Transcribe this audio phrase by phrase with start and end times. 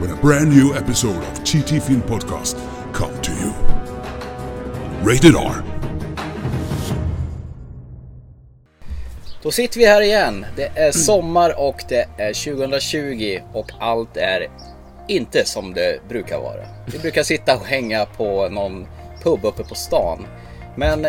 [0.00, 2.56] when a brand new episode of TT Film Podcast
[2.92, 3.52] come to you.
[5.02, 5.62] Rated R.
[9.42, 10.46] Då sitter vi här igen.
[10.56, 14.46] Det är sommar och det är 2020 och allt är
[15.08, 16.66] inte som det brukar vara.
[16.92, 18.86] Vi brukar sitta och hänga på någon
[19.22, 20.26] pub uppe på stan.
[20.76, 21.06] Men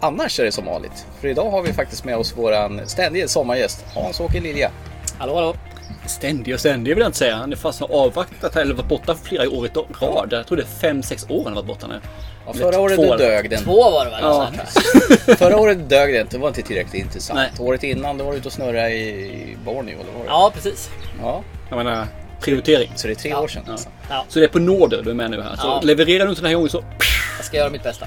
[0.00, 1.06] annars är det som vanligt.
[1.20, 4.70] För idag har vi faktiskt med oss våran ständige sommargäst Hans-Åke Lilja.
[5.18, 5.54] Hallå hallå!
[6.06, 7.36] Ständig och ständig vill jag inte säga.
[7.36, 10.28] Han är fast har avvaktat eller varit borta flera år i rad.
[10.30, 12.00] Jag tror det är fem sex år han har varit borta nu.
[12.46, 13.64] Ja, förra året två dög den.
[13.64, 14.20] Två var det väl?
[14.22, 14.48] Ja.
[15.26, 15.34] Ja.
[15.36, 16.36] Förra året dög det inte.
[16.36, 17.38] Det var inte tillräckligt intressant.
[17.38, 17.66] Nej.
[17.66, 20.26] Året innan då var du ute och snurrade i Borneo eller var det?
[20.28, 20.90] ja, precis.
[21.20, 21.42] ja.
[21.68, 22.06] Jag menar,
[22.40, 22.92] prioritering.
[22.96, 23.40] Så det är tre Ja.
[23.40, 23.62] år sedan.
[23.70, 23.88] alltså.
[24.10, 25.56] Ja, Så det är på nåder du är med nu här.
[25.56, 25.80] Så Ja.
[25.84, 26.84] levererar du inte den här gången så...
[27.38, 28.06] jag ska göra mitt bästa.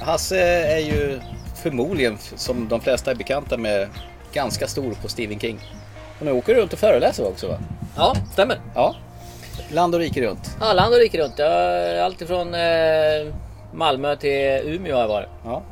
[0.00, 1.20] Hasse är ju
[1.62, 3.88] förmodligen, som de flesta är bekanta med,
[4.32, 5.58] ganska stor på Stephen King.
[6.18, 7.58] Och nu åker du runt och föreläser också va?
[7.96, 8.60] Ja, stämmer.
[8.74, 8.96] Ja.
[9.70, 10.56] Land och rike runt.
[10.60, 11.38] Ja, land och rike runt.
[11.38, 13.34] Jag alltifrån eh,
[13.72, 15.28] Malmö till Umeå har jag varit.
[15.44, 15.62] Ja.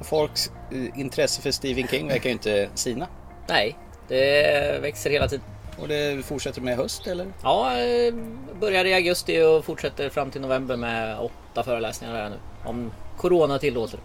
[0.00, 3.06] Och Folks eh, intresse för Stephen King verkar ju inte sina.
[3.48, 3.76] Nej,
[4.08, 5.44] det växer hela tiden.
[5.78, 7.26] Och det fortsätter med höst eller?
[7.42, 8.14] Ja, eh,
[8.60, 12.36] började i augusti och fortsätter fram till november med åtta föreläsningar här nu.
[12.64, 14.00] Om Corona tillåter.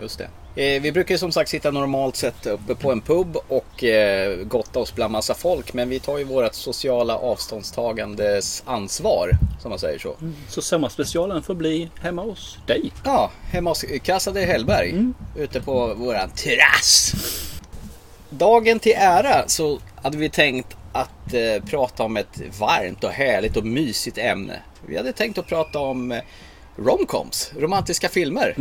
[0.00, 0.28] Just det.
[0.56, 4.80] Eh, vi brukar som sagt sitta normalt sett uppe på en pub och eh, gotta
[4.80, 5.72] oss bland massa folk.
[5.72, 9.30] Men vi tar ju vårt sociala avståndstagandes ansvar,
[9.60, 10.16] som man säger så.
[10.48, 12.92] Så sommarspecialen får bli hemma hos dig.
[13.04, 15.12] Ja, hemma hos Casa de Hellberg.
[15.36, 17.12] Ute på våran terrass.
[18.30, 23.56] Dagen till ära så hade vi tänkt att eh, prata om ett varmt och härligt
[23.56, 24.62] och mysigt ämne.
[24.86, 26.20] Vi hade tänkt att prata om eh,
[26.76, 28.54] romcoms, romantiska filmer.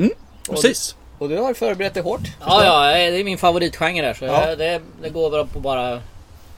[0.48, 0.96] Och Precis.
[1.22, 2.22] Och du har förberett dig hårt.
[2.40, 4.14] Ja, ja, det är min favoritgenre där.
[4.14, 4.50] Så Ja.
[4.50, 6.02] jag, det, det går bara på bara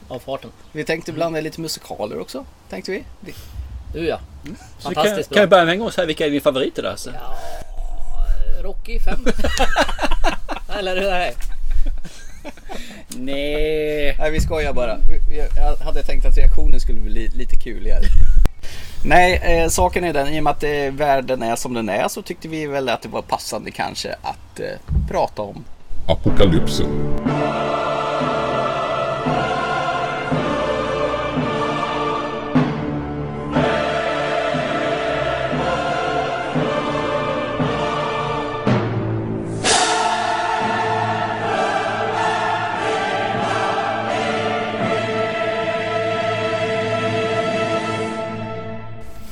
[0.08, 0.50] av farten.
[0.72, 3.04] Vi tänkte blanda lite musikaler också, tänkte vi.
[3.92, 4.20] Du ja.
[4.78, 5.56] Så kan, Fantastiskt kan jag bra.
[5.56, 6.96] börja med en gång och säga vilka är dina favoriter där?
[6.96, 7.10] Så.
[8.62, 9.18] Rocky 5.
[10.78, 11.32] Eller hur är?
[13.16, 14.16] Nej.
[14.18, 14.98] Nej, vi skojar bara.
[15.56, 18.04] Jag hade tänkt att reaktionen skulle bli li- lite kuligare.
[19.06, 22.08] Nej, eh, saken är den, i och med att eh, världen är som den är
[22.08, 24.66] så tyckte vi väl att det var passande kanske att eh,
[25.08, 25.64] prata om.
[26.08, 26.86] Apokalypsen.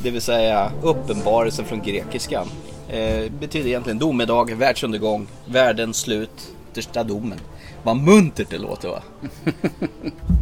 [0.02, 2.48] Det vill säga uppenbarelsen från grekiskan.
[2.88, 7.38] Eh, betyder egentligen domedag, världsundergång, världens slut, yttersta domen.
[7.82, 9.02] Vad muntert det låter va?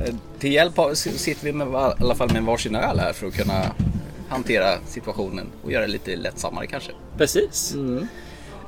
[0.06, 3.26] eh, till hjälp av, sitter vi med, i alla fall med varsin öl här för
[3.26, 3.62] att kunna
[4.28, 6.92] hantera situationen och göra det lite lättsammare kanske.
[7.19, 7.75] Precis.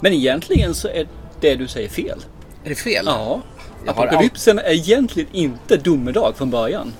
[0.00, 1.09] Men egentligen så är
[1.41, 2.19] det du säger fel.
[2.64, 3.04] Är det fel?
[3.06, 3.41] Ja.
[3.86, 6.92] Apokalypsen är egentligen inte domedag från början.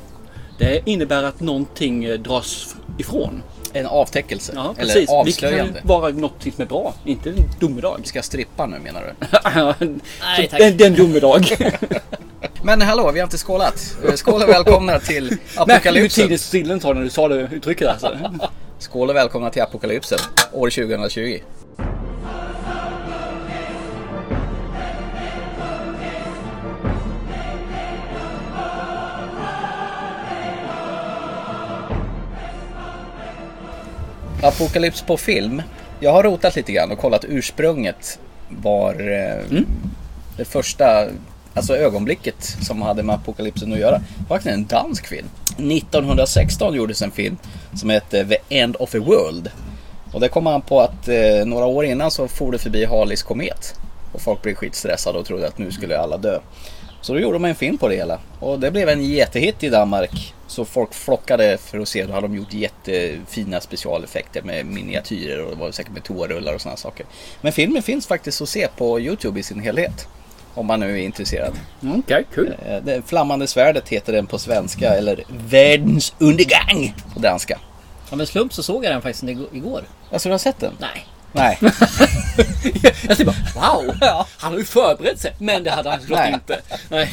[0.59, 3.42] Det innebär att någonting eh, dras ifrån.
[3.72, 4.53] En avtäckelse?
[4.55, 5.09] Ja, eller precis.
[5.09, 5.81] Det avslöjande?
[5.81, 8.00] kan vara något som är bra, inte en domedag.
[8.05, 9.27] Ska jag strippa nu menar du?
[10.37, 10.60] Nej, tack.
[10.60, 11.47] det, det är en domedag.
[12.65, 13.97] Men hallå, vi har inte skålat.
[14.09, 16.25] Eh, Skål och välkomna till Märkte du hur Apokalypsen.
[16.25, 18.16] tidigt stillen tar när du sa det uttrycket alltså?
[18.78, 20.19] Skål och välkomna till Apokalypsen,
[20.53, 21.39] år 2020.
[34.42, 35.62] Apokalyps på film.
[36.00, 38.18] Jag har rotat lite grann och kollat ursprunget
[38.48, 39.62] var eh,
[40.36, 41.06] det första
[41.54, 43.98] alltså ögonblicket som hade med apokalypsen att göra.
[43.98, 45.27] Det var faktiskt en dansk film.
[45.56, 47.36] 1916 gjordes en film
[47.74, 49.50] som hette The End of the World.
[50.12, 53.22] Och det kom man på att eh, några år innan så for det förbi Halis
[53.22, 53.74] komet.
[54.12, 56.39] Och folk blev skitstressade och trodde att nu skulle alla dö.
[57.00, 58.18] Så då gjorde man en film på det hela.
[58.39, 60.34] Och det blev en jättehit i Danmark.
[60.53, 62.04] Så folk flockade för att se.
[62.07, 66.60] Då hade de gjort jättefina specialeffekter med miniatyrer och det var säkert med toarullar och
[66.60, 67.07] sådana saker.
[67.41, 70.09] Men filmen finns faktiskt att se på Youtube i sin helhet.
[70.54, 71.53] Om man nu är intresserad.
[71.99, 72.54] Okej, kul.
[72.66, 77.59] Eh, Det flammande svärdet heter den på svenska eller Världens undergång på danska.
[78.10, 79.83] Av en slump så såg jag den faktiskt igår- igår.
[80.13, 80.72] Alltså du har sett den?
[80.81, 81.07] Nej.
[81.33, 81.59] Nej.
[82.83, 83.95] Jag tänkte bara wow!
[84.39, 85.33] Han har ju förberett sig.
[85.39, 86.60] Men det hade han såklart inte.
[86.89, 87.10] Nej.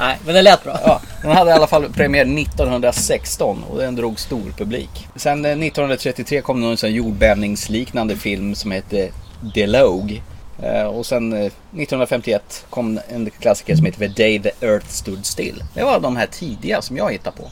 [0.00, 0.78] Nej, men det lät bra.
[0.84, 5.08] Ja, den hade i alla fall premiär 1916 och den drog stor publik.
[5.16, 9.10] Sen eh, 1933 kom det en jordbävningsliknande film som hette
[9.54, 10.22] Delogue.
[10.62, 15.26] Eh, Och sen eh, 1951 kom en klassiker som heter The Day the Earth Stood
[15.26, 15.64] Still.
[15.74, 17.50] Det var de här tidiga som jag hittade på.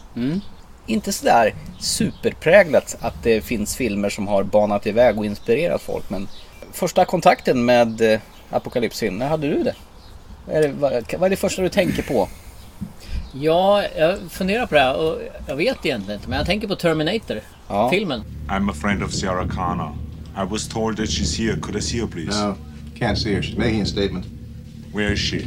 [0.87, 6.11] Inte sådär superpräglat att det finns filmer som har banat iväg och inspirerat folk.
[6.11, 6.29] Men
[6.73, 8.21] första kontakten med eh,
[8.51, 9.75] apokalypsfilm, när hade du det?
[10.49, 12.29] Vad är det, vad, vad är det första du tänker på?
[13.33, 16.29] Ja, jag funderar på det här och jag vet egentligen inte.
[16.29, 16.77] Men jag tänker på Ja.
[16.79, 18.23] Terminator-filmen.
[18.49, 19.91] I'm a friend of Sarah Connor.
[20.37, 21.57] I was told that she's here.
[21.61, 22.45] Could I see her, please?
[22.45, 22.55] No,
[22.99, 23.43] can't see her.
[23.43, 24.27] She's making a statement.
[24.93, 25.47] Where is she?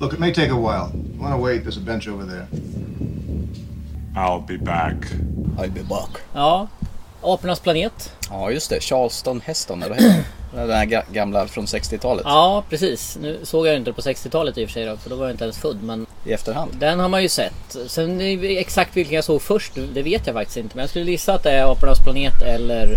[0.00, 0.90] Look, it may take a while.
[1.14, 1.62] You want to wait?
[1.64, 2.46] There's a bench over there.
[4.16, 4.96] I'll be back.
[5.58, 6.20] I'll be back.
[6.34, 6.68] Ja.
[7.22, 8.12] Apornas planet.
[8.30, 10.70] Ja just det, Charleston Heston eller vad heter den?
[10.70, 13.18] Här ga- gamla från 60-talet Ja, precis.
[13.20, 15.34] Nu såg jag inte på 60-talet i och för sig då, för då var jag
[15.34, 15.82] inte ens född.
[15.82, 16.70] Men i efterhand.
[16.78, 17.76] den har man ju sett.
[17.86, 20.76] Sen exakt vilken jag såg först, det vet jag faktiskt inte.
[20.76, 22.96] Men jag skulle gissa att det är Apornas planet eller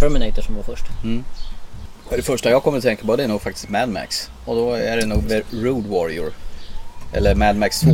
[0.00, 0.84] Terminator som var först.
[2.10, 4.30] Det första jag kommer att tänka på det är nog faktiskt Mad Max.
[4.44, 6.32] Och då är det nog Road Warrior.
[7.12, 7.88] Eller Mad Max 2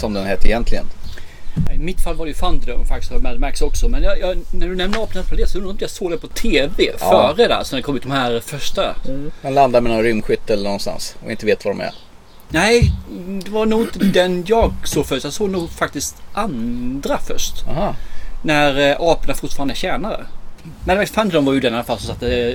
[0.00, 0.84] som den hette egentligen.
[1.74, 3.88] I mitt fall var det ju Thunderdome faktiskt och Mad Max också.
[3.88, 6.10] Men jag, jag, när du nämner Apornas planet så undrar jag om inte jag såg
[6.10, 7.34] det på TV Ja.
[7.36, 7.62] före där.
[7.64, 8.96] Så när det kom ut de här första.
[9.42, 11.94] Han landar med någon rymdskytt eller någonstans och inte vet var de är.
[12.48, 12.92] Nej,
[13.44, 15.24] det var nog inte den jag såg först.
[15.24, 17.64] Jag såg nog faktiskt andra först.
[17.68, 17.94] Aha.
[18.42, 20.26] När eh, aporna fortfarande är tjänare.
[20.84, 22.54] Mad Max Thunderdome var ju den i alla fall som satte eh,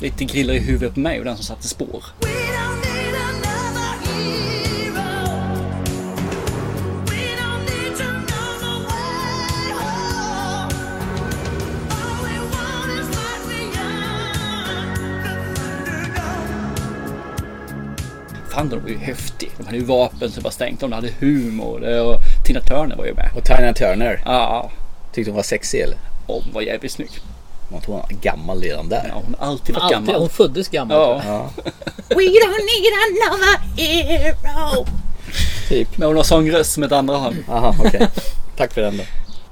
[0.00, 2.04] lite griller i huvudet på mig och den som satte spår.
[18.58, 19.50] Thunderdome var ju häftig.
[19.58, 20.80] De hade ju vapen som var stängt.
[20.80, 22.16] De hade humor eh, och
[22.46, 23.30] Tina Turner var ju med.
[23.36, 24.22] Och Tina Turner.
[24.24, 24.70] Ja,
[25.14, 25.96] Tyckte hon var sexig eller?
[26.26, 27.10] hon var jävligt snygg.
[27.68, 29.04] Man tror hon var gammal redan där.
[29.08, 30.20] Ja, hon har alltid varit Alltid, gammal.
[30.20, 30.96] hon föddes gammal.
[30.96, 31.50] Ja, Ja,
[32.08, 34.86] We don't need another hero.
[35.68, 35.98] typ.
[35.98, 37.34] men hon har sångröst som ett andra har.
[37.48, 38.08] Aha, okej.
[38.56, 39.02] Tack för den då.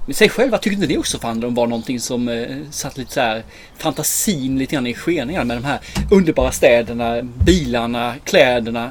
[0.06, 3.20] Men säg själva, tyckte inte ni också Thunderdome var någonting som eh, satt lite så
[3.20, 3.43] här
[3.79, 5.81] fantasin lite grann i skeningar med de här
[6.11, 8.91] underbara städerna, bilarna, kläderna,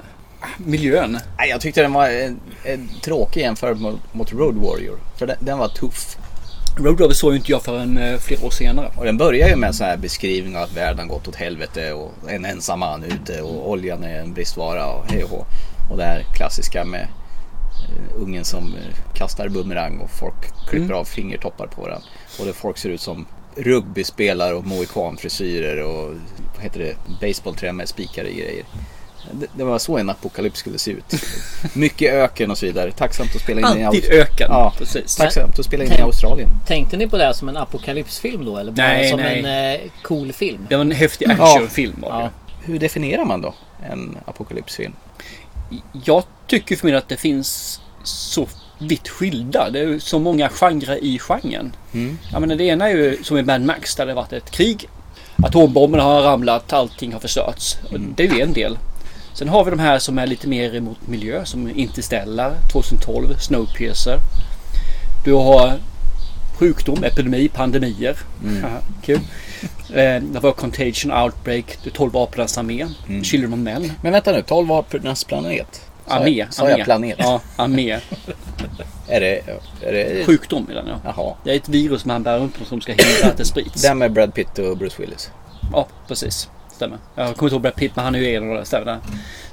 [0.57, 1.19] miljön.
[1.37, 4.99] Nej, jag tyckte den var en, en tråkig jämförelse mot, mot Road Warrior.
[5.17, 6.17] För den, den var tuff.
[6.77, 8.91] Road Rover såg ju inte jag förrän eh, flera år senare.
[8.95, 11.93] Och den börjar ju med en sån här beskrivning av att världen gått åt helvete
[11.93, 15.45] och en ensam man ute och oljan är en bristvara och hej och hå.
[15.91, 17.07] Och det här klassiska med
[18.17, 22.01] ungen som eh, kastar bumerang och folk klipper av fingertoppar på den.
[22.39, 26.13] Och det folk ser ut som rugbyspelare och mohikanfrisyrer och
[26.55, 28.65] vad heter det, baseballträ med spikar i grejer.
[29.31, 31.13] Det, det var så en apokalyps skulle se ut.
[31.73, 32.91] Mycket öken och så vidare.
[32.91, 34.47] Tacksamt att spela in i Alltid Aus- öken.
[34.49, 35.15] Ja, Precis.
[35.15, 36.49] tacksamt att spela in i Tänk- Australien.
[36.67, 38.57] Tänkte ni på det här som en apokalypsfilm då?
[38.57, 39.39] Eller bara Nej, som nej.
[39.39, 40.65] en eh, cool film?
[40.69, 42.23] Det var en häftig actionfilm var det.
[42.23, 42.29] Ja.
[42.63, 43.53] Hur definierar man då
[43.89, 44.93] en apokalypsfilm?
[46.03, 48.47] Jag tycker för mig att det finns så
[48.79, 49.69] vitt skilda.
[49.69, 51.75] Det är så många genrer i genren.
[52.31, 54.89] Jag menar, det ena är ju som i Mad Max där det varit ett krig.
[55.43, 57.77] Atombomberna har ramlat, allting har förstörts.
[57.91, 58.77] Och Det är ju en del.
[59.33, 64.17] Sen har vi de här som är lite mer emot miljö som Interstellar 2012, Snowpiercer.
[65.25, 65.73] Du har
[66.59, 68.17] sjukdom, epidemi, pandemier.
[68.61, 69.19] Haha, Kul.
[69.89, 72.87] Eh, det var Contagion, Outbreak, The 12 apornas armé,
[73.23, 73.91] Children of Men.
[74.01, 75.81] Men vänta nu, 12 apornas planet?
[76.07, 76.83] Sa jag- Sa jag armé.
[76.83, 77.15] planet?
[77.19, 77.99] Ja, armé.
[79.07, 79.41] Är det...
[79.81, 80.99] Är det Sjukdom i den ja.
[81.15, 81.33] Jaha.
[81.43, 83.81] Det är ett virus som han bär runt på som ska hindra att det sprids.
[83.81, 85.29] Den med Brad Pitt och Bruce Willis.
[85.73, 86.49] Ja, precis.
[86.75, 86.97] Stämmer.
[87.15, 88.97] Jag kommer inte ihåg Brad Pitt men han är ju en av de stämmer där.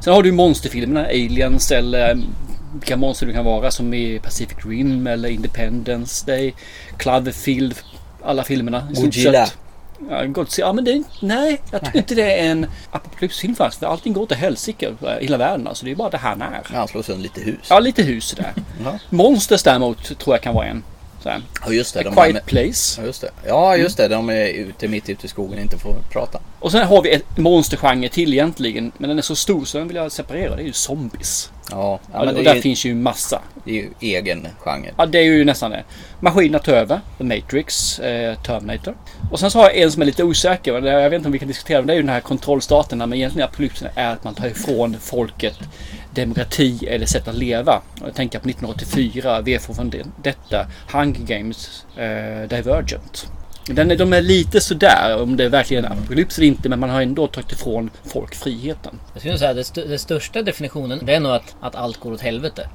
[0.00, 2.24] Sen har du monsterfilmerna, Aliens eller mm,
[2.72, 6.54] vilka monster det kan vara som i Pacific Rim eller Independence Day,
[6.96, 7.74] Cloverfield,
[8.22, 8.88] alla filmerna.
[8.94, 9.46] Godzilla.
[10.10, 10.66] Ja, Godzilla.
[10.66, 13.80] Ja, men det nej, jag tycker inte det är en apokalypsfilm faktiskt.
[13.80, 15.66] För allting går till helsike i hela världen.
[15.66, 16.60] Alltså, det är bara det han är.
[16.64, 17.66] Han slår sönder lite hus.
[17.68, 18.52] Ja, lite hus där.
[18.84, 18.98] Ja.
[19.10, 20.82] Monsters däremot tror jag kan vara en.
[21.24, 22.00] Ja, just det.
[22.00, 23.00] A De Quiet med, Place.
[23.00, 23.30] ja, just det.
[23.46, 24.08] Ja, just det.
[24.08, 26.40] De är ute mitt ute i skogen och inte får prata.
[26.60, 28.92] Och sen har vi ett monstergenre till egentligen.
[28.98, 30.56] Men den är så stor så den vill jag separera.
[30.56, 31.50] Det är ju zombies.
[31.72, 33.42] Ja, ja och men det där är, ju- finns ju massa.
[33.64, 34.90] det är ju egen genre.
[34.96, 35.84] Ja, det är ju nästan det.
[36.20, 37.00] Maskinerna tar över.
[37.18, 38.94] The Matrix, eh, Terminator.
[39.30, 40.74] Och sen så har jag en som är lite osäker.
[40.74, 42.20] och det- Jag vet inte om vi kan diskutera men det är ju den här
[42.20, 42.98] kontrollstaten.
[42.98, 45.58] Men egentligen apokalypsen är att man tar ifrån folket
[46.14, 47.82] demokrati eller sätt att leva.
[48.00, 53.26] Och jag tänker på 1984, V för Vendetta, Hunger Games, eh, Divergent.
[53.66, 56.80] Den är, de är lite sådär om det är verkligen är apokalyps eller inte men
[56.80, 59.00] man har ändå tagit ifrån folk friheten.
[59.12, 62.20] Jag skulle säga att det största definitionen det är nog att, att allt går åt
[62.20, 62.68] helvete.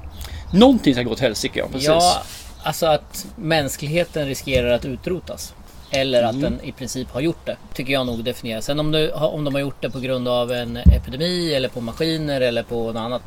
[0.52, 1.88] Någonting ska gå åt helsike, ja precis.
[1.88, 2.22] Ja,
[2.62, 5.54] alltså att mänskligheten riskerar att utrotas.
[5.90, 6.30] Eller Mm.
[6.36, 7.56] att den i princip har gjort det.
[7.74, 8.60] Tycker jag nog definierar.
[8.60, 11.80] Sen om, du, om de har gjort det på grund av en epidemi eller på
[11.80, 13.22] maskiner eller på något annat.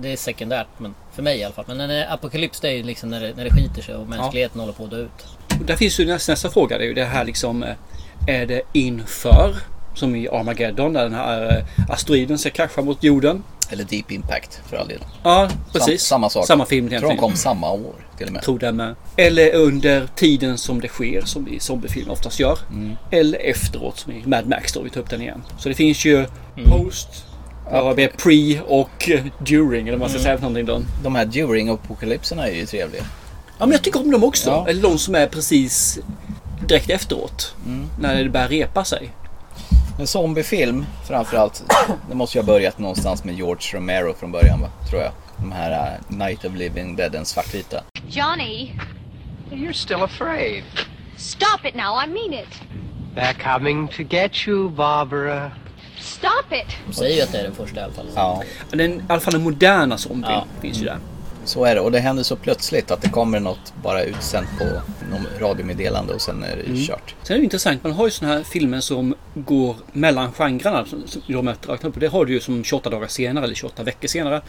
[0.00, 1.64] Det är sekundärt men för mig i alla fall.
[1.68, 4.60] Men en apokalyps det är ju liksom när det, när det skiter sig och mänskligheten
[4.60, 5.26] håller på att dö ut.
[5.66, 6.78] Där finns ju nästa, nästa fråga.
[6.78, 7.62] Det är ju det här liksom.
[7.62, 7.74] eh,
[8.26, 9.56] Är det inför?
[9.94, 13.42] Som i Armageddon när den här eh, asteroiden ska krascha mot jorden.
[13.70, 14.98] Eller Deep Impact för all del.
[15.22, 16.02] Ja, precis.
[16.02, 16.46] Sam, samma sak.
[16.46, 18.42] Samma film Jag tror de kom samma år till och med.
[18.42, 18.94] Tror det med.
[19.16, 22.58] Eller under tiden som det sker som i zombiefilmer oftast gör.
[22.70, 22.96] Mm.
[23.10, 25.42] Eller efteråt som i Mad Max då vi tar upp den igen.
[25.58, 26.70] Så det finns ju Mm.
[26.70, 27.08] post,
[27.70, 30.24] ja, det är pre och during eller vad man ska Mm.
[30.24, 30.80] säga för någonting då.
[31.02, 33.02] De här during apokalypserna är ju trevliga.
[33.58, 34.50] Ja men jag tycker om dem också.
[34.50, 34.66] Ja.
[34.68, 35.98] Eller de som är precis
[36.68, 37.54] direkt efteråt.
[37.66, 37.86] Mm.
[37.98, 39.10] När det börjar repa sig.
[40.00, 41.64] En zombiefilm framförallt.
[42.08, 44.68] Det måste ju ha börjat någonstans med George Romero från början va?
[44.90, 45.12] Tror jag.
[45.36, 45.70] De här
[46.10, 47.82] uh, Night of Living Dead, den svartvita.
[48.08, 48.70] Johnny,
[49.50, 50.62] You're still afraid.
[51.16, 52.02] stop it now.
[52.04, 52.48] I mean it.
[53.16, 55.50] They're coming to get you, Barbara.
[56.00, 56.76] Stop it.
[56.86, 58.06] De säger ju att det är den första i alla fall.
[58.14, 60.44] Ja, Den, I alla fall den moderna zombien Ja.
[60.60, 60.98] finns ju där.
[61.48, 61.80] Så är det.
[61.80, 64.64] Och det händer så plötsligt att det kommer något bara utsänt på
[65.10, 67.14] någon radiomeddelande och sen är det kört.
[67.22, 70.86] Sen är det intressant, man har ju såna här filmer som går mellan genrerna.
[70.86, 71.02] Som
[71.48, 72.00] räknat upp.
[72.00, 74.42] Det har du ju som 28 dagar senare eller 28 veckor senare.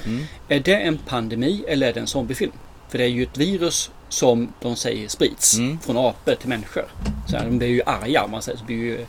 [0.48, 2.52] Är det en pandemi eller är det en zombiefilm?
[2.90, 5.80] För det är ju ett virus som de säger sprids Mm.
[5.80, 6.86] från apor till människor.
[7.28, 8.66] Så de blir ju arga om man säger så.
[8.66, 9.06] Blir ju,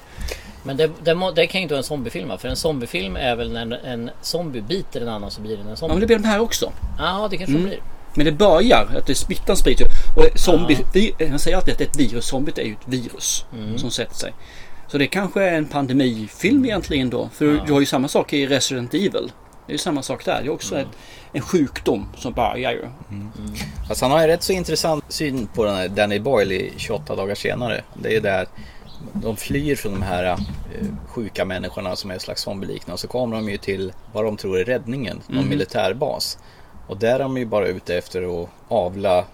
[0.62, 2.38] Men det, det, må, det kan ju inte vara en zombiefilm va?
[2.38, 5.70] För en zombiefilm är väl när en zombie biter en annan så blir den en
[5.70, 5.92] ja, zombie.
[5.94, 6.72] men det blir de här också.
[6.98, 7.62] Ja, det kanske Mm.
[7.62, 7.80] det blir.
[8.14, 9.84] Men det börjar, att det smittan sprids ju.
[10.16, 12.24] Och zombie, vi, jag säger alltid att det är ett virus.
[12.26, 13.44] Zombiet är ju ett virus
[13.76, 14.32] som sätter sig.
[14.88, 17.28] Så det kanske är en pandemifilm egentligen då.
[17.32, 19.32] För du har ju samma sak i Resident Evil.
[19.66, 20.40] Det är ju samma sak där.
[20.42, 20.86] Det är också ett,
[21.32, 22.84] en sjukdom som börjar ju.
[23.88, 27.16] Fast han har ju rätt så intressant syn på den här Danny Boyle i 28
[27.16, 27.82] dagar senare.
[27.94, 28.46] Det är ju där
[29.12, 30.36] de flyr från de här eh,
[31.06, 32.92] sjuka människorna som är ett slags zombieliknande.
[32.92, 36.38] Och så kommer de ju till vad de tror är räddningen, någon militärbas.
[36.86, 39.24] Och där är de ju bara ute efter att avla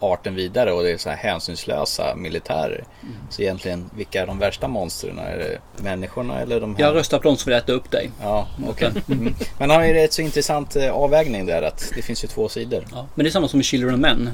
[0.00, 2.84] arten vidare och det är så här hänsynslösa militärer.
[3.30, 5.18] Så egentligen, vilka är de värsta monstren?
[5.18, 6.82] Är det människorna eller de här?
[6.82, 8.10] Jag röstar på de som vill äta upp dig.
[8.22, 8.92] Ja, okej.
[9.08, 9.34] Mm.
[9.58, 12.48] Men han har ju rätt så intressant eh, avvägning där att det finns ju två
[12.48, 12.86] sidor.
[12.92, 13.06] Ja.
[13.14, 14.30] Men det är samma som i Children of Men.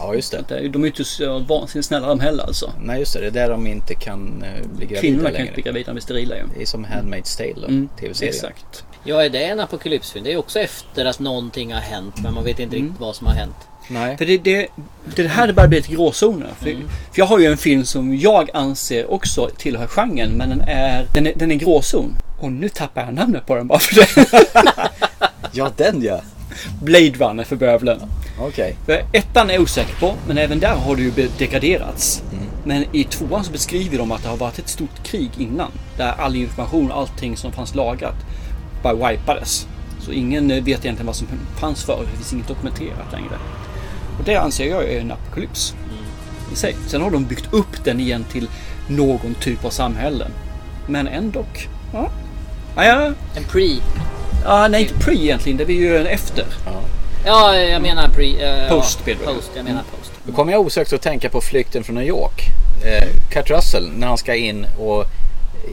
[0.00, 0.44] Ja, just det.
[0.48, 2.72] De är ju inte så vansinnigt snälla de heller alltså.
[2.80, 5.42] Nej just det, det är där de inte kan eh, bli gravida Kvinnorna kan längre.
[5.46, 6.42] inte bli gravida, de är sterila ju.
[6.56, 8.34] Det är som Handmaid's Tale då, Mm, tv-serien.
[8.34, 8.84] Exakt.
[9.04, 10.24] Ja, är det en apokalypsfilm?
[10.24, 12.86] Det är också efter att någonting har hänt men man vet inte Mm.
[12.88, 13.56] riktigt vad som har hänt.
[13.88, 14.16] Nej.
[14.18, 14.66] För det, det,
[15.16, 16.48] det här börjar bli lite gråzoner.
[16.58, 16.74] För, för
[17.14, 21.26] jag har ju en film som jag anser också tillhör genren men den är, den
[21.26, 22.16] är, den är gråzon.
[22.40, 24.08] Och nu tappar jag namnet på den bara för det.
[25.52, 26.20] Ja, den ja.
[26.82, 28.00] Blade Runner för bövelen.
[28.38, 28.76] Okej.
[28.86, 32.22] För ettan är jag osäker på, men även där har det ju degraderats.
[32.64, 35.70] Men i tvåan så beskriver de att det har varit ett stort krig innan.
[35.96, 38.16] Där all information, allting som fanns lagrat,
[38.82, 39.66] bara wipades.
[40.00, 41.26] Så ingen eh, vet egentligen vad som
[41.60, 42.06] fanns förr.
[42.10, 43.38] Det finns inget dokumenterat längre.
[44.18, 45.74] Och det anser jag är en apokalyps.
[46.52, 46.76] I sig.
[46.86, 48.48] Sen har de byggt upp den igen till
[48.88, 50.30] någon typ av samhällen.
[50.86, 51.44] Men ändå.
[51.92, 52.10] Ja.
[52.76, 53.12] Ja, ja.
[53.36, 53.68] En pre...
[54.44, 55.58] ja nej inte pre egentligen.
[55.58, 56.44] Det blir ju en efter.
[57.26, 58.42] Ja, jag menar pre...
[58.64, 59.14] eh, Post ja.
[59.24, 60.12] Post, jag menar post.
[60.24, 62.42] Då kommer jag osökt att tänka på Flykten från New York.
[62.84, 65.04] Eh, Kurt Russell, när han ska in och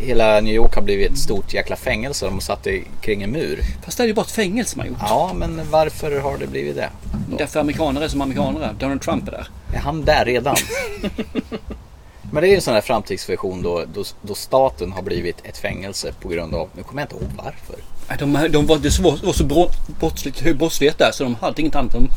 [0.01, 2.25] hela New York har blivit ett stort jäkla fängelse.
[2.25, 3.59] De har satt det kring en mur.
[3.85, 4.97] Fast det är ju bara ett fängelse man gjort.
[5.01, 6.89] Ja, men varför har det blivit det?
[7.37, 8.73] Därför amerikaner är som amerikaner är.
[8.79, 9.47] Donald Trump är där.
[9.73, 10.55] Är han där redan?
[12.33, 15.57] Men det är ju en sån här framtidsversion då, då, då staten har blivit ett
[15.57, 17.75] fängelse på grund av, nu kommer jag inte ihåg varför.
[18.19, 19.43] De, de var, det var, var så
[19.99, 21.93] brottsligt, hög brottslighet där så de hade inget annat.
[21.93, 22.09] De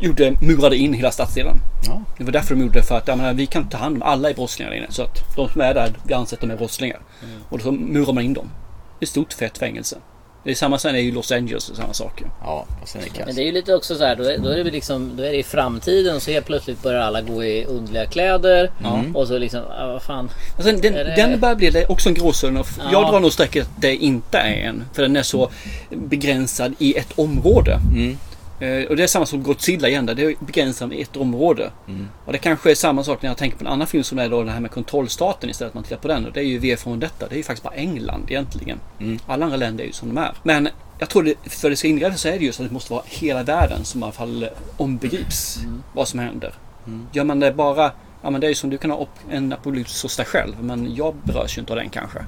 [0.00, 1.56] gjorde, murade in hela stadsdelen.
[1.86, 2.02] Ja.
[2.18, 2.82] Det var därför de gjorde det.
[2.82, 4.86] För att menar, vi kan inte ta hand om alla är brottslingar där inne.
[4.90, 7.00] Så att de som är där, vi anser att de är brottslingar.
[7.48, 8.50] Och då murar man in dem.
[8.98, 9.96] Det är stort fett fängelse.
[10.44, 12.22] Det är samma sen är ju Los Angeles och samma sak.
[12.42, 14.38] Ja, och sen är det Men det är ju lite också så här, då är,
[14.38, 17.44] då är det liksom, då är det i framtiden så helt plötsligt börjar alla gå
[17.44, 18.70] i underliga kläder.
[19.14, 20.30] Och så liksom, ah, vad fan.
[20.58, 22.56] Sen, den, det- den börjar bli också en gråzon.
[22.56, 22.64] Ja.
[22.92, 24.84] Jag drar nog strecket att det inte är en.
[24.92, 25.50] För den är så
[25.90, 27.72] begränsad i ett område.
[27.72, 28.16] Eh,
[28.88, 30.14] och det är samma som Godzilla igen där.
[30.14, 31.70] Det är begränsat med ett område.
[32.24, 34.28] Och det kanske är samma sak när jag tänker på en annan film som är
[34.28, 35.70] då det här med kontrollstaten istället.
[35.70, 36.26] Att man tittar på den.
[36.26, 37.28] Och det är ju V från detta.
[37.28, 38.80] Det är ju faktiskt bara England egentligen.
[39.26, 40.32] Alla andra länder är ju som de är.
[40.42, 40.68] Men
[40.98, 43.02] jag tror det, för det ska inrättas så är det just att det måste vara
[43.06, 45.58] hela världen som i alla fall eh, ombegrips
[45.92, 46.54] vad som händer.
[47.12, 47.92] Gör man det bara
[48.24, 50.54] Ja men det är ju som du kan ha en apokalyps hos dig själv.
[50.60, 52.18] Men jag berörs ju inte av den kanske.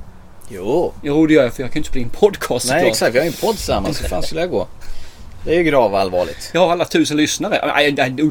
[0.48, 0.92] Jo.
[1.02, 2.90] Jo det gör jag för jag kan ju inte spela in podcast Nej såklart.
[2.92, 4.02] exakt, vi har ju en podd tillsammans.
[4.02, 4.66] Hur fan skulle jag gå?
[5.46, 6.50] Det är ju gravallvarligt.
[6.54, 7.82] Har alla tusen lyssnare.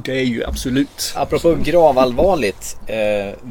[0.04, 1.14] Det är ju absolut.
[1.16, 2.78] Apropå gravallvarligt.
[2.88, 2.96] Eh,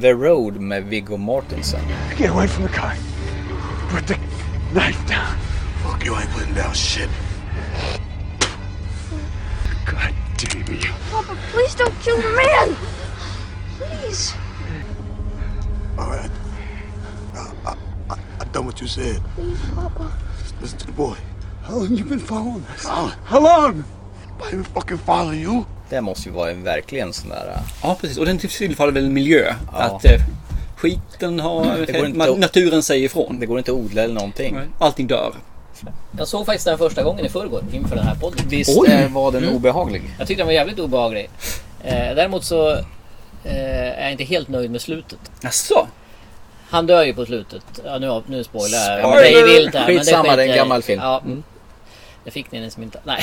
[0.01, 1.81] The Road med Viggo Mortensen.
[2.19, 2.93] Get away from the car.
[3.91, 4.15] Put the
[4.73, 5.37] knife down.
[5.83, 7.09] Fuck you, I ain't putting down shit.
[9.87, 10.93] God damn you.
[11.11, 12.77] Papa, please don't kill the man!
[13.79, 14.35] Please.
[15.99, 16.31] All right.
[17.35, 17.77] I, I,
[18.11, 19.23] I, I done what you said.
[19.35, 20.13] Please, Papa.
[20.61, 21.17] Listen to the boy.
[21.67, 22.85] How long you been following us?
[22.87, 23.85] How, how long?
[24.49, 25.65] I been fucking following you.
[25.91, 27.53] Det måste ju vara en verkligen sån där...
[27.55, 28.19] eh, Ja precis.
[28.19, 29.55] Och den tillfaller väl miljö.
[29.73, 29.79] Ja.
[29.79, 30.11] Att eh,
[30.77, 31.81] skiten har...
[32.07, 33.41] Inte naturen säger ifrån.
[33.41, 34.59] Det går inte att odla eller någonting.
[34.79, 35.35] Allting dör.
[36.19, 38.47] Jag såg faktiskt den första gången i förrgår inför den här podden.
[38.49, 38.89] Visst Oj.
[38.91, 39.57] eh, var den Mm.
[39.57, 40.03] obehaglig?
[40.19, 41.31] Jag tyckte den var jävligt obehaglig.
[41.85, 42.71] Eh, däremot så
[43.45, 45.19] eh, är jag inte helt nöjd med slutet.
[45.43, 45.87] Jaså?
[46.71, 47.63] Han dör ju på slutet.
[47.85, 48.99] Ja, nu, nu spoilar jag.
[48.99, 49.15] Spoiler!
[49.15, 49.87] Men Det är vilt här.
[49.89, 51.01] men Skitsamma, det är en gammal film.
[51.03, 51.23] Ja.
[52.25, 53.01] Det fick ni som inte...
[53.05, 53.21] Nej.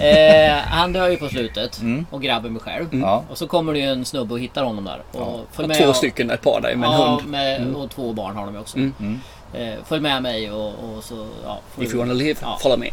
[0.48, 1.80] eh, han dör ju på slutet.
[1.80, 2.06] Mm.
[2.10, 2.88] Och grabben blir själv.
[2.92, 3.24] Ja.
[3.30, 5.02] Och så kommer det ju en snubbe och hittar honom där.
[5.20, 7.30] Och följ Två och- stycken, ett par där med en ja, hund.
[7.30, 8.76] Med, och två barn har de ju också.
[8.76, 9.20] Mm.
[9.54, 11.26] Eh, följ med mig och, och så...
[11.44, 12.58] Ja, If you wanna live, Ja.
[12.62, 12.90] follow me.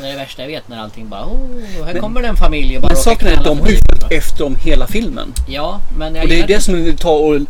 [0.00, 1.24] Det är det värsta jag vet när allting bara...
[1.24, 3.76] Oh, här kommer det en familj och bara Men saken är att de har ju
[3.76, 5.32] följt efter dem hela filmen.
[5.48, 7.40] Ja, men jag Och det är gillar det som tar och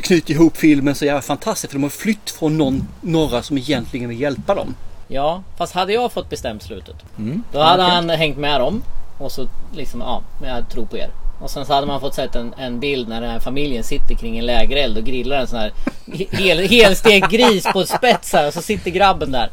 [0.00, 1.70] knyter ihop filmen så jävla fantastiskt.
[1.72, 4.74] För de har flytt från någon, några som egentligen vill hjälpa dem.
[5.14, 6.94] Ja, fast hade jag fått bestämt slutet.
[7.18, 7.42] Mm.
[7.52, 8.82] Då hade han hängt med dem.
[9.18, 11.08] Och så liksom, ja, men jag tror på er.
[11.40, 14.14] Och sen så hade man fått sett en, en bild när den här familjen sitter
[14.14, 15.72] kring en lägereld och grillar en sån här
[16.30, 19.48] hel, helstekt gris på spets här och så sitter grabben där.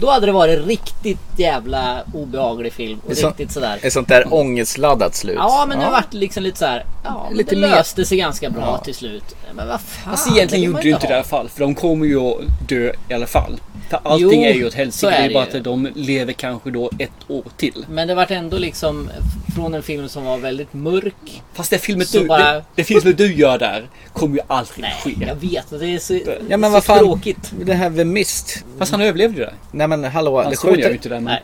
[0.00, 3.78] Då hade det varit riktigt jävla obehaglig film och sånt- riktigt sådär.
[3.82, 5.36] Ett sånt där ångestladdat slut.
[5.38, 6.84] Ja men det vart liksom lite så här.
[7.04, 8.78] Ja, Lite det löste sig ganska bra Ja.
[8.84, 9.36] till slut.
[9.54, 10.12] Men vad fan.
[10.12, 11.48] Fast egentligen gjorde ju inte det i alla fall.
[11.48, 13.60] För de kommer ju att dö i alla fall.
[13.88, 15.12] För allting Jo, är ju åt så helsike.
[15.12, 17.86] är Det är bara att de lever kanske då ett år till.
[17.90, 19.10] Men det vart ändå liksom
[19.54, 21.42] från en film som var väldigt mörk.
[21.54, 24.94] Fast det filmet du, bara- det, det filmet du gör där kommer ju aldrig Nej,
[25.04, 25.26] ske.
[25.26, 25.80] jag vet.
[25.80, 26.14] Det är så,
[26.48, 26.98] Ja men så vad fan.
[26.98, 27.52] tråkigt.
[27.64, 28.64] Det här The Mist.
[28.78, 29.52] Fast han överlevde ju det.
[29.70, 30.42] Nej men hallå.
[30.42, 30.92] Han det jag ju skjuter...
[30.92, 31.36] inte det men...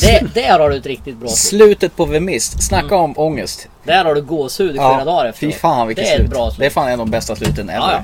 [0.00, 1.38] Det, där har du ett riktigt bra slut.
[1.60, 2.62] Slutet på The Mist.
[2.62, 3.68] Snacka om ångest.
[3.84, 5.54] Där har du gåshud i flera dagar fy efteråt.
[5.54, 6.24] fan vilket Det är slut.
[6.28, 6.58] ett bra slut.
[6.60, 7.78] Det är fan en av de bästa sluten ever.
[7.78, 8.02] Ja, ja.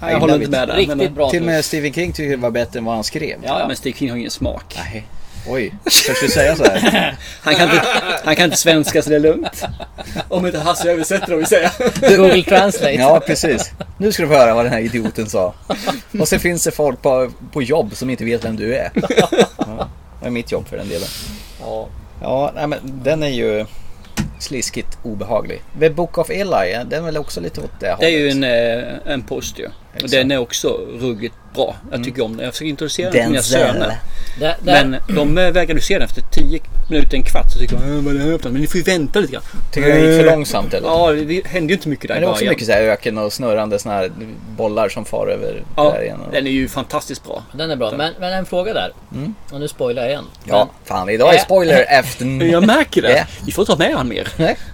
[0.00, 0.76] Nej, jag håller inte med där.
[0.76, 3.04] Riktigt men, bra Till och med Stephen King tycker det var bättre än vad han
[3.04, 3.38] skrev.
[3.42, 3.66] Ja, ja.
[3.66, 4.74] men Stig King har ingen smak.
[4.76, 5.06] Nej.
[5.50, 7.16] Oj, törs du säga så här?
[7.42, 7.82] Han kan, inte,
[8.24, 9.64] han kan inte svenska så det är lugnt.
[10.28, 11.70] Om inte Hasse översätter om vi säger.
[12.16, 12.92] Google Translate.
[12.92, 13.70] Ja, precis.
[13.98, 15.54] Nu ska du få höra vad den här idioten sa.
[16.20, 18.90] Och så finns det folk på, på jobb som inte vet vem du är.
[19.58, 19.88] Ja,
[20.20, 21.08] det är mitt jobb för den delen.
[21.60, 21.88] Ja.
[22.22, 23.66] Ja, nej, men den är ju
[24.38, 25.62] sliskigt obehaglig.
[25.80, 28.34] The Book of Eli, den är väl också lite åt det Det är ju hållet.
[28.34, 29.68] en, eh, en post ju.
[29.94, 30.12] Exakt.
[30.12, 30.68] den är också
[31.00, 31.76] ruggigt bra.
[31.92, 32.44] Jag tycker om den.
[32.44, 33.96] Jag försöker introducera den till mina söner.
[34.40, 37.52] Där, där, Men de eh, vägrade se den efter 10 minuter, en kvart.
[37.52, 39.20] Så tycker de, "Äh, vad är det här för något?" Men ni får ju vänta
[39.20, 39.42] lite grann.
[39.72, 40.88] Tycker du det gick för Eh, långsamt eller?
[40.88, 42.50] Ja, det hände ju inte mycket där Men det är också början.
[42.52, 44.10] mycket så här öken och snurrande såna här
[44.56, 46.18] bollar som far över Ja, där igen.
[46.32, 47.42] den är ju fantastiskt bra.
[47.52, 47.92] den är bra.
[47.96, 48.92] Men, men en fråga där.
[49.52, 50.24] Och nu spoilar jag igen.
[50.44, 52.24] Ja, fan idag är spoiler efter...
[52.52, 53.26] Jag märker det.
[53.46, 54.28] Vi får ta med han mer.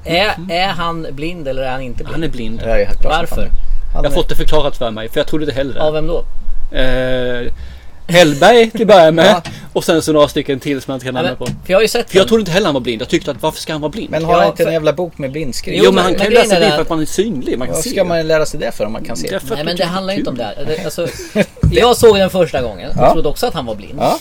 [0.04, 2.12] Är, är han blind eller är han inte blind?
[2.14, 2.60] Han är blind.
[3.04, 3.48] Varför?
[3.94, 6.00] Jag har fått det förklarat för mig, för jag trodde inte heller Av det.
[6.00, 6.24] vem då?
[6.78, 7.52] Eh,
[8.06, 9.26] Hellberg till att börja med.
[9.26, 9.50] Ja.
[9.72, 11.46] Och sen så några stycken till som jag inte kan namna på.
[11.46, 12.28] för jag har ju sett För jag den.
[12.28, 13.02] trodde inte heller han var blind.
[13.02, 14.10] Jag tyckte att varför ska han vara blind?
[14.10, 15.84] Men har Ja, han inte en för- jävla bok med blindskrift?
[15.84, 17.58] Jo, men han men kan ju läsa att- för att man är synlig.
[17.58, 17.90] Man kan Vad se.
[17.90, 19.28] ska man lära sig det för om man kan se?
[19.28, 20.54] Det Nej men det handlar inte om det.
[20.66, 21.06] det alltså,
[21.72, 23.12] jag såg den första gången och Ja.
[23.12, 23.98] trodde också att han var blind.
[23.98, 24.18] Ja,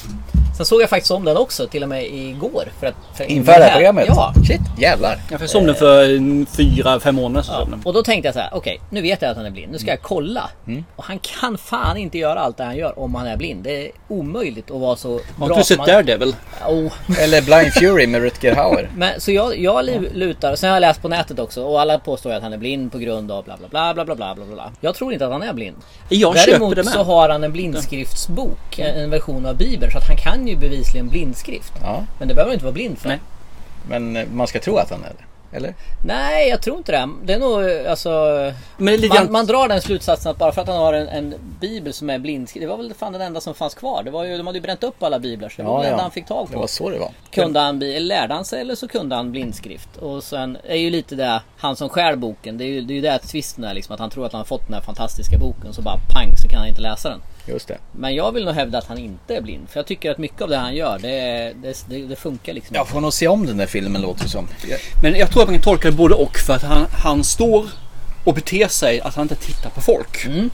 [0.57, 2.63] Sen såg jag faktiskt om den också, till och med igår.
[2.79, 4.05] För att, för Inför det här programmet?
[4.07, 4.33] Ja.
[4.47, 5.19] Shit, jävlar.
[5.31, 7.67] Jag såg den för mm, fyra, fem månader sedan.
[7.71, 7.77] Ja.
[7.83, 9.71] Och då tänkte jag så här, okej, okay, nu vet jag att han är blind.
[9.71, 9.97] Nu ska mm.
[10.01, 10.49] jag kolla.
[10.67, 10.85] Mm.
[10.95, 13.63] Och han kan fan inte göra allt det han gör om han är blind.
[13.63, 15.47] Det är omöjligt att vara så Har bra.
[15.47, 15.87] Har du sett man...
[15.87, 16.35] Daredevil?
[16.67, 16.91] Oh.
[17.19, 18.89] Eller Blind Fury med Rutger Hauer.
[18.95, 22.31] Men, så jag, jag lutar, sen har jag läst på nätet också och alla påstår
[22.31, 24.45] att han är blind på grund av bla bla bla bla bla bla bla.
[24.45, 24.71] bla.
[24.81, 25.75] Jag tror inte att han är blind.
[26.09, 26.93] Jag Däremot köper det med.
[26.93, 29.91] så har han en blindskriftsbok, en version av Bibeln.
[29.91, 31.73] Så att han kan ju bevisligen blindskrift.
[31.81, 33.09] Ja, Men det behöver han inte vara blind för.
[33.09, 33.19] Nej.
[33.87, 35.23] men eh, man ska tro att han är det.
[35.55, 35.73] Eller?
[36.05, 37.09] Nej, jag tror inte det.
[37.23, 38.09] Det är nog alltså...
[38.77, 42.09] Man, man drar den slutsatsen att bara för att han har en, en bibel som
[42.09, 42.69] är blindskriven.
[42.69, 44.03] Det var väl fan den enda som fanns kvar.
[44.03, 45.49] Det var ju, de hade ju bränt upp alla biblar.
[45.49, 46.59] Så det var väl den enda han fick tag Det på.
[46.59, 47.11] var så det var.
[47.31, 49.97] Kunde han lärde han sig eller så kunde han blindskrift.
[49.97, 52.57] Och sen är ju lite det, han som stjäl boken.
[52.57, 53.93] Det är ju det är ju där twisten är liksom.
[53.93, 55.73] Att han tror att han har fått den här fantastiska boken.
[55.73, 57.19] Så bara pang så kan han inte läsa den.
[57.45, 57.77] Just det.
[57.91, 59.69] Men jag vill nog hävda att han inte är blind.
[59.69, 62.75] För jag tycker att mycket av det han gör, det, det, det, det funkar liksom.
[62.75, 64.47] Jag får nog se om den där filmen låter det som.
[65.03, 67.65] Men jag tror att man kan tolka det både och för att han, han står
[68.23, 70.25] och beter sig att han inte tittar på folk.
[70.25, 70.49] Mm.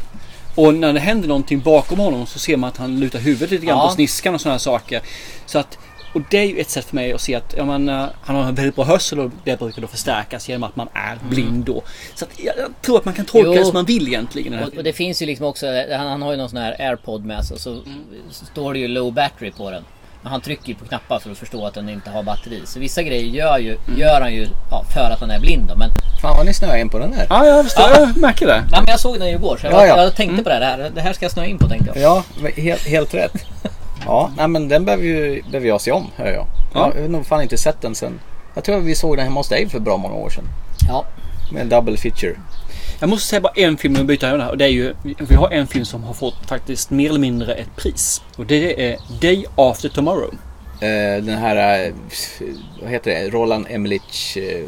[0.56, 3.66] Och när det händer någonting bakom honom så ser man att han lutar huvudet lite
[3.66, 3.88] grann Ja.
[3.88, 5.02] på sniskan och sådana saker.
[5.46, 5.78] Så att,
[6.14, 8.36] och det är ju ett sätt för mig att se att ja, man, eh, han
[8.36, 11.66] har en väldigt bra hörsel och det brukar då förstärkas genom att man är blind
[11.66, 11.82] då.
[12.16, 13.54] Så att jag, jag tror att man kan tolka Mm.
[13.54, 13.60] Jo.
[13.60, 14.60] det som man vill egentligen.
[14.64, 17.26] Och, och det finns ju liksom också, han, han har ju någon sån här airpod
[17.26, 17.82] med sig så,
[18.30, 19.84] så står det ju low battery på den.
[20.22, 22.62] Men han trycker ju på knappar för att förstå att den inte har batteri.
[22.66, 25.76] Så vissa grejer gör, ju, gör han ju ja, för att han är blind då.
[25.76, 25.90] Men,
[26.22, 27.26] Fan vad ni snöar in på den där.
[27.30, 27.90] Ja, jag förstår.
[27.96, 28.62] Jag märker det.
[28.72, 30.04] nej, men jag såg den ju igår så jag, Ja, ja.
[30.04, 30.78] jag tänkte på det här.
[30.78, 32.24] Det här- här ska jag snöa in på tänkte jag.
[32.44, 33.34] Ja, helt, helt rätt.
[34.06, 36.46] Ja, nej men den behöver, ju, behöver jag se om, hör jag.
[36.74, 36.92] Ja.
[36.96, 38.20] Jag har nog fan inte sett den sen.
[38.54, 40.46] Jag tror att vi såg den hemma hos dig för bra många år sedan.
[40.88, 41.06] Ja.
[41.52, 42.36] Med en double feature.
[43.00, 45.50] Jag måste säga bara en film och byta här och det är ju Vi har
[45.50, 48.22] en film som har fått faktiskt mer eller mindre ett pris.
[48.36, 50.34] Och det är Day After Tomorrow.
[50.82, 51.94] Eh, den här, eh,
[52.82, 54.66] vad heter det, Roland Emmerich eh.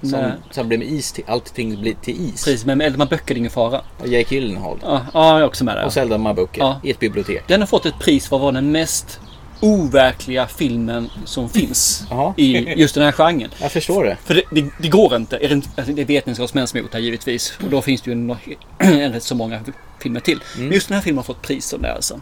[0.00, 0.32] Som, Nej.
[0.50, 2.44] som blev med is till, allting blir till is.
[2.44, 3.80] Precis, men med Eldmar Böcker, det är ingen fara.
[3.98, 4.78] Och Jake Gyllenhaal.
[4.82, 5.84] Ja, ja, jag är också med där.
[5.84, 6.80] Och Zelda Mabocke Ja.
[6.82, 7.42] i ett bibliotek.
[7.48, 9.20] Den har fått ett pris för att vara den mest
[9.60, 12.04] overkliga filmen som finns
[12.36, 13.50] i just den här genren.
[13.60, 14.16] Jag förstår det.
[14.24, 15.36] För det, det, det går inte.
[15.36, 17.52] Är det, inte- alltså, det är vetenskapsmän som har gjort det här givetvis.
[17.64, 18.30] Och då finns det ju en,
[18.78, 19.60] en rätt så många
[20.02, 20.40] filmer till.
[20.58, 22.20] Men just den här filmen har fått pris som det alltså.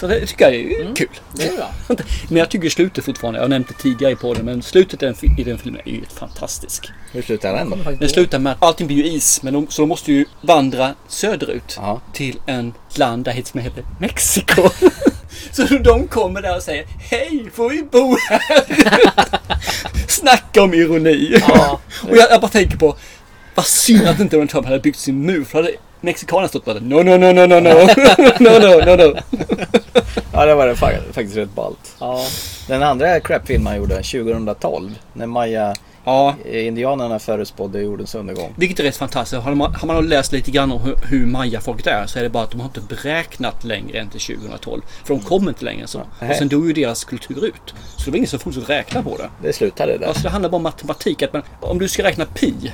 [0.00, 1.08] Så det tycker jag är kul.
[1.36, 1.70] Det är bra.
[2.28, 5.06] Men jag tycker slutet fortfarande, jag har nämnt det tidigare i podden, men slutet i
[5.06, 6.82] den, i den filmen är ju fantastiskt.
[7.12, 7.76] Hur slutar den då?
[8.00, 10.94] Den slutar med att allting blir ju is, men de, så de måste ju vandra
[11.08, 12.00] söderut Ja.
[12.12, 14.62] till en land där som heter Mexiko.
[15.54, 18.40] så de kommer där och säger Hej, får vi bo här?
[20.08, 21.36] Snacka om ironi.
[21.48, 21.80] Ja.
[22.10, 22.96] och jag, jag bara tänker på
[23.54, 25.44] vad synd att inte Donald Trump hade byggt sin mur.
[25.44, 27.60] För hade mexikanerna stått bara no, no, no, no, no, no,
[28.40, 29.16] no, no, no, no.
[30.32, 31.94] Ja, det var det fa- faktiskt rätt ballt.
[32.00, 32.24] Ja.
[32.68, 34.98] Den andra crapfilmen han gjorde 2012.
[35.12, 38.54] När Maya Ja, eh, indianerna förutspådde jordens undergång.
[38.56, 39.42] Vilket är rätt fantastiskt.
[39.42, 42.30] Har man, har man läst lite grann om hur, hur Maya-folket är så är det
[42.30, 44.82] bara att de har inte beräknat längre än till 2012.
[45.04, 46.02] För de kom inte längre än så.
[46.20, 46.30] Nej.
[46.30, 47.74] Och sen dog ju deras kultur ut.
[47.96, 49.30] Så det var ingen som fortsatte räkna på det.
[49.42, 50.06] Det slutade där.
[50.06, 51.22] Alltså det handlar bara om matematik.
[51.22, 52.72] Att man, om du ska räkna pi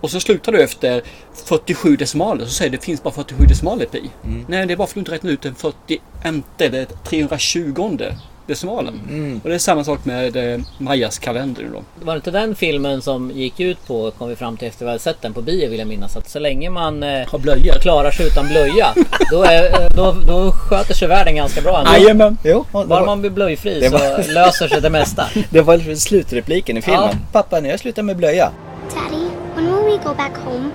[0.00, 1.02] och så slutar du efter
[1.34, 4.10] 47 decimaler så säger du det finns bara 47 decimaler i pi.
[4.48, 8.02] Nej, det är bara för att du inte räknar ut den 41 eller 320
[8.46, 9.40] decimalen.
[9.44, 11.82] Och det är samma sak med eh, Mayas kalender då.
[12.04, 14.88] Var det inte den filmen som gick ut på, kom vi fram till efter vi
[14.90, 17.72] hade sett den på bio vill jag minnas, att så länge man eh, Har blöjor.
[17.74, 18.94] klarar sig utan blöja,
[19.30, 21.92] då, är, eh, då, då sköter sig världen ganska bra ändå.
[21.92, 22.38] Jajamän!
[22.72, 25.24] Bara var, man blir blöjfri det så var- löser sig det mesta.
[25.50, 27.02] det var slutrepliken i filmen.
[27.12, 27.18] Ja.
[27.32, 28.50] Pappa, när jag slutar med blöja.
[28.94, 30.70] Daddy, when will we go back home?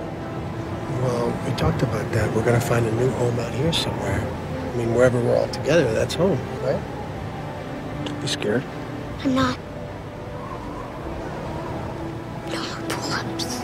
[1.02, 2.28] Well, we talked about that.
[2.36, 4.20] We're gonna find a new home out here somewhere.
[4.74, 6.78] I mean, wherever we're all together, that's home, right?
[8.22, 8.62] Be scared.
[9.24, 9.56] I'm not.
[12.46, 13.62] No more pull-ups.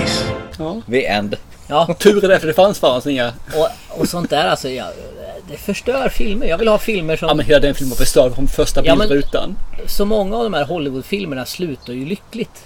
[0.00, 0.24] Nice.
[0.58, 0.82] Ja.
[0.90, 1.36] The end.
[1.66, 3.32] Ja, Tur är det för det fanns fanns inga...
[3.56, 4.68] och, och sånt där alltså.
[4.70, 4.84] Ja,
[5.50, 6.46] det förstör filmer.
[6.46, 7.28] Jag vill ha filmer som...
[7.28, 9.56] Ja men hela den filmen var förstörd från första Ja, men- bildrutan.
[9.86, 12.64] Så många av de här Hollywoodfilmerna slutar ju lyckligt.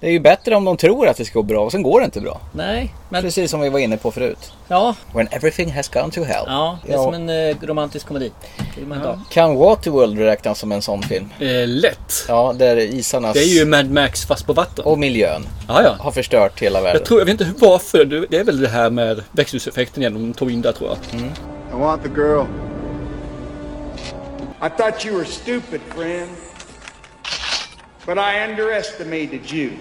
[0.00, 2.00] Det är ju bättre om de tror att det ska gå bra och sen går
[2.00, 2.40] det inte bra.
[2.52, 3.22] Nej, men...
[3.22, 4.52] Precis som vi var inne på förut.
[4.68, 6.44] Ja, When everything has gone to hell.
[6.46, 7.02] ja det är Ja.
[7.04, 8.32] som en eh, romantisk komedi.
[9.04, 9.20] Ha.
[9.30, 11.28] Kan Waterworld räknas som en sån film?
[11.40, 12.24] Eh, lätt.
[12.28, 14.84] Ja, där isarnas Det är ju Mad Max fast på vatten.
[14.84, 15.94] och miljön Ja, ja.
[15.98, 17.00] har förstört hela världen.
[17.00, 18.04] Jag, tror, jag vet inte varför.
[18.30, 20.14] Det är väl det här med växthuseffekten igen.
[20.14, 21.20] De tog in där tror jag.
[21.20, 22.44] I want the girl.
[24.60, 26.30] I thought you were stupid, friend.
[28.08, 29.78] But I underestimated you.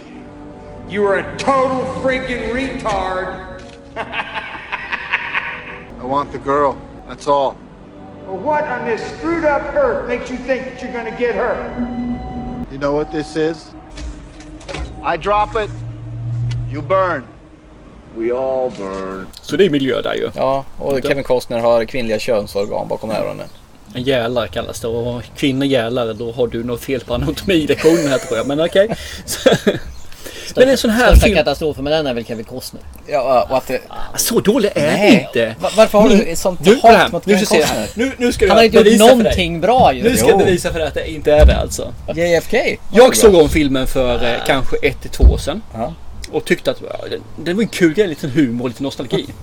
[0.89, 3.63] You were a total freaking retard.
[6.01, 6.77] I want the girl.
[7.07, 7.55] That's all.
[8.25, 12.67] Well, what on this screwed up earth makes you think that you're gonna get her?
[12.69, 13.71] You know what this is?
[15.01, 15.69] I drop it,
[16.69, 17.25] you burn.
[18.17, 19.27] We all burn.
[19.41, 20.31] Så det är miljö där ju.
[20.35, 23.47] Ja, och Kevin Costner har kvinnliga könsorgan bakom öronen.
[23.93, 24.87] En gälar kallas det.
[24.87, 28.47] Och kvinnor gälar, då har du något fel på anatomilektionen här tror jag.
[28.47, 28.95] Men okej.
[29.25, 29.49] Så-
[30.47, 32.81] största, Men en sån här största film- katastrofen med den är väl Kevin Costner.
[33.07, 33.81] Ja, och att det...
[34.15, 35.11] Så dålig är Nej.
[35.33, 35.55] det inte.
[35.61, 37.45] Va- varför har du sånt nu, hat här, mot nu Kevin.
[37.47, 37.87] Costner?
[37.95, 40.03] Nu, nu ska Han har inte gjort någonting bra ju.
[40.03, 41.93] Nu ska jag bevisa för dig att det inte är det alltså.
[42.15, 42.57] JFK?
[42.93, 45.61] Jag såg om filmen för eh, kanske ett till två år sedan.
[45.73, 45.93] Ja.
[46.31, 49.25] Och tyckte att den, den var en kul grej, lite humor och lite nostalgi.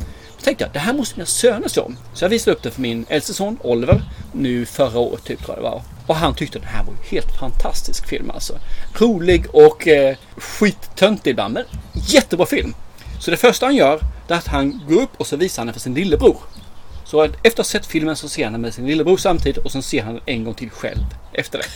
[0.45, 1.97] Tänkte jag, det här måste mina söner se om.
[2.15, 4.03] Så jag visade upp den för min äldste son Oliver,
[4.33, 5.83] nu förra året typ tror jag det var.
[6.07, 8.59] Och han tyckte den här var en helt fantastisk film alltså.
[8.99, 12.75] Rolig och eh, skittöntig ibland, men jättebra film.
[13.21, 15.67] Så det första han gör, det är att han går upp och så visar han
[15.67, 16.37] den för sin lillebror.
[17.05, 19.73] Så efter att ha sett filmen så ser han den med sin lillebror samtidigt och
[19.73, 21.67] sen ser han den en gång till själv efter det.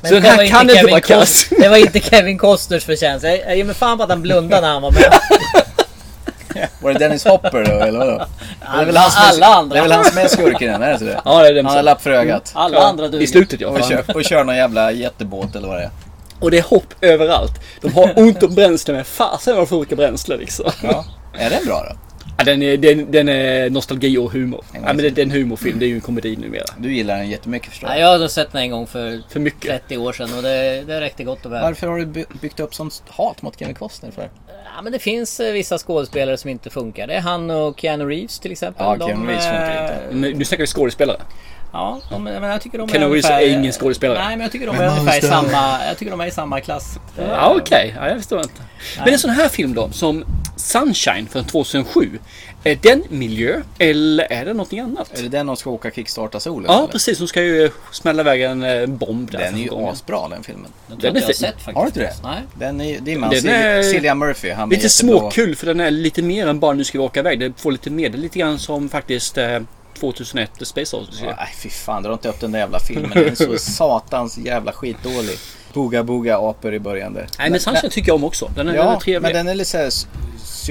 [0.00, 1.46] Men så den det här kan inte vara kass.
[1.50, 3.24] Det var inte Kevin Costners förtjänst.
[3.24, 5.12] Jag, jag ger mig fan på att han blundade när han var med.
[6.82, 8.18] Var det Dennis Hopper då, eller vadå?
[8.60, 9.74] Det är väl Alla- han som är, alla andra.
[9.74, 11.20] Det är väl han som är skurken, är det det?
[11.24, 12.52] Ja, det är Han har lapp för ögat.
[12.54, 13.24] Alla andra duger.
[13.24, 13.68] I slutet ja.
[13.68, 15.90] Och kör, och kör någon jävla jättebåt eller vad det är.
[16.40, 17.52] Och det är hopp överallt.
[17.80, 20.70] De har ont om bränsle men fasen vad de får olika bränsle liksom.
[20.82, 21.04] Ja.
[21.38, 21.96] Är den bra då?
[22.38, 24.64] Ja, den, är, den, den är nostalgi och humor.
[24.72, 26.64] Ja, men det, det är en humorfilm, det är ju en komedi numera.
[26.78, 28.00] Du gillar den jättemycket förstår jag.
[28.00, 29.70] jag har sett den en gång för, För mycket.
[29.88, 31.62] 30 år sedan och det, det räckte gott och väl.
[31.62, 34.30] Varför har du by- byggt upp sånt hat mot Kevin Costner för?
[34.76, 37.06] Ja, men det finns eh, vissa skådespelare som inte funkar.
[37.06, 38.86] Det är han och Keanu Reeves till exempel.
[38.86, 40.38] Ja, Keanu Reeves funkar eh, inte.
[40.38, 41.18] Nu snackar vi skådespelare.
[41.72, 43.40] Ja, de, men jag tycker de är ungefär...
[43.40, 44.18] är ingen skådespelare.
[44.18, 45.86] Nej, men jag tycker de Men är ungefär i samma...
[45.86, 46.98] Jag tycker de är i samma klass.
[47.16, 48.62] Ja okej, ja, jag förstår inte.
[48.98, 50.24] Men en sån här film då, som
[50.56, 52.18] Sunshine från 2007.
[52.64, 55.18] Är den miljö eller är det någonting annat?
[55.18, 56.66] Är det den de ska åka kickstarta solen?
[56.68, 56.88] Ja eller?
[56.88, 59.38] precis, de ska ju smälla iväg en eh, bomb där.
[59.38, 59.88] Den är ju gången.
[59.88, 60.70] asbra den filmen.
[60.86, 61.34] Den tror är fin.
[61.34, 61.76] sett faktiskt.
[61.76, 62.14] Har du inte det?
[62.22, 62.42] Nej.
[62.54, 64.50] Den är, det är man, Den är Cillian Murphy.
[64.50, 67.20] Han med Lite småkul för den är lite mer än bara nu ska vi åka
[67.20, 67.40] iväg.
[67.40, 68.08] Det får lite mer.
[68.08, 69.60] Det är lite grann som faktiskt eh,
[70.00, 71.26] 2001 The Space Odyssey.
[71.26, 73.10] Ja, Nej fy fan, dra inte upp den där jävla filmen.
[73.14, 75.38] Den är så satans jävla skitdålig.
[75.72, 77.26] Boga boga apor i början där.
[77.38, 78.50] Nej men Sunshine tycker jag om också.
[78.54, 79.22] Den är, den är Ja, trevlig.
[79.22, 79.90] men den är lite såhär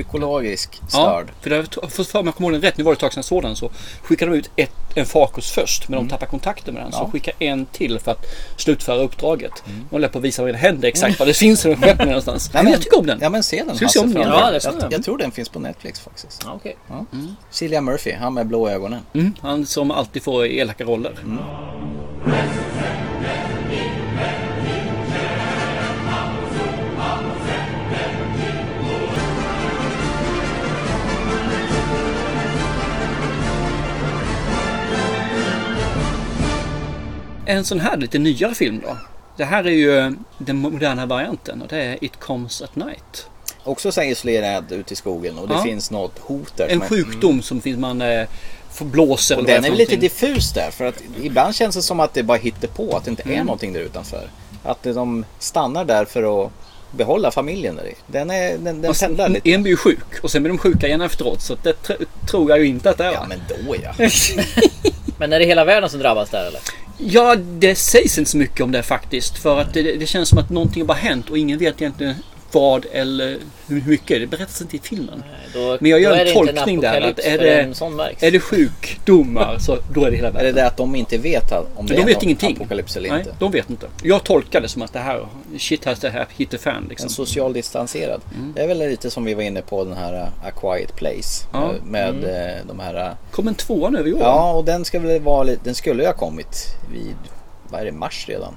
[0.04, 1.28] psykologisk Ja, störd.
[1.42, 3.00] för det har jag för mig, jag kommer ihåg den rätt, nu var det ett
[3.00, 3.72] tag sedan jag såg den, så
[4.04, 6.92] skickade de ut ett, en farkost först, men de tappar kontakten med den.
[6.92, 7.08] Så Mm.
[7.08, 7.12] Ja.
[7.12, 8.26] skicka en till för att
[8.58, 9.52] slutföra uppdraget.
[9.66, 12.08] De håller på att visa vad det händer exakt, vad det finns i den skeppen
[12.08, 12.54] någonstans.
[12.54, 13.20] Nej, men jag tycker om den.
[13.22, 14.22] Ja men se den Ska om den?
[14.22, 14.88] Ja, jag, vi.
[14.92, 16.42] jag tror den finns på Netflix faktiskt.
[16.46, 16.78] Ja, okej.
[16.90, 17.06] Ja.
[17.52, 19.00] Cillian Murphy, han med blå ögonen.
[19.14, 21.14] Mm, han som alltid får elaka roller.
[37.48, 38.98] En sån här lite nyare film då.
[39.38, 43.28] Det här är ju eh, den moderna varianten och det är It comes at night.
[43.64, 45.64] Också så isolerad ute i skogen och det Ja.
[45.64, 46.68] finns något hot där.
[46.68, 48.28] En som är- sjukdom som finns man eh,
[48.72, 52.14] får blåser Och den är lite diffus där för att ibland känns det som att
[52.14, 53.46] det bara hittar på att det inte är Mm.
[53.46, 54.30] någonting där utanför.
[54.64, 56.52] Att de stannar där för att
[56.92, 57.96] behålla familjen där i.
[58.08, 59.50] Den, är, den, den pendlar lite.
[59.52, 62.50] En blir ju sjuk och sen blir de sjuka igen efteråt så det tr- tror
[62.50, 63.12] jag ju inte att det är.
[63.12, 63.94] Ja men då ja.
[65.20, 66.62] Men är det hela världen som drabbas där eller?
[66.98, 69.38] Ja, det sägs inte så mycket om det faktiskt.
[69.38, 72.16] För att det, det känns som att någonting har bara hänt och ingen vet egentligen
[72.52, 74.20] vad eller hur mycket.
[74.22, 75.24] Det berättas inte i filmen.
[75.54, 77.02] Då, Men jag gör en tolkning där.
[77.02, 80.56] Att är, det, är det sjukdomar så då är det hela Är det världen.
[80.56, 82.56] det att de inte vet att- om det de är vet ingenting.
[82.56, 83.36] apokalyps eller Nej, inte?
[83.40, 83.88] de vet inte.
[84.04, 87.06] Jag tolkar det som att det här shit has to have hit the fan liksom.
[87.06, 88.22] En social distanserad.
[88.56, 91.48] Det är väl lite som vi var inne på den här A Quiet Place.
[91.54, 91.60] Ja.
[91.60, 92.24] uh, Med Mm.
[92.24, 92.96] uh, de här...
[93.10, 94.20] uh, Kom en tvåa nu i år.
[94.22, 97.16] Ja, och den, ska väl vara, den skulle ju ha kommit vid,
[97.70, 98.54] vad är det, mars redan.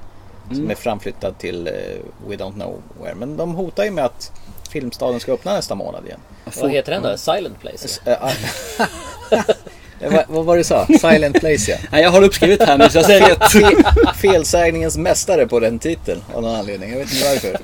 [0.49, 0.71] Som Mm.
[0.71, 3.15] är framflyttad till uh, We Don't Know Where.
[3.15, 4.33] Men de hotar ju med att
[4.71, 6.21] Filmstaden ska öppna nästa månad igen.
[6.61, 7.17] Vad heter den då?
[7.17, 8.01] Silent Place?
[8.07, 9.41] Uh, uh,
[10.13, 10.87] vad, vad var det du sa?
[10.87, 11.77] Silent Place ja.
[11.93, 13.39] Nej, jag har uppskrivit här nu så jag säger rätt.
[13.41, 16.91] Fe- felsägningens mästare på den titeln av någon anledning.
[16.91, 17.61] Jag vet inte varför.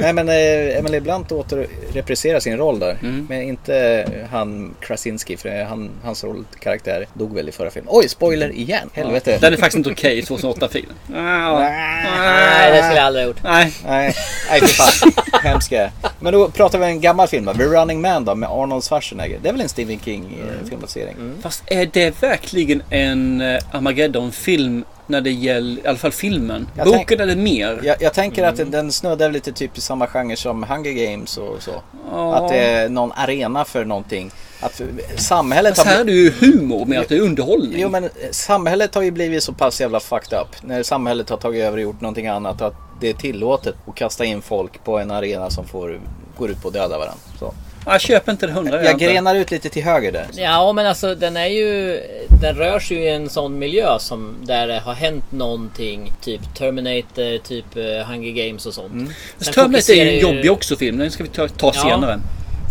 [0.00, 2.96] Nej men eh, Emily Blunt åter repriserar sin roll där.
[3.02, 3.26] Mm.
[3.28, 7.88] Men inte han Krasinski för han, hans rollkaraktär dog väl i förra filmen.
[7.92, 8.90] Oj, spoiler igen!
[8.92, 9.38] Helvete.
[9.40, 10.92] Den är faktiskt inte okej i 2008-filen.
[11.08, 13.42] Nej, det skulle jag aldrig ha gjort.
[13.44, 13.72] Nej.
[13.86, 14.14] Nej,
[14.50, 15.12] nej för fan.
[15.42, 15.90] Hemska.
[16.20, 17.54] Men då pratar vi en gammal film då.
[17.54, 19.38] The Running Man då med Arnold Schwarzenegger.
[19.42, 21.16] Det är väl en Stephen King eh, filmatisering?
[21.42, 26.68] Fast är det verkligen en eh, Armageddon-film när det gäller, i alla fall filmen?
[26.76, 27.80] Jag Boken är det mer.
[27.82, 31.62] Jag, jag tänker att den, snuddar lite typ i samma genre som Hunger Games och
[31.62, 31.82] så.
[32.10, 32.34] Ja.
[32.34, 34.30] Att det är någon arena för någonting.
[34.60, 34.82] Att
[35.16, 36.04] samhället Fast här är har...
[36.04, 37.80] det ju humor med att det är underhållning.
[37.80, 40.62] Jo men eh, samhället har ju blivit så pass jävla fucked up.
[40.62, 42.62] När samhället har tagit över och gjort någonting annat.
[42.62, 46.00] Att det är tillåtet att kasta in folk på en arena som får,
[46.38, 47.20] går ut på att döda varandra.
[47.38, 47.54] Så.
[47.86, 48.84] Jag köper inte det hundra.
[48.84, 50.26] Jag grenar ut lite till höger där.
[50.32, 52.00] Ja men alltså den är ju
[52.42, 56.12] den rör sig ju i en sån miljö som där det har hänt någonting.
[56.22, 58.92] Typ Terminator, typ uh, Hunger Games och sånt.
[58.92, 59.06] Mm.
[59.06, 60.98] Sen Fast Terminator är ju jobbig också film.
[60.98, 61.82] Den ska vi ta, ta Ja.
[61.82, 62.20] senare.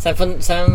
[0.03, 0.69] Sen, sen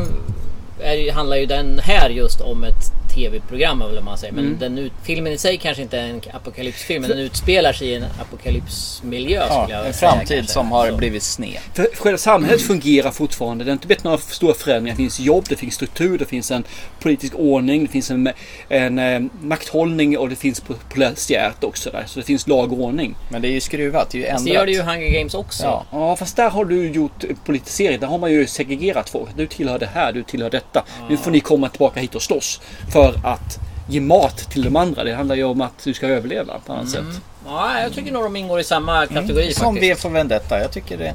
[0.80, 4.32] är, handlar ju den här just om ett tv-program eller man säger.
[4.32, 4.58] Men Mm.
[4.58, 7.00] den ut, filmen i sig kanske inte är en apokalypsfilm.
[7.00, 10.10] Men den utspelar sig i en apokalypsmiljö Ja, skulle jag en säga.
[10.12, 10.52] framtid kanske.
[10.52, 10.96] som har Så.
[10.96, 11.58] blivit sned.
[11.74, 13.64] För själva samhället fungerar fortfarande.
[13.64, 14.96] Det har inte blivit några stora förändringar.
[14.96, 16.64] Det finns jobb, det finns struktur, det finns en
[17.00, 18.30] politisk ordning, det finns en,
[18.68, 22.04] en eh, makthållning och det finns po- polisiärt också där.
[22.06, 23.14] Så det finns lag och ordning.
[23.28, 24.52] Men det är ju skruvat, det är ju Fast ändrat.
[24.54, 25.64] det gör det ju Hunger Games också.
[25.64, 25.84] Ja.
[25.92, 28.00] Ja, fast där har du gjort politisering.
[28.00, 29.30] Där har man ju segregerat folk.
[29.36, 30.84] Du tillhör det här, du tillhör detta.
[31.10, 32.60] Nu får ni komma tillbaka hit och slåss.
[32.92, 35.04] För att ge mat till de andra.
[35.04, 37.12] Det handlar ju om att du ska överleva på annat Mm.
[37.12, 37.22] sätt.
[37.46, 39.54] Ja, jag tycker nog de ingår i samma kategori Mm.
[39.54, 39.90] Som faktiskt.
[39.98, 41.14] V för Vendetta, jag tycker det.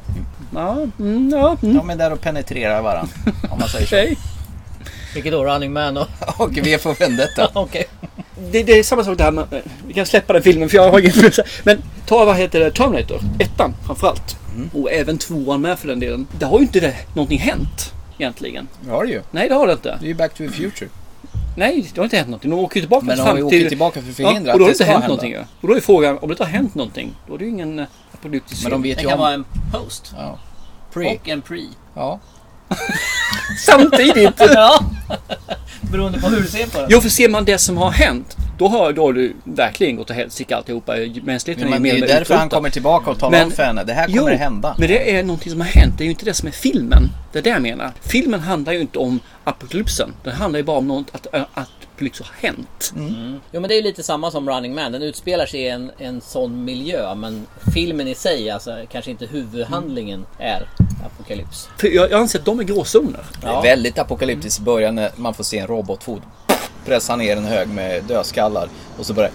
[0.56, 1.78] Ja, mm, ja, mm.
[1.78, 3.14] De är där och penetrerar varandra.
[3.50, 3.96] Om man säger så.
[3.96, 4.18] Okej.
[5.14, 5.46] Vilket då?
[5.46, 6.08] Running Man och...
[6.38, 7.50] Och V för Vendetta.
[7.54, 7.86] Okej.
[8.52, 9.46] Det, det är samma sak där med,
[9.88, 11.48] Vi kan släppa den filmen för jag har säga.
[11.64, 13.20] Men ta vad heter det, Terminator.
[13.40, 14.38] Ettan framförallt.
[14.74, 16.28] Och även tvåan med för den delen.
[16.40, 18.68] Det har ju inte det, någonting hänt egentligen.
[18.82, 19.22] Det har det ju.
[19.32, 19.98] Nej, det har det inte.
[20.00, 20.90] Det är ju Back to the Future.
[21.56, 22.52] Nej, det har inte hänt någonting.
[22.52, 24.65] De åker ju tillbaka Men de fram åker tillbaka för att förhindra ja, och då
[24.65, 25.08] har att det inte hänt hända.
[25.08, 25.34] någonting.
[25.34, 25.44] ja.
[25.62, 27.80] Och då är frågan, om det inte har hänt någonting, då är det ju ingen
[27.80, 29.24] eh, apokalyptisk Men de vet Det ju kan om...
[29.24, 30.13] vara en post.
[30.18, 30.39] Ja.
[30.94, 31.15] Pre.
[31.15, 31.62] Och en pre.
[31.94, 32.20] Ja.
[33.65, 34.34] Samtidigt!
[34.39, 34.80] ja.
[35.91, 36.88] Beroende på hur du ser på den.
[36.91, 40.10] Jo, för ser man det som har hänt, då har, då har du verkligen gått
[40.10, 40.95] åt helsike alltihopa.
[41.23, 43.51] Mänskligheten Men det är mer ju eller därför han kommer tillbaka och talar Men- om
[43.51, 43.84] för henne.
[43.84, 44.75] Det här kommer Jo, det hända.
[44.78, 45.97] Men det är någonting som har hänt.
[45.97, 47.10] Det är ju inte det som är filmen.
[47.32, 47.91] Det är det jag menar.
[48.01, 50.13] Filmen handlar ju inte om apokalypsen.
[50.23, 52.94] Den handlar ju bara om något att, att apokalyps har hänt.
[53.52, 54.92] Jo men det är ju lite samma som Running Man.
[54.92, 57.16] Den utspelar sig i en, en sån miljö.
[57.16, 60.68] Men filmen i sig, alltså kanske inte huvudhandlingen är
[61.06, 61.70] apokalyps.
[61.78, 63.24] För jag, jag anser att de är gråzoner.
[63.42, 66.22] Det är väldigt apokalyptiskt i början när man får se en robotfot
[66.86, 68.67] pressa ner en hög med dödskallar
[69.00, 69.32] och så börjar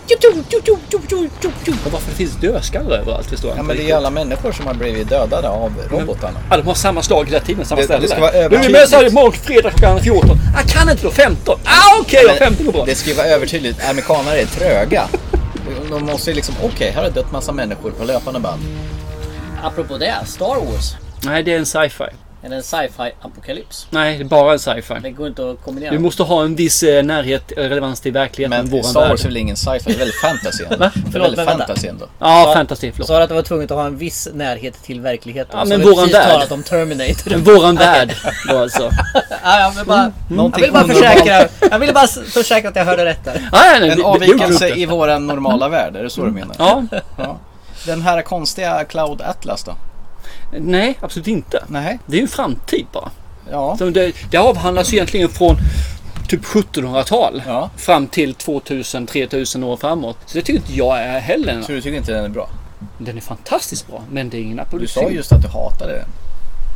[1.87, 3.97] Och varför det finns dödskallar överallt förstår jag Ja inte men det är riktigt.
[3.97, 6.39] alla människor som har blivit dödade av robotarna.
[6.51, 8.03] Ja, de har samma slag hela tiden, samma Det- ställe.
[8.03, 8.81] det ska vara Nu är vi övertydligt.
[8.81, 10.37] med så här imorgon fredag klockan 14.
[10.57, 11.59] Jag kan inte då, 15.
[11.65, 12.85] Ah, okej då, 15 går bra.
[12.85, 13.89] Det ska ju vara övertydligt.
[13.91, 15.09] Amerikanare är tröga.
[15.91, 18.63] De måste ju liksom, okej här har dött massa människor på löpande band.
[19.63, 20.93] Apropå det, Star Wars.
[21.25, 22.05] Nej, det är en sci-fi.
[22.43, 23.87] Är det en sci-fi apokalyps?
[23.91, 24.95] Nej, det är bara en sci-fi.
[25.03, 25.91] Det går inte att kombinera.
[25.93, 28.59] Du måste ha en viss eh, närhet, eh, relevans till verkligheten.
[28.59, 29.09] Men våran Star.
[29.09, 30.77] Wars är väl ingen sci-fi, det är väldigt fantasy ändå.
[30.77, 30.91] Va?
[30.95, 31.59] Det är Förlåt, men vänta.
[31.67, 32.07] fantasy ändå.
[32.19, 33.07] Ja, Sa- fantasy, förlåt.
[33.09, 35.59] Sa du att det var tvunget att ha en viss närhet till verkligheten?
[35.59, 36.29] Ja, Så men våran värld.
[36.31, 37.31] talat om Terminator.
[37.31, 38.15] Men våran värld
[38.49, 38.91] då alltså.
[39.45, 40.01] ja, jag, vill bara,
[40.31, 40.53] Mm.
[40.57, 43.49] jag vill bara försäkra, jag ville bara försäkra att jag hörde rätt där.
[43.53, 46.55] Ja, nej, det- En avvikelse i våran normala värld, är det så du menar?
[46.59, 46.83] Ja.
[47.17, 47.39] Ja.
[47.87, 49.73] Den här konstiga Cloud Atlas då?
[50.53, 51.65] Nej, absolut inte.
[51.69, 51.99] Nej.
[52.07, 53.11] Det är ju en framtid bara.
[53.51, 53.77] Ja.
[53.79, 55.57] Så det, det avhandlas ju egentligen från
[56.29, 57.71] typ 1700-tal Ja.
[57.77, 60.17] fram till 2000-3000 år framåt.
[60.27, 61.63] Så det tycker inte jag är heller.
[61.63, 62.49] Så du tycker inte den är bra?
[62.99, 64.93] Den är fantastiskt bra, men det är ingen Du apokalyps.
[64.93, 66.09] sa just att du hatade den.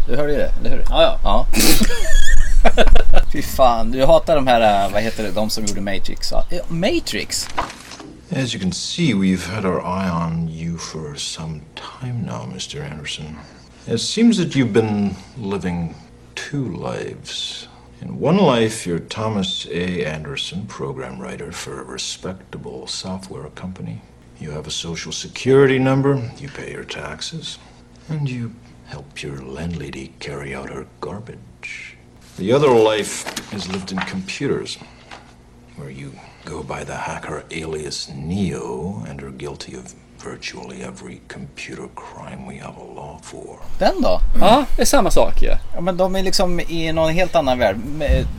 [0.09, 0.85] Du hörde ju det, eller hur?
[0.91, 1.19] Ja, ja.
[1.25, 1.47] Ja.
[3.33, 6.33] Fy fan, du hatar de här, äh, vad heter det, de som gjorde Matrix?
[6.33, 7.49] Ja, Matrix?
[8.43, 11.61] As you can see, we've had our eye on you for some
[12.01, 12.91] time now, Mr.
[12.93, 13.37] Anderson.
[13.87, 15.95] It seems that you've been living
[16.35, 17.69] two lives.
[18.01, 20.07] In one life, you're Thomas A.
[20.07, 24.01] Anderson, program writer for a respectable software company.
[24.41, 27.59] You have a social security number, you pay your taxes,
[28.09, 28.55] and you
[28.87, 31.99] help your landlady carry out her garbage.
[32.39, 34.79] The other life is lived in computers,
[35.77, 36.13] where you
[36.47, 39.95] go by the hacker alias Neo and are guilty of
[40.31, 43.57] virtually every computer crime we have a law for.
[43.79, 44.21] Den då?
[44.41, 45.49] Ja, det är samma sak ju.
[45.75, 47.77] Ja, men de är liksom i någon helt annan värld.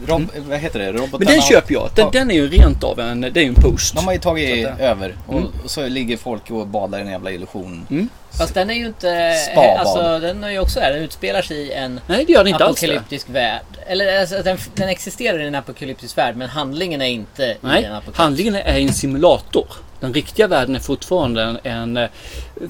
[0.07, 0.91] Rob, Vad heter det?
[0.91, 1.89] Robotarna Men den köper jag.
[1.95, 3.95] Den, den är ju rent av en, det är ju en post.
[3.95, 5.47] De har ju tagit Så att, över och, Mm.
[5.63, 8.09] och så ligger folk och badar i en jävla illusion.
[8.37, 9.33] Fast den är ju inte...
[9.51, 9.79] Spabad.
[9.79, 10.91] Alltså den är ju också där.
[10.91, 13.61] Den utspelar sig i en Nej, det gör den inte alls apokalyptisk värld.
[13.87, 17.57] Eller alltså, den, den existerar i en apokalyptisk värld men handlingen är inte i en
[17.61, 18.17] Nej, apokalyps.
[18.17, 19.67] handlingen är en simulator.
[19.99, 22.09] Den riktiga världen är fortfarande en, en eh,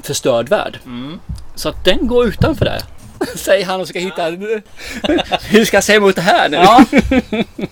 [0.04, 0.80] förstörd värld.
[0.86, 1.20] Mm.
[1.56, 2.82] Så att den går utanför det.
[3.38, 4.26] Säger han och ska hitta...
[5.42, 6.58] Hur ska jag säga emot det här nu?
[6.58, 6.86] Ja.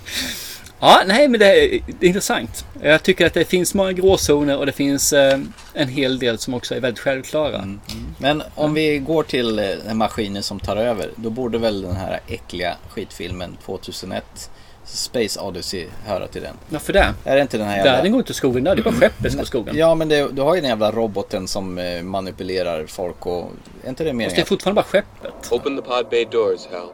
[0.83, 2.65] ja, nej men det är, det är intressant.
[2.81, 5.39] Jag tycker att det finns många gråzoner och det finns eh,
[5.73, 7.57] en hel del som också är väldigt självklara.
[7.57, 7.79] Mm.
[8.17, 11.09] Men om vi går till eh, den maskinen som tar över.
[11.15, 14.49] Då borde väl den här äckliga skitfilmen 2001
[14.85, 16.55] Space Odyssey höra till den.
[16.69, 17.13] Varför det?
[17.23, 17.91] Är det inte den här jävla...
[17.91, 19.77] Världen går inte i skogen där, det är bara skeppet som går i skogen.
[19.77, 23.51] Ja men det, du har ju den jävla roboten som eh, manipulerar folk och...
[23.83, 24.45] Är inte det Fast det är meningen?
[24.45, 25.51] fortfarande bara skeppet.
[25.51, 26.89] Open the pod bay doors, Hal.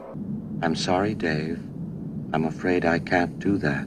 [0.62, 1.69] I'm sorry, Dave.
[2.34, 3.86] I'm afraid I can't do that.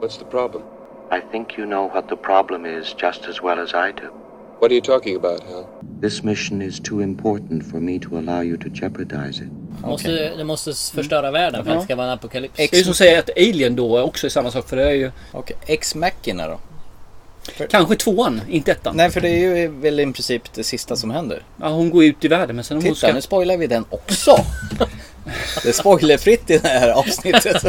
[0.00, 0.62] What's the problem?
[1.10, 4.08] I think you know what the problem is just as well as I do.
[4.60, 5.68] What are you talking about, Hal?
[6.00, 9.50] This mission is too important for me to allow you to jeopardize it.
[9.82, 12.56] Måste, det måste förstöra världen för att det ska vara en apokalyps.
[12.56, 15.10] Det är som säger att Alien då också är samma sak för det är ju...
[15.32, 16.58] Och X-Machina då?
[17.70, 18.96] Kanske tvåan, inte ettan.
[18.96, 21.42] Nej, för det är ju väl i princip det sista som händer.
[21.60, 23.14] Ja, hon går ut i världen men sen om hon Titta, ska...
[23.14, 24.36] nu spoilar vi den också.
[25.62, 27.62] Det är spoilerfritt i det här avsnittet.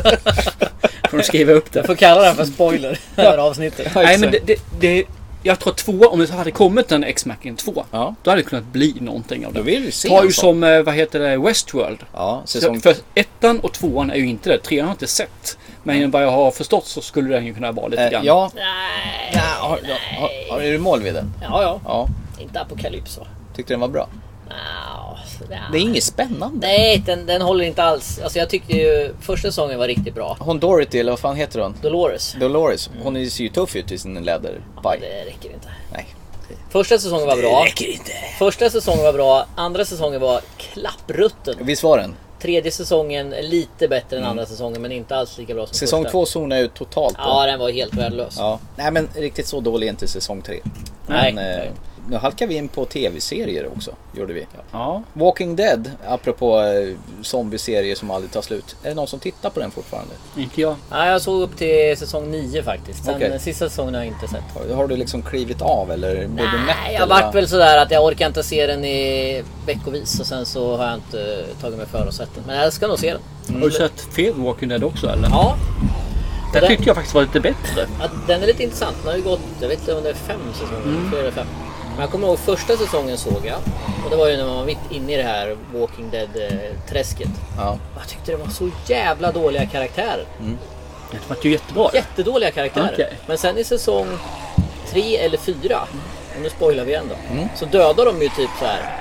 [1.11, 1.79] Får skriva upp det.
[1.79, 3.91] Jag får kalla den för spoiler, det här avsnittet.
[3.95, 5.03] Nej men det, det, det...
[5.43, 7.85] Jag tror att två, om det hade kommit en X-Machina 2.
[7.91, 8.15] Ja.
[8.23, 9.59] Då hade det kunnat bli någonting av det.
[9.59, 10.41] Då vill vi se Ta ju sån.
[10.41, 11.99] som, eh, vad heter det, Westworld.
[12.13, 12.79] Ja, säsong...
[12.81, 14.57] för ettan och tvåan är ju inte det.
[14.57, 15.57] Trean har jag inte sett.
[15.83, 18.25] Men vad jag har förstått så skulle den ju kunna vara lite Eh, grann.
[18.25, 18.63] ja, Nej,
[19.33, 19.79] ja har,
[20.19, 21.33] har, har, är du mål vid den?
[21.41, 21.79] ja, ja.
[21.85, 22.07] Ja.
[22.39, 23.27] Inte apokalyps va?
[23.55, 24.07] Tyckte den var bra?
[25.49, 26.67] Ja, Det är inget spännande.
[26.67, 28.19] Nej, den, den håller inte alls.
[28.23, 30.37] Alltså jag tyckte ju första säsongen var riktigt bra.
[30.39, 31.75] Hon Dorothy, eller vad fan heter hon?
[31.81, 32.35] Dolores.
[32.39, 32.89] Dolores.
[33.03, 34.99] Hon ser ju tuff ut i sin läderpaj.
[35.01, 35.67] Det räcker inte.
[35.93, 36.05] Nej.
[36.69, 37.63] Första säsongen var bra.
[37.65, 38.11] räcker inte.
[38.39, 39.45] Första säsongen var bra.
[39.55, 41.55] Andra säsongen var klapprutten.
[41.61, 42.15] Visst var den?
[42.41, 46.11] Tredje säsongen lite bättre än andra säsongen men inte alls lika bra som Säsong första.
[46.11, 47.21] två zonade ut totalt på.
[47.25, 48.35] Ja, den var helt värdelös.
[48.37, 48.59] Ja.
[48.75, 50.59] Nej men riktigt så dålig är inte säsong tre.
[51.07, 51.33] Nej.
[51.33, 51.69] Men, eh,
[52.09, 53.91] nu halkar vi in på tv-serier också.
[54.17, 54.47] Gjorde vi.
[54.71, 55.03] Ja.
[55.13, 58.75] Walking Dead, apropå eh, zombieserier som aldrig tar slut.
[58.83, 60.13] Är det någon som tittar på den fortfarande?
[60.37, 60.75] Inte jag.
[60.91, 63.05] Ja, jag såg upp till säsong 9 faktiskt.
[63.05, 63.39] Sen Okej.
[63.39, 64.43] sista säsongen har jag inte sett.
[64.69, 66.75] Har, har du liksom klivit av eller blev du mätt?
[66.83, 70.25] Nej, jag eller vart väl sådär att jag orkar inte se den i veckovis och
[70.25, 72.43] sen så har jag inte tagit mig för att sett den.
[72.47, 73.55] Men jag ska nog se den.
[73.61, 75.29] Har du sett the Walking Dead också eller?
[75.29, 75.55] Ja,
[76.53, 77.87] Den den- tyckte jag faktiskt var lite bättre.
[77.99, 78.95] att den är lite intressant.
[79.03, 81.11] Den har ju gått, jag vet inte om det är fem säsonger, Mm.
[81.11, 81.47] fyra eller fem.
[81.91, 83.57] Men jag kommer ihåg första säsongen såg jag.
[84.05, 87.29] Och det var ju när man var mitt inne i det här Walking Dead-träsket.
[87.57, 87.69] Ja.
[87.69, 90.25] Och jag tyckte det var så jävla dåliga karaktärer.
[91.11, 91.89] Det var ju jättebra.
[91.93, 92.93] Jättedåliga karaktärer.
[92.93, 93.13] Okej.
[93.27, 94.07] Men sen i säsong
[94.91, 95.79] tre eller fyra,
[96.35, 97.33] och nu spoilar vi igen då.
[97.33, 97.47] Mm.
[97.55, 98.99] Så dödar de ju typ så här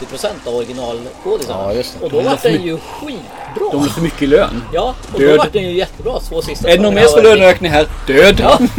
[0.00, 1.74] 80% av originalskådisarna.
[1.74, 1.82] Ja.
[2.00, 3.70] Och då De var den ju skitbra.
[3.72, 4.62] De har för mycket lön.
[4.72, 5.30] Ja, och Död.
[5.30, 6.20] då var den ju jättebra.
[6.20, 7.86] Två sista Är det någon mer som löneökning här?
[8.06, 8.40] Död!
[8.40, 8.58] Ja.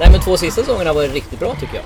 [0.00, 1.84] Nej men två sista säsongerna var riktigt bra tycker jag.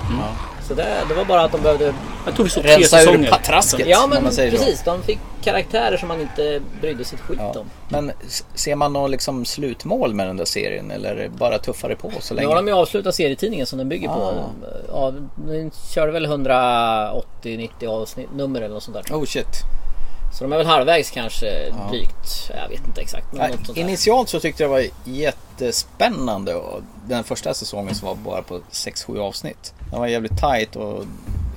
[0.67, 1.93] Så det, det var bara att de behövde
[2.25, 3.29] Jag tror vi såg tre Rensa ur säsonger.
[3.29, 3.87] patrasket.
[3.87, 4.57] Ja om men man säger så.
[4.57, 7.59] precis, de fick karaktärer som man inte brydde sig ett skit Ja.
[7.59, 7.65] om.
[7.89, 11.57] Men s- ser man något liksom slutmål med den där serien eller är det bara
[11.57, 12.47] tuffare på så Nu länge?
[12.49, 14.13] har de ju avslutat serietidningen som den bygger på.
[14.13, 14.33] Ah.
[14.87, 15.13] Ja,
[15.47, 19.15] den körde väl 180-90 avsnitt, nummer eller något sånt där.
[19.15, 19.47] Oh shit.
[20.33, 22.51] Så de är väl halvvägs kanske drygt.
[22.55, 23.25] Jag vet inte exakt.
[23.31, 23.77] Där.
[23.77, 26.61] initialt så tyckte jag det var jättespännande
[27.07, 29.73] den första säsongen som var bara på 6-7 avsnitt.
[29.91, 31.05] Den var jävligt tight och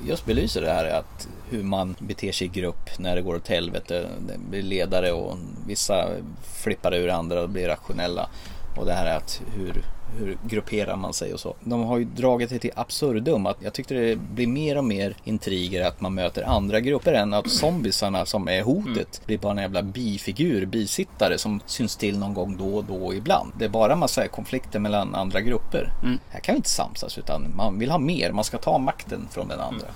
[0.06, 3.48] just belyser det här att hur man beter sig i grupp när det går åt
[3.48, 4.08] helvete.
[4.28, 6.08] Det blir ledare och vissa
[6.42, 8.28] flippar ur andra och blir rationella.
[8.76, 9.84] Och det här är att hur,
[10.18, 11.54] hur grupperar man sig och så.
[11.64, 13.46] De har ju dragit det till absurdum.
[13.46, 17.34] Att jag tyckte det blir mer och mer intriger att man möter andra grupper än
[17.34, 22.34] att zombisarna som är hotet blir bara en jävla bifigur, bisittare som syns till någon
[22.34, 23.52] gång då och då ibland.
[23.58, 25.92] Det är bara massa konflikter mellan andra grupper.
[26.30, 28.32] Här kan vi inte samsas utan man vill ha mer.
[28.32, 29.86] Man ska ta makten från den andra.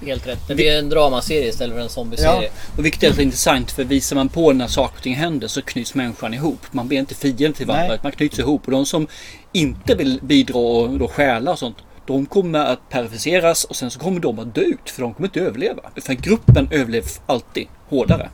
[0.00, 0.48] Helt rätt.
[0.48, 2.50] Det blir en dramaserie istället för en zombieserie.
[2.76, 5.62] Och vilket är så intressant för visar man på när saker och ting händer så
[5.62, 6.60] knyts människan ihop.
[6.70, 7.98] Man blir inte fiende till varandra.
[8.02, 8.64] Man knyts ihop.
[8.64, 9.06] Och de som
[9.52, 11.76] inte vill bidra och då stjäla och sånt.
[12.06, 15.28] De kommer att perificeras och sen så kommer de att dö ut för de kommer
[15.28, 15.82] inte överleva.
[15.96, 18.28] För gruppen överlever alltid hårdare.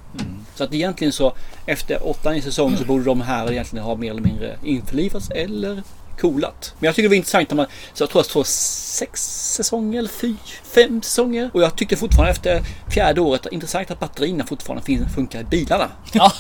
[0.55, 1.33] Så att egentligen så
[1.67, 5.83] efter åtta i säsongen så borde de här egentligen ha mer eller mindre införlivats eller
[6.21, 6.75] coolat.
[6.79, 9.21] Men jag tycker det var intressant när man, så jag tror att det var sex
[9.55, 10.35] säsonger eller fy,
[10.75, 11.51] fem säsonger.
[11.55, 15.91] Och jag tyckte fortfarande efter fjärde året intressant att batterierna fortfarande funkar i bilarna.
[16.13, 16.33] Ja,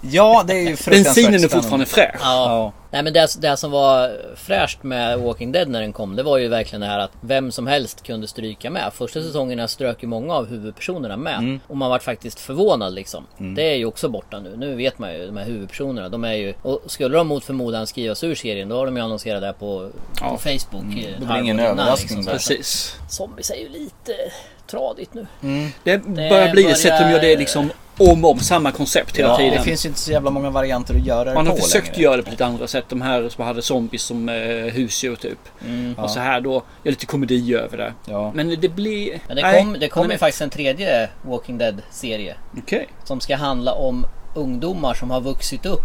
[0.00, 2.20] ja det är ju fruktansvärt Bensinen är fortfarande fräsch.
[2.20, 2.72] Ja.
[2.90, 6.38] Nej men det, det som var fräscht med Walking Dead när den kom Det var
[6.38, 10.06] ju verkligen det här att vem som helst kunde stryka med Första säsongerna strök ju
[10.08, 11.60] många av huvudpersonerna med Mm.
[11.66, 15.14] Och man var faktiskt förvånad liksom Det är ju också borta nu Nu vet man
[15.14, 18.68] ju de här huvudpersonerna De är ju Och skulle de mot förmodan skrivas ur serien
[18.68, 19.90] Då har de ju annonserat det på,
[20.20, 20.98] på Facebook Mm.
[20.98, 22.32] eh, Det blir ingen överraskning här.
[22.32, 22.96] Precis.
[23.08, 24.12] Zombies är ju lite
[24.70, 25.26] tradigt nu
[25.84, 28.38] Det börjar bli det sätt de gör det liksom om och om.
[28.38, 29.54] Samma koncept hela Ja, tiden.
[29.56, 32.02] det finns inte så jävla många varianter att göra det Man har på försökt längre.
[32.02, 32.84] göra det på lite andra sätt.
[32.88, 34.34] De här som hade zombies som eh,
[34.72, 35.38] husdjur typ.
[35.64, 35.94] Mm.
[35.94, 37.92] Och så här då, gör lite komedi över det.
[38.06, 38.32] Ja.
[38.34, 39.18] Men det blir...
[39.26, 42.88] Men det nej, kom, det kom men- ju faktiskt en tredje Walking Dead serie Okej.
[43.04, 45.80] Som ska handla om ungdomar som har vuxit upp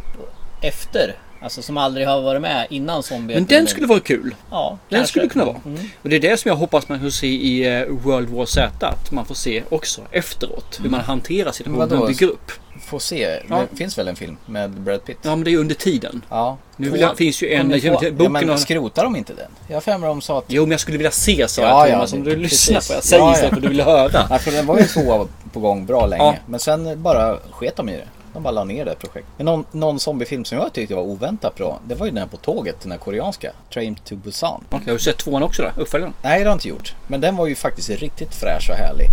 [0.62, 4.36] efter Alltså som aldrig har varit med innan zombie Men den skulle vara kul.
[4.52, 5.08] Ja, Den kanske.
[5.12, 5.58] skulle kunna vara.
[5.66, 5.80] Mm.
[6.02, 8.88] Och det är det som jag hoppas man får se i eh, World War Z.
[8.88, 12.52] Att man får se också efteråt hur man hanterar situationen och bygger upp.
[12.82, 13.40] Får se.
[13.50, 13.64] Ja.
[13.72, 15.18] Det finns väl en film med Brad Pitt?
[15.22, 16.22] Ja men det är under tiden.
[16.30, 16.58] Ja.
[16.78, 17.68] Nu vill jag, finns ju en...
[17.70, 19.52] Boken ja, men skrotar de inte den?
[19.68, 20.46] Jag har de sa att...
[20.48, 22.14] Jo men jag skulle vilja se sa Ja, jag ja, Thomas.
[22.14, 23.34] om det- du lyssnar på vad jag säger Ja, ja.
[23.34, 24.28] istället för du vill höra.
[24.30, 26.24] Ja, för den var ju två på gång bra länge.
[26.24, 26.36] Ja.
[26.46, 28.08] Men sen bara sket de i det.
[28.34, 29.34] De bara la ner det projektet.
[29.38, 31.80] Men någon, någon zombiefilm som jag tyckte var oväntat bra.
[31.88, 33.52] Det var ju den här på tåget, den här koreanska.
[33.74, 34.64] Train to Busan.
[34.70, 35.82] Okej, har du sett tvåan också då?
[35.82, 36.14] Uppföljaren?
[36.22, 36.96] Nej, det har jag inte gjort.
[37.08, 39.08] Men den var ju faktiskt riktigt fräsch och härlig.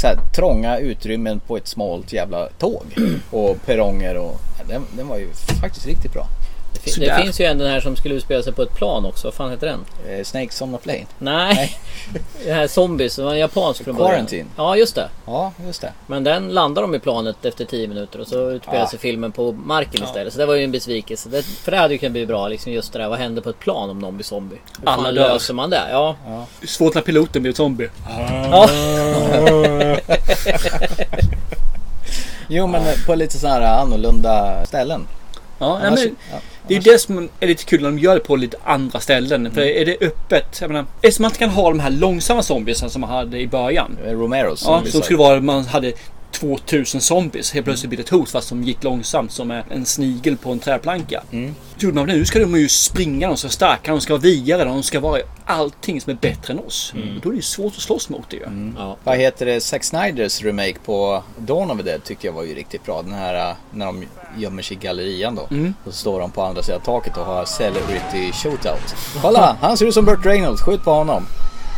[0.00, 2.84] Så här, trånga utrymmen på ett smalt jävla tåg.
[3.30, 4.40] Och perronger och...
[4.68, 5.28] Den, den var ju
[5.60, 6.26] faktiskt riktigt bra.
[6.74, 9.04] Det, fin- det finns ju en den här som skulle utspela sig på ett plan
[9.06, 9.26] också.
[9.26, 9.84] Vad fan heter den?
[10.18, 11.06] Eh, Snakes on a plane.
[11.18, 11.78] Nej.
[12.44, 13.16] det här Zombies.
[13.16, 13.96] Det var en japansk från.
[13.96, 14.44] Quarantine.
[14.56, 15.08] Ja, just det.
[15.26, 15.92] Ja, just det.
[16.06, 18.86] Men den landar de i planet efter 10 minuter och så utspelar Ja.
[18.88, 20.04] sig filmen på marken Ja.
[20.06, 20.32] istället.
[20.32, 21.28] Så det var ju en besvikelse.
[21.28, 22.48] Det, för det hade ju kunnat bli bra.
[22.48, 23.08] Liksom just det där.
[23.08, 24.56] Vad händer på ett plan om någon blir zombie?
[24.80, 25.28] Hur Alla fan dör.
[25.32, 25.82] löser man det?
[25.90, 26.16] Ja.
[26.66, 27.88] Svårt när piloten blir zombie.
[28.50, 28.68] Ja.
[32.48, 35.06] Jo, men på lite så här annorlunda ställen.
[35.58, 37.98] Ja, nej, Annars- men, ja, det är ju det som är lite kul när de
[37.98, 39.50] gör det på lite andra ställen.
[39.50, 42.90] För är det öppet, jag menar, eftersom man inte kan ha de här långsamma zombiesen
[42.90, 43.98] som man hade i början.
[44.06, 45.92] Romeros Ja, som skulle vara man hade
[46.34, 47.52] 2000 zombies.
[47.52, 51.22] Helt plötsligt blir ett hot fast som gick långsamt som en snigel på en träplanka.
[51.30, 51.54] Mm.
[51.78, 52.12] Gjorde man det.
[52.12, 55.00] Nu ska de ju springa, de ska vara starka, de ska vara vigare, de ska
[55.00, 56.92] vara allting som är bättre än oss.
[56.96, 57.20] Mm.
[57.22, 58.72] Då är det ju svårt att slåss mot det ju.
[59.04, 59.60] Vad heter det?
[59.60, 63.02] Zack Snyders remake på Dawn of the Dead tycker jag var ju riktigt bra.
[63.02, 64.04] Den här äh, när de
[64.36, 65.46] gömmer sig i gallerian då.
[65.50, 65.74] Mm.
[65.84, 68.96] Och så står de på andra sidan taket och har Celebrity Shootout.
[69.22, 69.56] Kolla!
[69.60, 70.62] Han ser ut som Burt Reynolds.
[70.62, 71.26] Skjut på honom.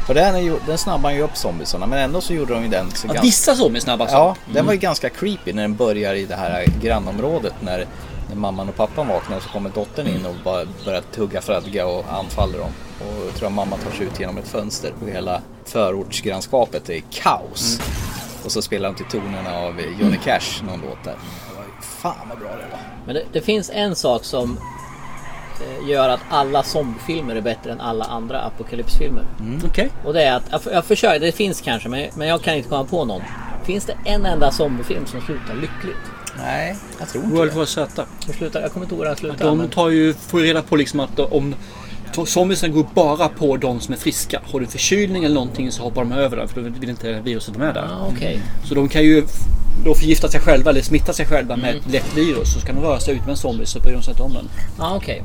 [0.07, 3.07] För den, den snabbar ju upp zombiesarna men ändå så gjorde de ju den så
[3.07, 3.23] Ja, ganska...
[3.23, 4.45] vissa zombies snabbast Ja, upp.
[4.47, 4.67] den Mm.
[4.67, 7.87] var ju ganska creepy när den börjar i det här grannområdet när,
[8.29, 12.05] när mamman och pappan vaknar så kommer dottern in och bara börjar tugga fradga och
[12.13, 12.71] anfaller dem.
[13.01, 17.03] Och jag tror att mamma tar sig ut genom ett fönster och hela förortsgrannskapet är
[17.11, 17.81] kaos.
[18.45, 21.13] Och så spelar de till tonerna av Johnny Cash någon låt där.
[21.13, 22.81] Det fan vad bra det var.
[23.07, 24.59] Men det, det finns en sak som
[25.89, 29.25] gör att alla zombiefilmer är bättre än alla andra apokalypsfilmer.
[29.67, 29.91] Okej.
[30.05, 32.69] Och det är att, jag, jag försöker, det finns kanske men, men jag kan inte
[32.69, 33.23] komma på någon.
[33.65, 35.97] Finns det en enda zombiefilm som slutar lyckligt?
[36.39, 37.57] Nej, jag tror inte World det.
[37.59, 38.05] War Z.
[38.27, 39.45] Hur slutar, jag kommer inte ihåg hur den slutar.
[39.47, 41.55] De men- tar ju, får ju reda på liksom att om
[42.27, 44.41] zombiesen går bara på de som är friska.
[44.53, 47.57] Har du förkylning eller någonting så hoppar de över den för då vill inte viruset
[47.57, 47.89] vara med där.
[47.93, 48.41] Ah, okej.
[48.65, 49.25] Så de kan ju
[49.85, 51.83] då förgifta sig själva eller smitta sig själva med Mm.
[51.87, 52.55] ett lätt virus.
[52.55, 54.33] Så ska de röra sig ut med en zombie så bryr de sig inte om
[54.33, 54.49] den.
[54.79, 55.23] Ja, okej.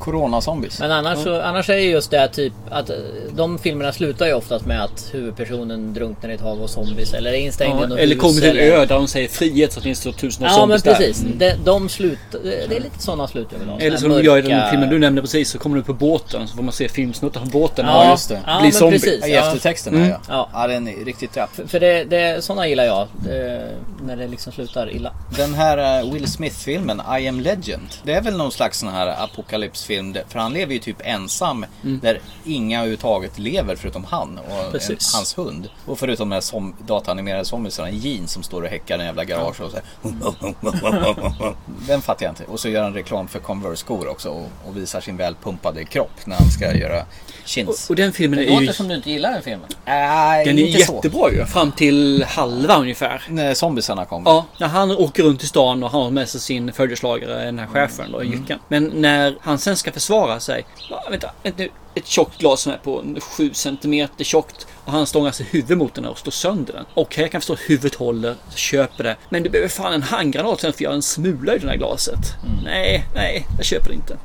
[0.00, 0.80] Corona-zombies.
[0.80, 2.96] Men annars, så, annars är ju just det typ att eh,
[3.36, 7.30] de filmerna slutar ju oftast med att huvudpersonen drunknar i ett hav av zombies eller
[7.32, 8.22] är instängd i Ja, något eller hus.
[8.22, 10.58] kommer till en eller- ö där de säger frihet så finns det tusen Ja men
[10.60, 10.94] zombies där.
[10.94, 11.22] precis.
[11.24, 11.38] Mm.
[11.38, 13.78] De, de slut, det är lite sådana slut jag vill ha.
[13.80, 16.48] Eller som de gör i den filmen du nämnde precis så kommer du på båten
[16.48, 17.86] så får man se filmsnuttar från båten.
[17.86, 18.40] Ja, just det.
[18.46, 18.98] Ja, Blir men zombie.
[18.98, 19.26] precis.
[19.26, 19.46] I Ja.
[19.46, 20.08] eftertexten Mm.
[20.08, 20.16] ja.
[20.28, 20.48] ja.
[20.52, 21.50] Ja, den är riktigt rapp.
[21.66, 23.08] För det, det, sådana gillar jag.
[23.24, 23.68] Det,
[24.02, 25.12] när det liksom slutar illa.
[25.36, 27.88] Den här eh, Will Smith-filmen, I am legend.
[28.04, 30.16] Det är väl någon slags sån här apokalypsfilm.
[30.28, 31.66] För han lever ju typ ensam.
[31.84, 32.00] Mm.
[32.02, 35.68] Där inga överhuvudtaget lever förutom han och en, hans hund.
[35.86, 39.06] Och förutom den här som, dataanimerade zombiesarna, en jean som står och häckar i en
[39.06, 39.84] jävla garage och så här.
[41.86, 42.44] Den fattar jag inte.
[42.44, 46.36] Och så gör han reklam för Converse-skor också och, och visar sin välpumpade kropp när
[46.36, 47.04] han ska göra
[47.44, 47.84] chins.
[47.84, 48.60] Och, och den filmen Det är ju...
[48.60, 49.68] låter som du inte gillar den filmen.
[49.84, 50.94] Nej, Den är inte så.
[50.94, 51.44] jättebra ju.
[51.44, 53.22] Fram till halva ungefär.
[53.28, 54.30] När zombiesarna kommer.
[54.30, 57.58] Ja, när han åker runt i stan och han har med sig sin följeslagare, den
[57.58, 58.32] här chefen då, Mm.
[58.32, 58.58] jycken.
[58.68, 60.66] Men när han sen ska försvara sig.
[61.10, 61.68] Vänta, vänta nu.
[61.94, 63.04] Ett tjockt glas som är på
[63.36, 64.66] 7 cm tjockt.
[64.84, 66.84] Och han stångar sig huvudet mot den och slår sönder den.
[66.94, 69.16] Okej, jag kan förstå att huvudet håller, så köper det.
[69.28, 71.76] Men du behöver fan en handgranat sen för att göra en smula i det här
[71.76, 72.18] glaset.
[72.44, 72.64] Mm.
[72.64, 74.16] Nej, nej, jag köper det inte.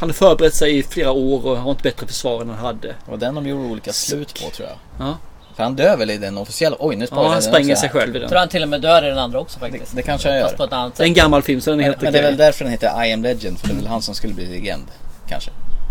[0.00, 2.88] Han har förberett sig i flera år och har inte bättre försvar än han hade.
[2.88, 5.06] Det var den de gjorde olika slut på tror jag.
[5.06, 5.16] Ja.
[5.58, 6.76] För han dör väl i den officiella...
[6.80, 7.80] Oj, nu Ja, spoilar han jag den spränger också.
[7.80, 8.28] sig själv i Jag den.
[8.28, 9.96] tror han till och med dör i den andra också faktiskt.
[9.96, 10.56] Det kanske han Fast gör.
[10.56, 11.22] på ett annat Det är en sätt.
[11.22, 12.30] gammal film så den är Men, helt men det är okej.
[12.30, 13.58] väl därför den heter I am legend.
[13.58, 14.84] För det är väl han som skulle bli legend.
[15.28, 15.50] Kanske.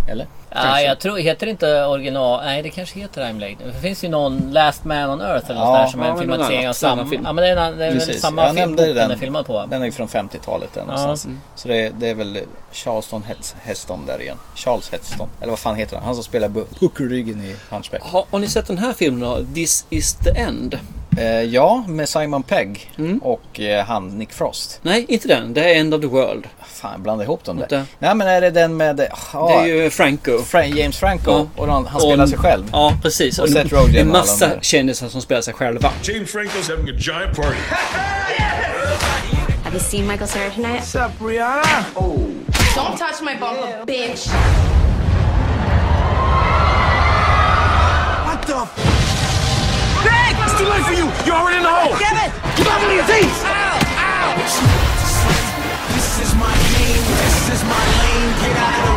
[0.09, 0.27] Eller?
[0.49, 2.45] Ja, jag tror, heter det inte original?
[2.45, 3.73] Nej, det kanske heter I'm Legend.
[3.73, 6.09] Det finns ju någon Last Man on Earth eller Ja, något där som är ja,
[6.11, 7.21] en men filmatisering av samma film.
[7.25, 8.21] Ja, men det är, en- det är Precis.
[8.21, 9.11] samma Jag film nämnde den den.
[9.11, 9.65] är filmad på.
[9.69, 11.25] Den är ju från 50-talet där någonstans.
[11.25, 11.41] Mm.
[11.55, 12.39] Så det, det är väl
[12.71, 14.37] Charleston Hes- Heston där igen.
[14.55, 15.29] Charles Heston.
[15.41, 16.05] Eller vad fan heter han?
[16.05, 18.01] Han som spelar puckelryggen i Hunchback.
[18.03, 19.39] Har, har ni sett den här filmen då?
[19.55, 20.79] This is the end?
[21.17, 23.17] Eh, ja, med Simon Pegg Mm.
[23.19, 24.79] och eh, han Nick Frost.
[24.81, 25.53] Nej, inte den.
[25.53, 26.47] Det är End of the World.
[26.73, 27.83] Fan, jag blandade ihop dem där.
[27.99, 28.99] Nej, men är det den med...
[28.99, 30.31] eh, Det är ju Franco.
[30.43, 31.31] Fra- James Franco.
[31.31, 31.47] Ja.
[31.55, 32.63] Och han, han spelar Och- sig själv.
[32.71, 33.39] Ja, precis.
[33.39, 35.91] Och Och Seth det Rogen är en massa kändisar som spelar sig själva.
[36.03, 37.57] James Franco's having a giant party.
[39.63, 40.81] Have you seen Michael Cera tonight?
[40.81, 41.85] What's up, Brianna?
[41.95, 42.17] Oh,
[42.75, 44.27] Don't touch my bumper, bitch.
[48.25, 48.96] What the?
[50.57, 51.05] It's too late for you!
[51.23, 51.93] You're already in the hole!
[51.99, 52.33] Damn it!
[52.57, 53.45] Keep up with your teeth!
[53.45, 53.77] Ow!
[53.77, 54.41] Ow!
[55.93, 56.97] This is my game.
[56.97, 58.33] This is my lane.
[58.41, 58.96] Get out of the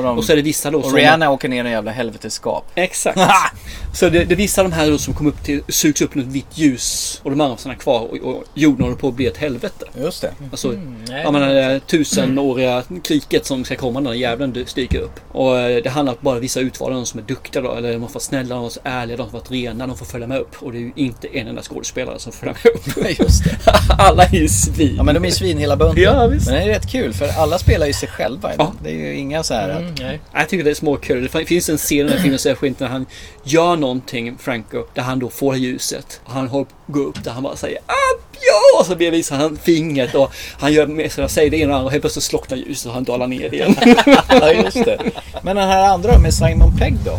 [0.00, 1.72] och, de, Och så är det vissa då och som- Rihanna åker ner i en
[1.72, 2.64] jävla helvetesskap.
[2.74, 3.20] Exakt.
[3.94, 6.16] så det, det är vissa av de här då som kommer upp till, sugs upp
[6.16, 9.14] i något vitt ljus och de andra stannar kvar och, och jorden håller på att
[9.14, 9.84] bli ett helvete.
[10.00, 10.32] Just det.
[10.50, 10.68] Alltså,
[11.08, 11.22] nej.
[11.22, 15.20] jag menar det tusenåriga kriget som ska komma när djävulen dyker upp.
[15.32, 18.08] Och eh, det handlar om bara vissa utvalda, de som är duktiga då, eller de
[18.08, 20.56] får snälla, de som är ärliga, de som varit rena, de får följa med upp.
[20.58, 23.18] Och det är ju inte en enda skådespelare som följer med upp.
[23.20, 23.56] Just det.
[23.98, 24.94] Alla är ju svin.
[24.96, 26.02] Ja men de är svin hela bunten.
[26.02, 26.46] Ja, visst.
[26.46, 28.72] Men det är rätt kul för alla spelar ju sig själva.
[28.82, 29.89] Det är ju inga så här att...
[29.98, 30.20] Mm, nej.
[30.34, 31.28] Jag tycker det är småkul.
[31.32, 33.06] Det finns en scen i den här filmen särskilt när han
[33.44, 36.20] gör någonting, Franco, där han då får ljuset.
[36.24, 38.80] Och han håller på att gå upp där han bara säger Up ja!
[38.80, 41.76] Och så blir- visar han fingret och han gör med sig, säger det ena och
[41.76, 43.74] andra och helt plötsligt slocknar ljuset och han dalar ner igen.
[44.28, 44.98] ja just det.
[45.42, 47.18] Men den här andra med Simon Pegg då?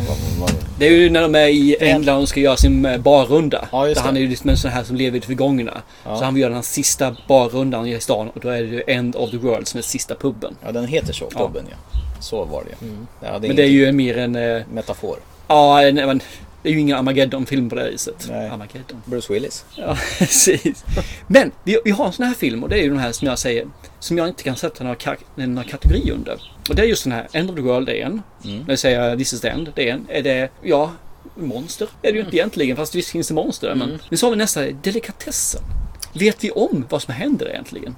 [0.79, 3.67] Det är ju när de är i England och ska göra sin eh, barrunda.
[3.71, 5.81] Ja, just där han är ju liksom en sån här som lever i det förgångna.
[6.05, 6.17] Ja.
[6.17, 9.15] Så han vill göra den sista barrundan i stan och då är det ju End
[9.15, 10.55] of the World som är sista puben.
[10.65, 11.47] Ja den heter så, Ja.
[11.47, 11.99] puben ja.
[12.21, 12.93] Så var det ju.
[13.21, 14.35] Ja, Men det är ju mer en...
[14.35, 15.17] eh, Metafor.
[15.47, 16.21] Ja, nej, men
[16.63, 18.25] det är ju ingen Armageddon-film på det viset.
[18.29, 18.49] Nej.
[18.49, 19.01] Armageddon.
[19.05, 19.65] Bruce Willis.
[19.75, 20.85] Ja, precis.
[21.27, 23.27] Men vi, vi har en sån här film och det är ju den här som
[23.27, 23.67] jag säger
[23.99, 26.41] som jag inte kan sätta några, kar- några kategorier under.
[26.69, 28.21] Och det är just den här End of the World, det är en.
[28.45, 28.57] Mm.
[28.59, 30.05] När jag säger This is the End, det är en.
[30.09, 30.91] Är det, ja,
[31.35, 33.75] monster är det ju inte egentligen fast visst finns det monster.
[33.75, 33.99] Men, Mm.
[34.09, 35.61] men så har vi nästa, delikatessen.
[36.13, 37.95] Vet vi om vad som händer egentligen?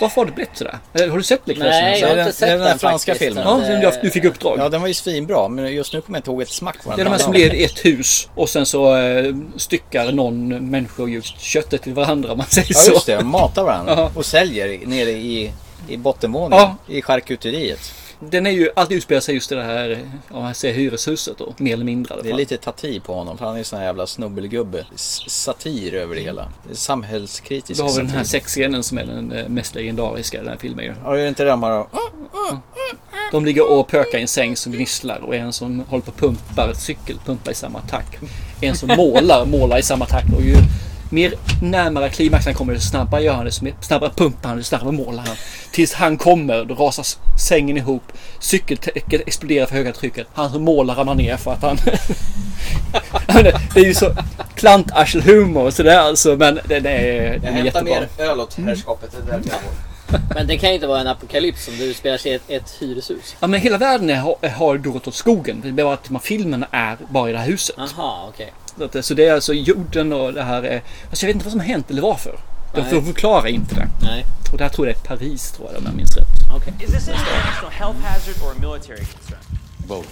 [0.00, 0.78] Varför har det blivit sådär?
[0.94, 1.84] Eller Har du sett delikatessen?
[1.84, 3.28] Nej, jag har Det inte den- sett det den där den franska faktiskt.
[3.28, 3.44] filmen.
[3.82, 4.58] Ja, som du, fick uppdrag.
[4.58, 6.96] Ja den var ju svinbra men just nu kommer jag inte ihåg ett smack vad
[6.96, 10.70] Det är den de här som i ett hus och sen så eh, styckar någon
[10.70, 12.92] människor just köttet till varandra om man säger Ja så.
[12.92, 14.10] just det, de matar varandra Ja.
[14.14, 15.52] och säljer nere i,
[15.88, 16.64] i bottenvåningen.
[16.86, 16.94] Ja.
[16.94, 17.92] I charkuteriet.
[18.20, 21.54] Den är ju, alltid utspelar sig just i det här, om man säger hyreshuset då,
[21.56, 23.86] mer eller mindre Det är lite Tati på honom för han är en sån här
[23.86, 24.86] jävla snubbelgubbe.
[24.94, 26.52] Satir över det hela.
[26.70, 28.30] Är Samhällskritisk Då har vi den här satir.
[28.30, 30.94] sexscenen som är den eh, mest legendariska i den här filmen ju.
[31.04, 31.86] Ja, är det inte det man har...
[33.32, 36.16] De ligger och pökar i en säng som gnisslar och en som håller på och
[36.16, 38.22] pumpar ett cykel, pumpar i samma takt.
[38.60, 40.54] En som målar, målar i samma takt och ju
[41.10, 44.92] mer närmare klimaxen kommer desto snabbare gör han det, mer snabbare pumpar han, desto snabbare
[44.92, 45.36] målar han.
[45.72, 47.06] Tills han kommer, då rasar
[47.48, 50.26] sängen ihop, cykeltäcket exploderar för höga trycket.
[50.34, 51.76] Han som målar ramlar ner för att han...
[53.74, 54.14] det är ju så
[54.54, 58.06] klantarselhumor sådär alltså, men den är, den är jättebra.
[58.18, 59.16] öl åt herrskapet.
[59.26, 59.54] Det
[60.34, 62.70] Men det kan ju inte vara en apokalyps om du spelar sig i ett, ett
[62.80, 63.36] hyreshus.
[63.40, 65.60] Ja men hela världen är, har, har då gått åt skogen.
[65.60, 67.78] Det är bara att filmerna är bara i det här huset.
[67.78, 68.52] Aha, okej.
[68.66, 70.82] Så, att, så det är alltså jorden och det här är...
[71.10, 72.38] Alltså jag vet inte vad som har hänt eller varför.
[72.72, 72.90] De Nej.
[72.90, 73.88] får förklara inte det.
[74.02, 74.26] Nej.
[74.52, 76.26] Och det här tror jag är Paris tror jag om jag minns rätt.
[76.56, 76.72] Okay.
[76.80, 79.38] Is this an international health hazard or a military concern?
[79.86, 80.08] Both.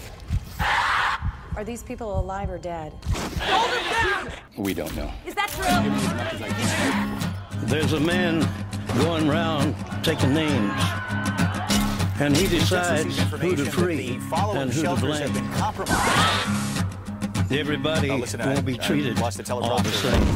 [1.56, 2.92] Are these people alive or dead?
[4.56, 5.10] We don't know.
[5.26, 5.90] Is that true?
[7.66, 8.46] There's a man
[8.98, 10.72] going round taking names.
[12.20, 15.32] And he decides who to free and who to blame.
[17.50, 19.30] Everybody won't be treated all
[19.78, 20.26] the same.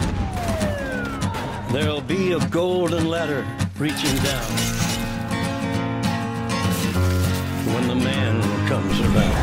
[1.73, 3.45] There'll be a golden ladder
[3.79, 4.57] reaching down
[7.67, 9.37] when the man comes around.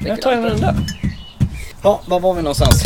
[0.00, 0.74] Jag tar gärna den där.
[1.82, 2.82] Ja, var var vi någonstans?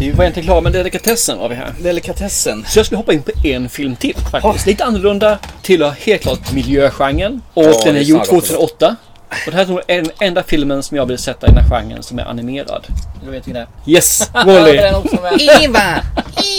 [0.00, 1.74] Vi var inte klara med delikatessen var vi här.
[1.82, 2.64] Delikatessen.
[2.68, 4.66] Så jag skulle hoppa in på en film till faktiskt.
[4.66, 5.38] Lite annorlunda.
[5.62, 7.42] Tillhör helt klart miljögenren.
[7.54, 8.96] Och Ja, den är gjord sa jag 2008.
[9.46, 12.02] Och det här är den enda filmen som jag vill sätta i den här genren
[12.02, 12.86] som är animerad.
[13.24, 15.22] Du vet vilken det Yes, är?
[15.22, 15.40] Med.
[15.64, 16.00] Iva!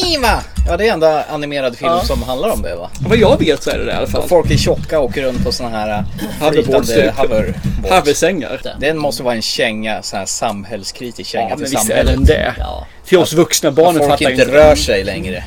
[0.05, 0.43] Iva!
[0.67, 2.01] Ja, det är enda animerad film Ja.
[2.03, 2.89] som handlar om det va?
[3.07, 4.28] Vad jag vet så är det det i alla fall.
[4.28, 6.03] Folk är tjocka och åker runt på såna här
[6.39, 7.17] Hoverboards, flytande typ.
[7.17, 7.53] hover
[7.89, 8.61] Hoversängar.
[8.80, 12.13] Den måste vara en känga, sån här samhällskritisk känga Ja, till men visst är samhället.
[12.15, 12.53] den det.
[12.59, 12.88] Ja.
[13.05, 15.43] Till oss vuxna barnen Folk fattar inte inte rör sig längre.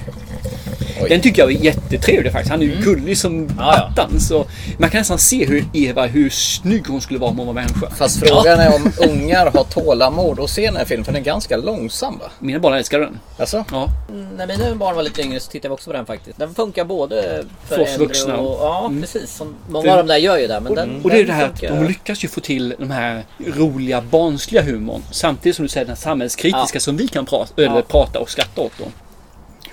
[1.02, 1.08] Oj.
[1.08, 2.50] Den tycker jag är jättetrevlig faktiskt.
[2.50, 4.20] Han är ju gullig som attan.
[4.20, 4.46] Så
[4.78, 7.90] man kan nästan se hur Eva, hur snygg hon skulle vara om hon var människa.
[7.90, 11.24] Fast frågan är om ungar har tålamod att se den här filmen, för den är
[11.24, 12.30] ganska långsam va?
[12.38, 13.18] Mina barn älskar den.
[13.38, 13.64] Alltså?
[13.70, 13.88] Ja.
[14.36, 16.38] När mina barn var lite yngre så tittade vi också på den faktiskt.
[16.38, 18.36] Den funkar både för, För oss äldre vuxna.
[18.36, 18.58] och...
[18.60, 19.00] Ja, Mm.
[19.02, 19.30] precis.
[19.36, 20.60] Som, många För- av dem där gör ju det.
[20.60, 21.76] Men och, den, och det är den det här att funkar.
[21.76, 23.24] de lyckas ju få till de här
[23.56, 25.02] roliga barnsliga humorn.
[25.10, 26.80] Samtidigt som du säger den här samhällskritiska Ja.
[26.80, 27.82] som vi kan prata, eller Ja.
[27.88, 28.72] prata och skratta åt.
[28.78, 28.84] Då.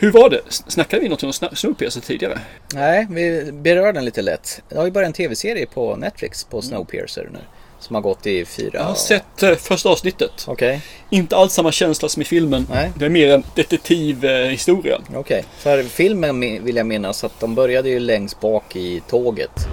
[0.03, 0.41] Hur var det?
[0.49, 2.39] Snackade vi något om Snowpiercer tidigare?
[2.73, 4.61] Nej, vi berör den lite lätt.
[4.69, 7.39] Det har ju bara en tv-serie på Netflix på Snowpiercer nu.
[7.79, 8.71] Som har gått i fyra...
[8.73, 10.45] Jag har sett eh, första avsnittet.
[10.47, 10.81] Okej.
[11.09, 12.67] Inte alls samma känsla som i filmen.
[12.69, 12.91] Nej.
[12.95, 14.99] Det är mer en detektivhistoria.
[15.15, 19.67] Okej, för filmen vill jag minnas att de började ju längst bak i tåget.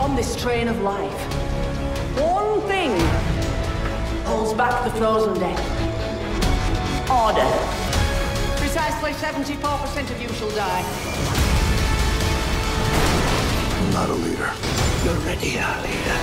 [0.00, 1.38] On this train of life,
[2.24, 2.92] one thing
[4.24, 5.62] holds back the frozen death.
[7.10, 7.91] Order.
[8.72, 10.82] Precisely 74% of you shall die.
[13.78, 14.50] I'm not a leader.
[15.04, 16.18] You're ready, our leader.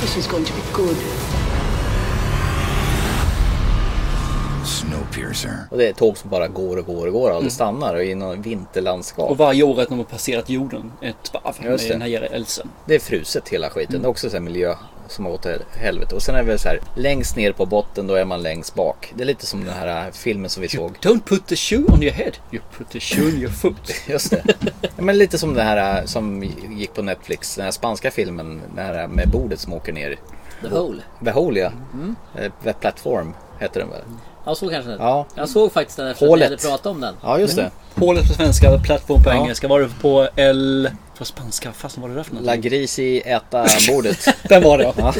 [0.00, 0.96] This is going to be good.
[4.64, 5.56] Snowpiercer.
[5.70, 8.04] Och det är tåg som bara går och går och går och aldrig stannar och
[8.04, 9.30] i något vinterlandskap.
[9.30, 12.68] Och varje år att de har passerat jorden ett varv med den här rälsen.
[12.86, 14.02] Det är fruset hela skiten.
[14.02, 14.74] Det är också så här miljö
[15.12, 16.14] som har gått till helvete.
[16.14, 18.74] Och sen är det väl så här längst ner på botten då är man längst
[18.74, 19.12] bak.
[19.16, 20.92] Det är lite som den här äh, filmen som vi såg.
[21.02, 22.32] Don't put the shoe on your head.
[22.52, 23.94] You put the shoe on your foot.
[24.08, 24.42] Just det.
[24.96, 27.54] Men lite som det här äh, som gick på Netflix.
[27.56, 28.60] Den här spanska filmen.
[28.74, 30.16] Den här med bordet som åker ner.
[30.62, 31.02] The Hole.
[31.24, 31.72] The Hole ja.
[31.94, 32.16] Mm.
[32.38, 34.00] Eh, The Platform heter den väl?
[34.44, 35.26] Ja, så kanske den Ja.
[35.34, 36.50] Jag såg faktiskt den efter att Hålet.
[36.50, 37.14] vi hade pratat om den.
[37.22, 37.70] Ja just det.
[37.94, 39.34] Hålet på svenska, plattform på Ja.
[39.34, 39.68] engelska.
[39.68, 40.90] Var det på L...
[41.22, 41.72] På spanska?
[41.72, 42.44] Fasen var det där för något?
[42.44, 44.28] La Grisi äta bordet.
[44.48, 44.92] Den var det.
[44.96, 45.14] Ja.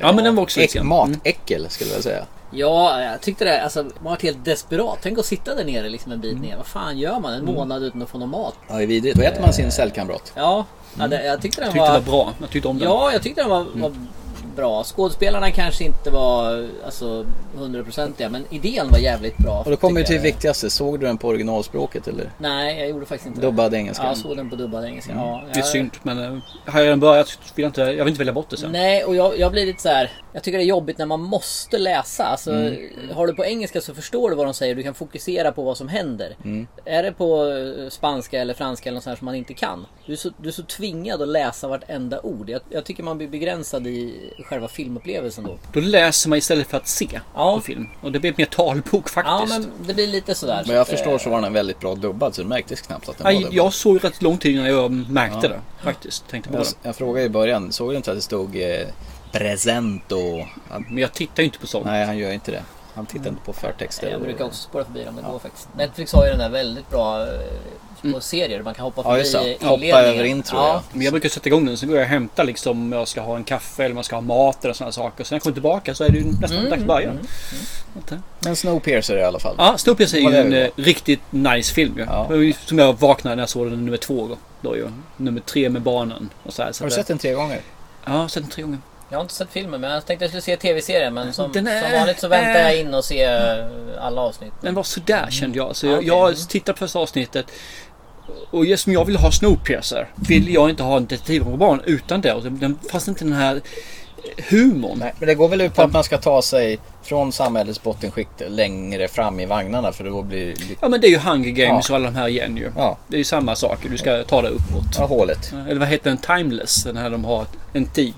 [0.00, 0.86] Ja men den var också Äck, lite grann.
[0.86, 2.24] matäckel skulle jag säga.
[2.50, 3.62] Ja, jag tyckte det.
[3.62, 4.98] Alltså, man var helt desperat.
[5.02, 6.56] Tänk att sitta där nere liksom en bit ner.
[6.56, 7.54] Vad fan gör man en Mm.
[7.54, 8.54] månad utan att få någon mat?
[8.68, 9.16] Ja, det är vidrigt.
[9.16, 10.32] Då äter man sin cellkamrat.
[10.34, 10.64] Ja,
[10.98, 12.00] ja det, jag tyckte den Jag tyckte var...
[12.00, 12.32] det var bra.
[12.40, 12.88] Jag tyckte om den.
[12.88, 13.92] Ja, jag tyckte den var, var
[14.60, 14.84] bra.
[14.84, 19.62] Skådespelarna kanske inte var alltså, hundraprocentiga, men idén var jävligt bra.
[19.64, 20.22] Och då kommer vi till det jag.
[20.22, 20.70] viktigaste.
[20.70, 22.30] Såg du den på originalspråket eller?
[22.38, 23.76] Nej, jag gjorde faktiskt inte Dubbad det.
[23.76, 24.02] engelska.
[24.04, 25.12] Ja, jag såg den på dubbad engelska.
[25.16, 27.80] Ja, Det är jag- synd men eh, har jag redan börjat så vill jag inte,
[27.80, 28.72] jag vill inte välja bort det sen.
[28.72, 30.10] Nej, och jag, jag blir lite så här.
[30.32, 32.24] Jag tycker det är jobbigt när man måste läsa.
[32.24, 32.76] Alltså, Mm.
[33.14, 34.74] Har du på engelska så förstår du vad de säger.
[34.74, 36.36] Du kan fokusera på vad som händer.
[36.44, 36.66] Mm.
[36.84, 39.86] Är det på eh, spanska eller franska eller något sånt här som man inte kan.
[40.06, 42.48] Du är så, du är så tvingad att läsa vartenda ord.
[42.50, 44.14] Jag, jag tycker man blir begränsad i
[44.50, 45.58] själva filmupplevelsen då.
[45.72, 47.88] Då läser man istället för att se på film.
[48.00, 49.58] Och det blir mer talbok Ja, faktiskt.
[49.58, 50.62] men det blir lite sådär.
[50.66, 52.80] Men jag Så att, förstår eh, så var den väldigt bra dubbad så det märktes
[52.80, 53.54] knappt att den Nej, var dubbad.
[53.56, 55.48] jag såg rätt lång tid innan jag märkte Ja.
[55.48, 55.60] det.
[55.84, 56.28] Faktiskt.
[56.28, 56.72] Tänkte på Jag, det.
[56.82, 58.86] jag frågade i början, såg du inte att det stod eh,
[59.32, 60.46] present och...
[60.88, 61.86] Men jag tittar ju inte på sånt.
[61.86, 62.62] Nej, han gör inte det.
[62.94, 64.10] Han tittar inte på förtexter.
[64.10, 65.68] Jag brukar också spåra förbi dem, det går faktiskt.
[65.76, 67.26] Netflix har ju den där väldigt bra
[68.04, 68.62] eh, på serier.
[68.62, 69.52] Man kan hoppa Ja, förbi.
[69.60, 70.06] Hoppa inledningen.
[70.14, 70.82] över intro, ja.
[70.92, 73.20] Men jag brukar sätta igång den, så går jag och hämtar liksom om jag ska
[73.20, 75.24] ha en kaffe eller om jag ska ha mat eller sådana saker.
[75.24, 77.12] Sen när jag kommer tillbaka så är det ju nästan Mm, dags att börja.
[78.40, 79.54] Men Snowpiercer i alla fall.
[79.58, 81.94] Ja, Snowpiercer är ju en det eh, riktigt nice film
[82.30, 82.36] ju.
[82.44, 84.36] Ju Som jag vaknade när jag såg den nummer två då.
[84.60, 84.88] då ju.
[85.16, 86.30] Nummer tre med barnen.
[86.42, 87.60] Och så här, så Har du det- sett den tre gånger?
[88.04, 88.78] Ja, jag har sett den tre gånger.
[89.12, 91.82] Jag har inte sett filmen men jag tänkte jag skulle se tv-serien men som, är-
[91.82, 93.68] som vanligt så väntar jag in och ser
[94.00, 94.52] alla avsnitt.
[94.60, 95.76] Den var sådär kände jag.
[95.76, 96.08] Så Ja, jag, okej.
[96.40, 97.46] jag tittade på första avsnittet.
[98.50, 102.32] Och just som jag vill ha Snowpiercer vill jag inte ha en detektivroman utan det.
[102.32, 103.60] Och Den, den fanns inte den här
[104.50, 104.98] humorn.
[104.98, 108.42] Nej, men det går väl ut på att man ska ta sig från samhällets bottenskikt
[108.48, 111.94] längre fram i vagnarna för då blir Ja men det är ju Hunger Games Ja.
[111.94, 112.70] och alla de här igen ju.
[112.76, 112.98] Ja.
[113.08, 113.78] Det är ju samma sak.
[113.90, 114.84] Du ska ta det uppåt.
[114.98, 115.52] Ja, hålet.
[115.68, 116.18] Eller vad heter den?
[116.18, 116.84] Timeless.
[116.84, 118.14] Den här de har en tid.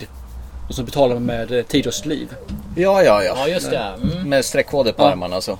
[0.69, 2.29] Och så betalar man med eh, tid och liv.
[2.77, 3.35] Ja, ja, ja.
[3.39, 3.79] Ja just det.
[4.13, 4.29] Mm.
[4.29, 5.09] Med streckkoder på Ja.
[5.13, 5.59] armarna så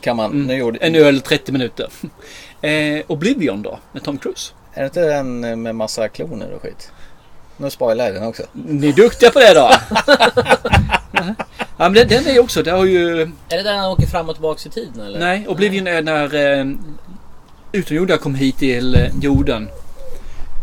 [0.00, 0.30] kan man...
[0.46, 0.78] Nu gjorde...
[0.78, 1.88] En öl 30 minuter.
[2.62, 3.78] Eh, Oblivion då?
[3.92, 4.52] Med Tom Cruise.
[4.74, 6.92] Är det inte den med massa kloner och skit?
[7.56, 8.42] Nu spoilar jag den också.
[8.52, 9.70] Ni är duktiga på det då.
[11.76, 12.62] ja men den, den är ju också.
[12.62, 13.20] Det har ju...
[13.22, 15.18] Är det där han åker fram och tillbaks i tiden eller?
[15.18, 16.66] Nej, Oblivion är när eh,
[17.72, 19.68] utomjordingar kom hit till eh, jorden.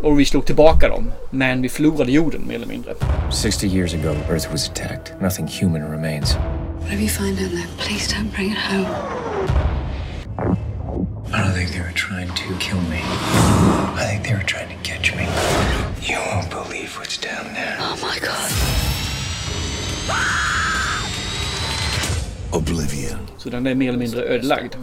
[0.04, 1.12] Och vi slog tillbaka dem.
[1.30, 2.94] Men vi förlorade jorden mer eller mindre.
[3.32, 5.22] 60 years ago, Earth was attacked.
[5.22, 6.38] Nothing human remains.
[6.82, 9.25] Whatever you find down there, please don't bring it home.
[11.36, 13.02] I don't think they were trying to kill me.
[14.02, 15.26] I think they were trying to catch me.
[16.10, 17.76] You won't believe what's down there.
[17.80, 18.52] Oh my god.
[22.52, 23.20] Oblivion.
[23.38, 24.76] Så den är mer eller mindre ödelagd.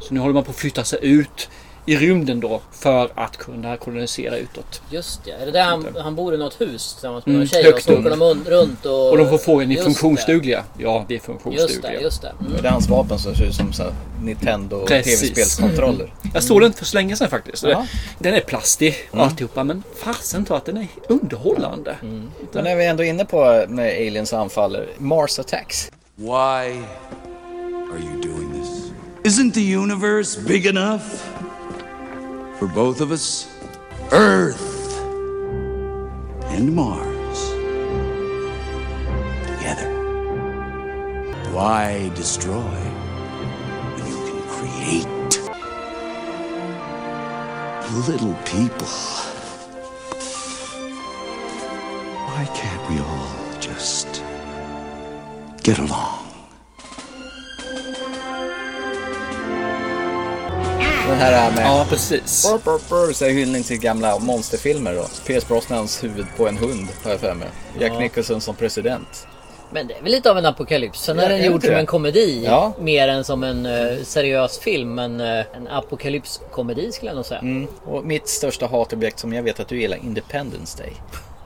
[0.00, 1.48] Så nu håller man på att flytta sig ut
[1.86, 4.82] i rymden då för att kunna kolonisera utåt.
[4.90, 5.30] Just det.
[5.30, 7.72] Är det där han, han bor i något hus tillsammans med Mm, några tjejer och
[7.72, 8.18] högt så åker upp.
[8.18, 9.10] de un- runt och...
[9.10, 10.64] Och de får frågan, är Just funktionsdugliga?
[10.78, 11.24] Ja, vi är det.
[11.24, 11.72] funktionsdugliga.
[11.72, 12.32] Just det, just det.
[12.46, 12.62] Mm.
[12.62, 16.14] Det är hans vapen som ser ut som så här Nintendo tv-spelskontroller.
[16.34, 17.62] Jag såg den för så länge sedan faktiskt.
[17.62, 17.86] Ja.
[18.18, 19.28] Den är plastig och Mm.
[19.28, 21.96] alltihopa men fasen tror att den är underhållande.
[22.52, 24.86] Men när vi ändå är inne på när aliens anfaller.
[24.98, 25.90] Mars Attacks.
[26.16, 28.90] Why are you doing this?
[29.38, 31.02] Isn't the universe big enough
[32.58, 33.50] for both of us?
[34.12, 35.00] Earth
[36.44, 37.50] and Mars
[39.46, 39.90] together.
[41.52, 42.80] Why destroy
[43.94, 45.40] when you can create?
[48.08, 48.86] Little people.
[52.28, 54.22] Why can't we all just
[55.62, 56.33] get along?
[61.08, 61.64] Den här med...
[61.66, 62.46] Ja, precis.
[62.50, 65.06] Brr, brr, brr, så är hyllning till gamla monsterfilmer då.
[65.26, 67.48] Pierce Brosnans huvud på en hund, har jag för mig.
[67.80, 67.98] Jack Ja.
[67.98, 69.26] Nicholson som president.
[69.72, 71.00] Men det är väl lite av en apokalyps.
[71.02, 72.42] Sen Ja, är den är det gjord som en komedi.
[72.46, 72.72] Ja.
[72.80, 74.94] Mer än som en eh, seriös film.
[74.94, 77.40] Men uh, en apokalypskomedi skulle jag nog säga.
[77.40, 77.66] Mm.
[77.86, 80.92] Och mitt största hatobjekt som jag vet att du gillar, Independence Day.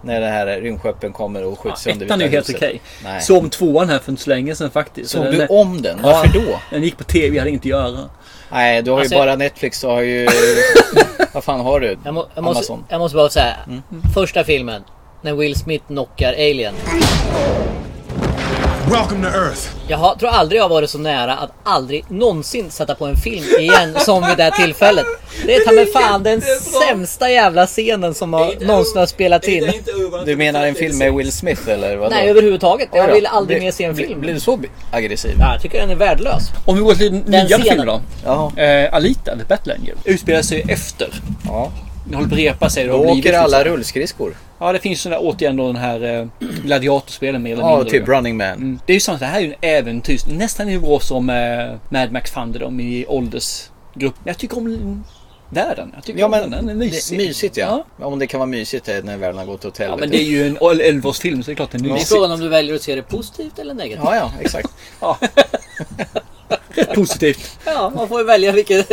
[0.02, 2.80] När det här rymdskeppen kommer och skjuts sönder Ettan är ju helt okej.
[3.04, 3.20] Nej.
[3.20, 5.10] Såg om tvåan här för inte så länge sedan faktiskt.
[5.10, 5.98] Såg Så du den- om den?
[6.02, 6.60] Ja, Varför då?
[6.70, 7.98] Den gick på tv, jag hade inget att göra.
[8.50, 10.28] Nej, du har Alltså, ju bara Netflix och har ju...
[11.32, 11.98] Vad fan har du?
[12.04, 13.56] Jag, må, jag, måste, jag måste bara säga.
[13.66, 13.82] Mm.
[14.14, 14.84] Första filmen.
[15.22, 16.74] När Will Smith knockar Alien.
[18.90, 19.68] Welcome to Earth.
[19.88, 23.44] Jag har, tror aldrig jag varit så nära att aldrig någonsin sätta på en film
[23.60, 25.06] igen som vid det här tillfället.
[25.46, 26.40] Det är ta mig fan den
[26.88, 29.72] sämsta jävla scenen som har, någonsin har spelats in.
[30.26, 32.14] Du menar en film med Will Smith eller vadå?
[32.14, 32.88] Nej överhuvudtaget.
[32.92, 34.20] Jag vill aldrig mer se en film.
[34.20, 34.60] Blir du så
[34.92, 35.36] aggressiv?
[35.38, 36.42] Ja, jag tycker den är värdelös.
[36.66, 37.62] Om vi går till nya scenen.
[37.62, 38.00] filmer då.
[38.24, 38.52] Ja.
[38.62, 39.96] Eh, Alita, The Battle Angel.
[40.04, 41.22] Utspelar sig efter.
[41.46, 41.72] Ja.
[42.08, 42.86] Den håller på att repa sig.
[42.86, 44.36] Då åker alla liksom- rullskridskor.
[44.58, 46.26] Ja, det finns där, återigen då den här eh,
[46.64, 47.90] gladiatorspelen mer eller Ja, mindre.
[47.90, 48.46] typ Running Man.
[48.46, 48.80] Mm.
[48.86, 50.26] Det är ju sånt, det här är ju en äventyrs...
[50.26, 51.36] Nästan i nivå som eh,
[51.88, 54.14] Mad Max Thunder de i åldersgrupp.
[54.24, 55.04] Jag tycker om
[55.50, 55.92] världen.
[55.94, 57.18] Jag tycker Ja om men den, den är mysig.
[57.18, 57.84] det- mysigt ja.
[57.98, 60.00] Om det kan vara mysigt är när världen har gått åt Ja, helvete.
[60.00, 62.30] men det är ju en 11-årsfilm så det är klart den är Det är frågan
[62.30, 64.04] om du väljer att se det positivt eller negativt.
[64.04, 64.68] Ja, ja, exakt.
[66.74, 67.58] Rätt positivt.
[67.64, 68.90] Ja, man får ju välja vilket...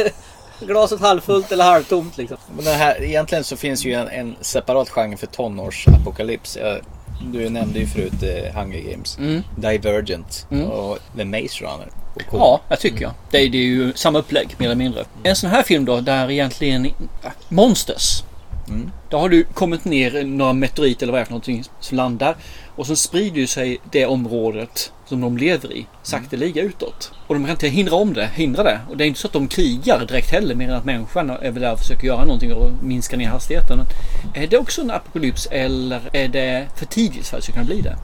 [0.67, 2.37] Glaset halvfullt eller halvtomt liksom.
[2.55, 6.57] Men det här, egentligen så finns ju en, en separat genre för tonårsapokalyps.
[6.61, 6.79] Jag,
[7.31, 9.41] du nämnde ju förut eh, Hunger Games, Mm.
[9.57, 10.67] Divergent Mm.
[10.67, 11.87] och The Maze Runner.
[12.29, 12.39] Cool.
[12.39, 13.11] Ja, jag tycker jag.
[13.31, 15.05] Det är, det är ju samma upplägg mer eller mindre.
[15.23, 16.87] En sån här film då där egentligen
[17.49, 18.23] Monsters.
[18.67, 18.91] Mm.
[19.09, 22.35] Då har du kommit ner några meteoriter eller vad det är för någonting som landar.
[22.75, 27.11] Och så sprider ju sig det området som de lever i sakteliga utåt.
[27.27, 28.79] Och de kan inte hindra om det, hindra det.
[28.89, 31.51] Och det är inte så att de krigar direkt heller mer än att människan är
[31.51, 33.77] väl där och försöker göra någonting och minska ner hastigheten.
[33.77, 37.53] Men är det också en apokalyps eller är det för tidigt för att det ska
[37.53, 37.95] kunna bli det?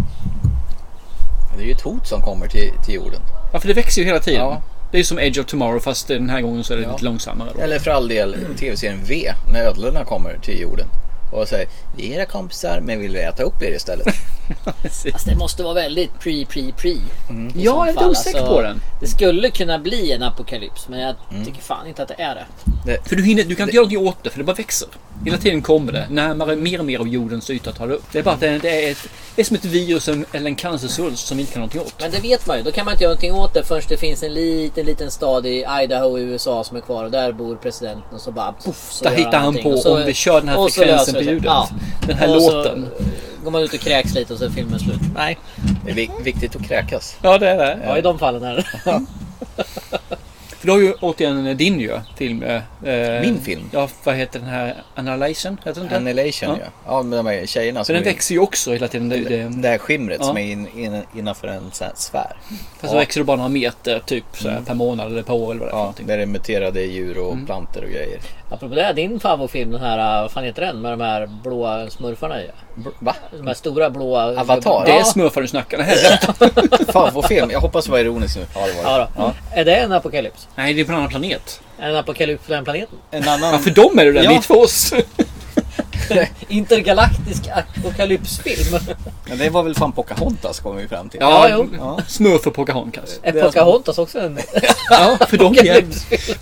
[1.58, 3.20] Det är ju ett hot som kommer till, till jorden.
[3.54, 4.40] Ja, för det växer ju hela tiden.
[4.42, 4.62] Ja.
[4.92, 6.92] Det är som Edge of Tomorrow fast den här gången så är det Ja.
[6.92, 7.50] lite långsammare.
[7.56, 7.62] Då.
[7.62, 10.88] Eller för all del tv-serien V, när ödlorna kommer till jorden.
[11.32, 11.68] Och säger,
[11.98, 14.08] vi är era kompisar men vill vi äta upp er istället.
[15.12, 16.96] Fast det måste vara väldigt pre, pre, pre.
[17.30, 17.52] Mm.
[17.56, 18.10] jag är lite fall.
[18.12, 18.82] osäker på den.
[19.00, 21.46] Det skulle kunna bli en apokalyps men jag Mm.
[21.46, 22.36] tycker fan inte att det är
[22.86, 22.98] det.
[23.10, 24.88] För du, hinner, du kan inte göra någonting åt det för det bara växer.
[25.26, 26.08] Hela tiden kommer det.
[26.10, 28.04] Närmare mer och mer av jordens yta tar det upp.
[28.12, 30.56] Det är bara att det, det, är, ett, det är som ett virus eller en
[30.56, 32.02] cancersvulst som vi inte kan göra någonting åt.
[32.02, 32.64] Men det vet man ju.
[32.64, 35.46] Då kan man inte göra någonting åt det förrän det finns en liten, liten stad
[35.46, 39.00] i Idaho i USA som är kvar och där bor presidenten och så bara poff.
[39.04, 39.64] Där hittar han någonting.
[39.64, 41.46] på Och så- om vi kör den här frekvensen det på ljudet.
[41.46, 41.70] Ja.
[42.08, 42.88] Den här och låten.
[43.40, 45.00] Så går man ut och kräks lite och så är filmen slut.
[45.16, 45.38] Nej.
[45.86, 47.18] Det är vi- viktigt att kräkas.
[47.22, 47.80] Ja, det är det.
[47.86, 48.64] Ja, i de fallen är det.
[50.60, 52.44] För du har ju återigen din ju film.
[52.44, 53.62] eh, eh, Min film?
[53.72, 54.76] Ja, vad heter den här?
[54.96, 55.58] Annihilation?
[55.66, 55.94] Heter den?
[55.94, 56.66] Annihilation ja.
[56.88, 59.10] Ja, med de här tjejerna För den är- växer ju också hela tiden.
[59.10, 60.26] Det, det, det, här skimret Ja.
[60.28, 62.38] som är in, in, innanför en sån här sfär.
[62.80, 64.66] fast så växer det bara några meter typ så här, Mm.
[64.66, 66.08] per månad eller per år eller vad det är för Ja, någonting.
[66.08, 67.46] där det är muterade djur och Mm.
[67.46, 68.20] plantor och grejer.
[68.52, 70.82] Apropå det, din favoritfilm den här, vad fan heter den?
[70.82, 72.50] Med de här blåa smurfarna i.
[73.00, 73.16] Va?
[73.38, 74.40] De här stora blåa...
[74.40, 74.86] Avatar?
[74.86, 75.78] Det är smurfar du snackar.
[75.78, 76.92] Rätt.
[76.92, 77.52] Favoritfilm?
[77.52, 78.46] Jag hoppas det var ironiskt nu.
[78.56, 79.08] Ja, det var det.
[79.18, 79.60] Ja, då.
[79.60, 80.48] Är det en apokalyps?
[80.56, 81.62] Nej, det är på en annan planet.
[81.80, 82.98] En apokalyps på den planeten?
[83.12, 83.54] En annan...
[83.54, 84.24] Ja, för dem är det det.
[84.24, 84.32] Ja.
[84.32, 84.94] Är för oss.
[86.48, 87.44] Intergalaktisk
[87.78, 88.80] apokalypsfilm.
[89.30, 91.20] Men det var väl fan Pocahontas kom vi fram till.
[91.24, 91.70] Ja, jo.
[91.78, 92.00] Ja.
[92.08, 93.20] Smurfar Pocahontas.
[93.24, 94.40] Är Pocahontas också en...
[94.90, 95.86] Ja, för dem är.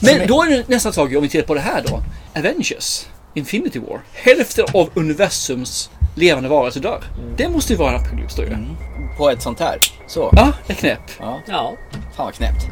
[0.05, 2.03] Men då är det nästa sak om vi tittar på det här då.
[2.39, 3.05] Avengers.
[3.33, 4.01] Infinity War.
[4.13, 7.03] Hälften av universums levande varelser dör.
[7.37, 8.57] Det måste ju vara en apokalyps då ju.
[9.17, 9.77] På ett sånt här.
[10.07, 10.29] Så.
[10.35, 10.99] Ja, det är knäpp.
[11.19, 11.39] Ja.
[11.47, 11.73] Ja.
[12.15, 12.65] Fan vad knäppt.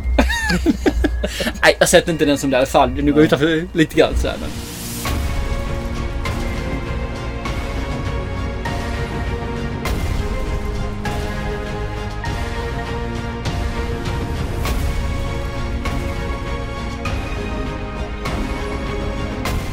[1.61, 2.89] Nej, jag sätter inte den som där fall.
[2.89, 4.49] Nu går jag utanför lite grann så här, men.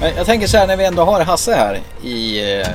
[0.04, 2.66] Jag jag tänker så här när vi ändå har Hasse här i eh,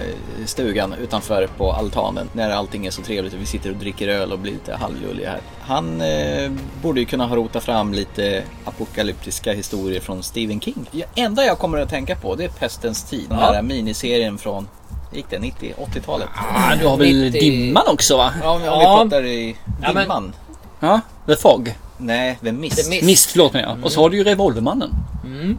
[0.45, 2.29] stugan utanför på altanen.
[2.33, 5.29] När allting är så trevligt och vi sitter och dricker öl och blir lite halvlulliga
[5.29, 5.39] här.
[5.61, 6.51] Han eh,
[6.81, 10.89] borde ju kunna ha rotat fram lite apokalyptiska historier från Stephen King.
[10.91, 13.25] Det enda jag kommer att tänka på det är Pestens tid.
[13.29, 14.67] Den här miniserien från,
[15.13, 16.27] gick det 90, 80-talet?
[16.35, 17.41] Ah, du har väl 90.
[17.41, 18.31] Dimman också va?
[18.43, 18.79] Ja, om Ja.
[18.79, 20.33] vi pratar i Ja, men- dimman.
[20.79, 21.75] Ja, The Fog.
[21.97, 22.83] Nej, The Mist.
[22.83, 23.03] The Mist.
[23.05, 23.61] Mist, förlåt mig.
[23.67, 23.75] Ja.
[23.83, 24.89] Och så har du ju Revolvermannen.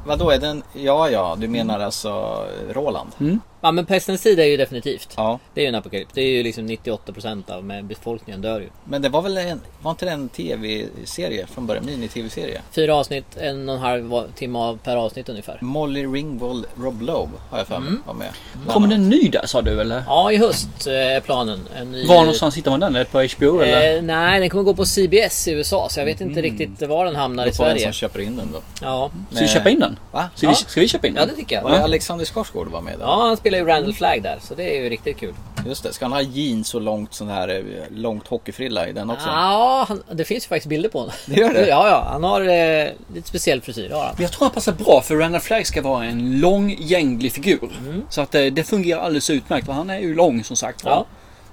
[0.07, 0.63] Vadå är den?
[0.73, 3.11] Ja, ja, du menar alltså Roland?
[3.21, 3.41] Mm.
[3.63, 5.09] Ja men Pestens tid är ju definitivt.
[5.17, 5.39] Ja.
[5.55, 6.11] Det är ju en apokalyps.
[6.15, 8.69] Det är ju liksom 98% av befolkningen dör ju.
[8.85, 11.87] Men det var väl en, var inte det en tv-serie från början?
[11.87, 12.61] Mini-tv-serie?
[12.73, 15.59] Fyra avsnitt, en och en halv timme av- per avsnitt ungefär.
[15.61, 18.03] Molly Ringwald Rob Lowe har jag för mig Mm.
[18.07, 18.29] var med.
[18.69, 20.03] Kommer det en ny där sa du eller?
[20.07, 21.61] Ja i höst eh, är planen.
[21.77, 22.07] En ny...
[22.07, 22.97] Var någonstans hittar man den?
[22.97, 23.97] Är det på HBO eller?
[23.97, 27.05] Eh, nej, den kommer gå på CBS i USA så jag vet inte riktigt var
[27.05, 27.85] den hamnar i Då får den Sverige.
[27.85, 28.59] som köper in den då.
[28.83, 29.11] Ja.
[29.31, 29.99] Vi köpa in den?
[30.11, 30.29] Va?
[30.35, 31.21] Ska vi, ska vi köpa in den?
[31.23, 31.63] Ja det tycker jag.
[31.63, 33.05] Var det Alexander Skarsgård var med där?
[33.05, 35.35] Ja han spelar ju Randall Flagg där så det är ju riktigt kul.
[35.67, 35.93] Just det.
[35.93, 39.27] Ska han ha jeans och långt sån här eh, långt hockeyfrilla i den också?
[39.29, 41.15] Ja, han, det finns ju faktiskt bilder på honom.
[41.27, 41.67] Det gör det?
[41.71, 42.07] Ja, ja.
[42.13, 43.91] Han har eh, lite speciell frisyr.
[43.91, 44.15] har han.
[44.17, 47.71] Men jag tror han passar bra för Randall Flagg ska vara en lång gänglig figur.
[47.81, 48.03] Mm.
[48.11, 50.83] Så att det, det fungerar alldeles utmärkt för han är ju lång som sagt?
[50.85, 51.07] Ja.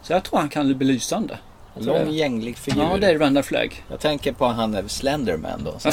[0.04, 1.38] Så jag tror han kan bli belysande.
[1.80, 2.82] Lång gänglig figur.
[2.92, 3.84] Ja det är Randall Flagg.
[3.90, 5.74] Jag tänker på han är Slenderman då.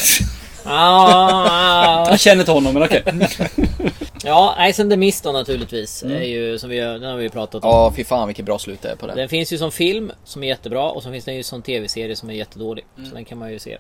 [0.66, 3.02] Ah, Jag känner inte honom men okej.
[4.24, 6.02] ja, Ice and the Mist då naturligtvis.
[6.02, 6.16] Mm.
[6.16, 7.70] Är ju, som vi, den har vi ju pratat om.
[7.70, 9.16] Ja, fy fan vilket bra slut det är på den.
[9.16, 12.16] Den finns ju som film som är jättebra och så finns den ju som tv-serie
[12.16, 12.84] som är jättedålig.
[12.96, 13.08] Mm.
[13.08, 13.78] Så den kan man ju se.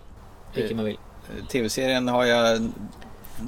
[0.54, 0.96] Vilken man vill.
[1.52, 2.70] Tv-serien har jag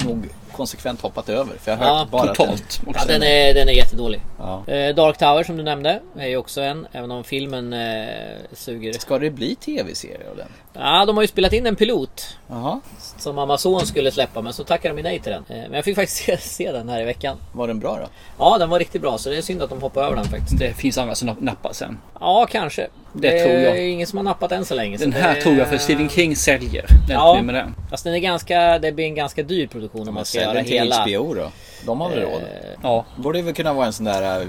[0.04, 1.56] nog konsekvent hoppat över.
[1.58, 2.80] För jag har Ja, hört bara totalt.
[2.86, 4.20] att Ja, den, är, den är jättedålig.
[4.38, 4.64] Ja.
[4.66, 6.86] Eh, Dark Tower som du nämnde är ju också en.
[6.92, 8.06] Även om filmen eh,
[8.52, 8.92] suger.
[8.92, 10.48] Ska det bli tv-serie av den?
[10.78, 12.36] Ja, de har ju spelat in en pilot.
[12.48, 12.80] Jaha.
[13.18, 15.44] Som Amazon skulle släppa men så tackade de nej till den.
[15.48, 17.36] Eh, Men jag fick faktiskt se, se den här i veckan.
[17.52, 18.08] Var den bra då?
[18.38, 20.58] Ja, den var riktigt bra så det är synd att de hoppar över den faktiskt.
[20.58, 21.98] Det finns andra som nappar sen.
[22.20, 22.86] Ja, kanske.
[23.12, 23.76] Det tror jag.
[23.78, 24.96] är ingen som har nappat än så länge.
[24.96, 25.40] Den så här det...
[25.42, 26.86] tror jag för Stephen King säljer.
[27.08, 27.42] Den Ja.
[27.42, 27.74] med den.
[27.90, 30.64] Fast den är ganska, det blir en ganska dyr produktion om man ska göra den
[30.64, 31.02] till hela.
[31.02, 31.50] HBO då.
[31.86, 32.42] De har väl råd?
[32.82, 33.04] Ja.
[33.16, 34.46] Borde väl kunna vara en sån där tr-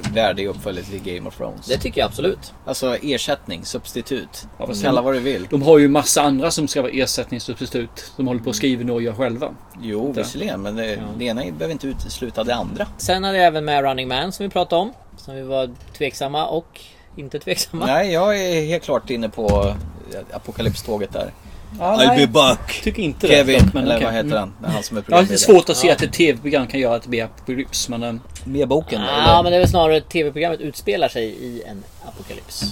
[0.00, 1.66] värdig uppföljare till Game of Thrones.
[1.66, 2.54] Det tycker jag absolut.
[2.64, 4.46] Alltså ersättning, substitut.
[4.58, 5.46] Ja, fast Kalla vad du vill.
[5.50, 8.12] De har ju massa andra som ska vara ersättningssubstitut.
[8.16, 9.54] Som håller på och skriver nu och gör själva.
[9.82, 10.62] Jo, visserligen.
[10.62, 12.86] Men det, det ena behöver inte utesluta det andra.
[12.98, 14.92] Sen hade jag även med Running Man som vi pratade om.
[15.16, 16.80] Som vi var tveksamma och
[17.16, 17.86] inte tveksamma.
[17.86, 19.74] Nej, jag är helt klart inne på
[20.32, 21.32] apokalypståget där.
[21.78, 22.26] Ja, I'll nej.
[22.26, 22.80] be back.
[22.84, 23.64] Tycker inte Kevin, det.
[23.64, 24.04] dock, men eller okej.
[24.04, 24.54] vad heter han?
[24.60, 25.38] Det är han som är Jag har lite programledare.
[25.62, 27.88] svårt att se att ett tv-program kan göra att det blir apokalyps.
[27.88, 28.14] Men eh,
[28.44, 29.42] Med boken Ja, eller?
[29.42, 32.64] men det är väl snarare att tv-programmet utspelar sig i en apokalyps.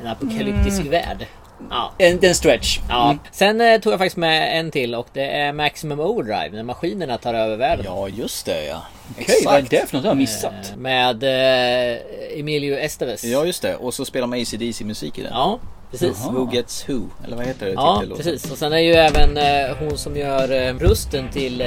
[0.00, 0.90] En apokalyptisk Mm.
[0.90, 1.26] värld.
[1.70, 1.92] Ja.
[1.98, 2.78] en, det är en stretch.
[2.88, 3.04] Ja.
[3.04, 3.18] Mm.
[3.32, 7.18] Sen eh, tog jag faktiskt med en till och det är Maximum Overdrive när maskinerna
[7.18, 7.84] tar över världen.
[7.88, 8.82] Ja, just det ja.
[9.20, 10.52] Okej, vad är det för något jag har missat?
[10.72, 11.98] Eh, Med eh,
[12.40, 13.24] Emilio Estevez.
[13.24, 13.76] Ja, just det.
[13.76, 15.30] Och så spelar man AC/DC musik i den.
[15.34, 15.58] Ja,
[15.98, 16.22] precis.
[16.24, 16.32] Jaha.
[16.32, 17.02] Who Gets Who?
[17.24, 17.72] Eller vad heter det?
[17.72, 18.24] Ja, titellåten?
[18.24, 18.52] precis.
[18.52, 21.66] Och sen är ju även eh, hon som gör eh, rösten till eh,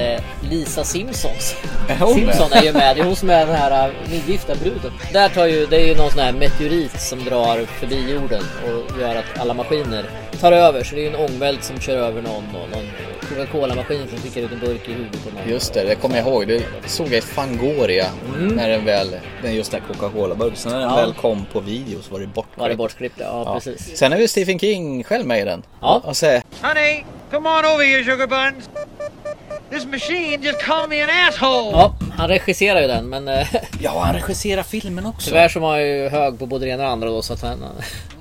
[0.49, 1.55] Lisa Simpsons.
[1.89, 2.95] Är Simpson är ju med.
[2.95, 4.91] Det är hon som är den här uh, nygifta bruden.
[5.13, 8.99] Där tar ju, det är ju någon sån här meteorit som drar förbi jorden och
[8.99, 10.09] gör att alla maskiner
[10.39, 10.83] tar över.
[10.83, 12.85] Så det är ju en ångvält som kör över någon och någon
[13.29, 15.49] Coca-Cola-maskin som skickar ut en burk i huvudet på någon.
[15.49, 16.47] Just det, det kommer jag ihåg.
[16.47, 18.05] Det såg jag i Fangoria
[18.35, 18.47] Mm.
[18.55, 20.55] när den väl, den just där Coca-Cola-burken.
[20.57, 20.95] Sen när den Ja.
[20.95, 22.59] väl kom på video så var det bortklippt.
[22.59, 23.15] Var det bortklippt?
[23.19, 23.97] Ja, precis.
[23.97, 25.63] Sen är ju Stephen King själv med i den.
[25.81, 26.01] Ja.
[26.05, 28.69] Och säger Honey, come on over here, sugar buns.
[29.69, 31.71] This machine just called me an asshole.
[31.71, 33.47] Ja, han regisserar ju den men eh,
[33.81, 35.27] Ja, han regisserar filmen också.
[35.29, 37.33] tyvärr så var han ju hög på både det ena och det andra då så
[37.33, 37.63] att han...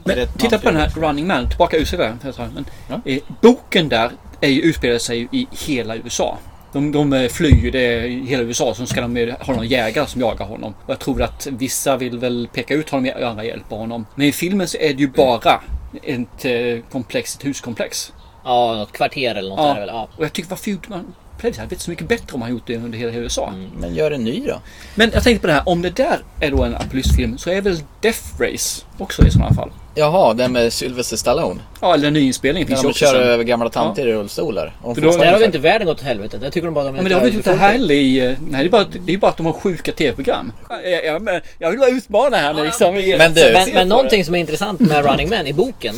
[0.04, 2.48] Men titta på den här Running Man, tillbaka tag,
[2.88, 4.10] Men, eh, boken där
[4.40, 6.38] är ju, utspelar sig i hela USA.
[6.72, 10.46] De, de flyr det i hela USA så ska de ha någon jägare som jagar
[10.46, 10.74] honom.
[10.84, 14.06] Och jag tror att vissa vill väl peka ut honom och andra hjälper honom.
[14.14, 15.60] Men i filmen så är det ju bara
[16.02, 18.12] ett eh, komplex, ett huskomplex.
[18.44, 19.88] Ja, något kvarter eller något är det väl.
[19.88, 20.08] Ja.
[20.16, 22.66] Och jag tycker varför gjorde man Predator hade blivit så mycket bättre om man gjort
[22.66, 23.52] det under hela USA.
[23.80, 24.60] Men gör en ny då.
[24.94, 27.60] Men jag tänkte på det här, om det där är då en apokalypsfilm så är
[27.60, 29.70] väl Death Race också i sådana fall.
[29.98, 31.60] Jaha, den med Sylvester Stallone.
[31.80, 33.04] Ja, eller en nyinspelning När finns ju de också.
[33.04, 33.22] kör sen.
[33.22, 34.08] över gamla tanter Ja.
[34.08, 34.72] i rullstolar.
[34.82, 35.46] För de då- Där har sig.
[35.46, 36.38] inte världen gått åt helvete.
[36.38, 38.18] Där tycker de bara de Ja, men det har vi inte heller i...
[38.26, 40.52] eh, Nej, det är bara, det är bara att de har sjuka tv-program.
[40.84, 42.94] Jag, jag, men jag vill bara utmana här nu liksom.
[42.94, 45.94] Men du- Men, men någonting som är intressant med Running Man i boken.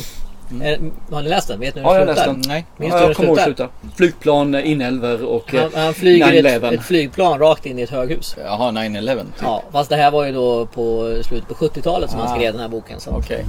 [0.63, 0.79] Är,
[1.11, 1.59] har ni läst den?
[1.59, 2.41] Vet ni hur Ja, jag den läste slutar?
[2.41, 2.49] den.
[2.51, 2.65] Nej.
[2.77, 3.67] Minns Ja, jag den kommer ihåg sluta.
[3.97, 6.73] Flygplan, eh, inälvor och eh, Han, han flyger ett, 9/11.
[6.73, 8.35] ett flygplan rakt in i ett höghus.
[8.45, 9.25] Jaha, 9-11 typ.
[9.41, 12.35] Ja, fast det här var ju då på slutet på 70-talet som han Ah.
[12.35, 12.99] skrev den här boken.
[12.99, 13.11] Så.
[13.11, 13.43] Okej.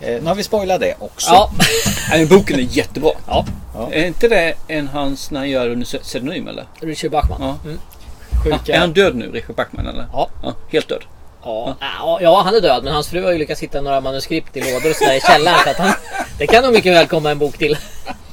[0.00, 1.30] Eh, nu har vi spoilat det också.
[1.30, 1.50] Ja,
[2.10, 3.10] Nej, men boken är jättebra.
[3.26, 3.44] Ja.
[3.92, 6.66] Är inte det en hans när han gör under pseudonym eller?
[6.80, 7.38] Richard Bachman.
[7.40, 7.58] Ja.
[7.64, 7.78] Mm.
[8.66, 10.06] Ja, är han död nu, Richard Backman eller?
[10.12, 10.28] Ja.
[10.72, 11.04] helt död.
[11.42, 14.56] Ja, ja, ja, han är död men hans fru har ju lyckats hitta några manuskript
[14.56, 15.58] i lådor och sådär i källaren.
[15.64, 15.92] Så att han,
[16.38, 17.78] det kan nog mycket väl komma en bok till.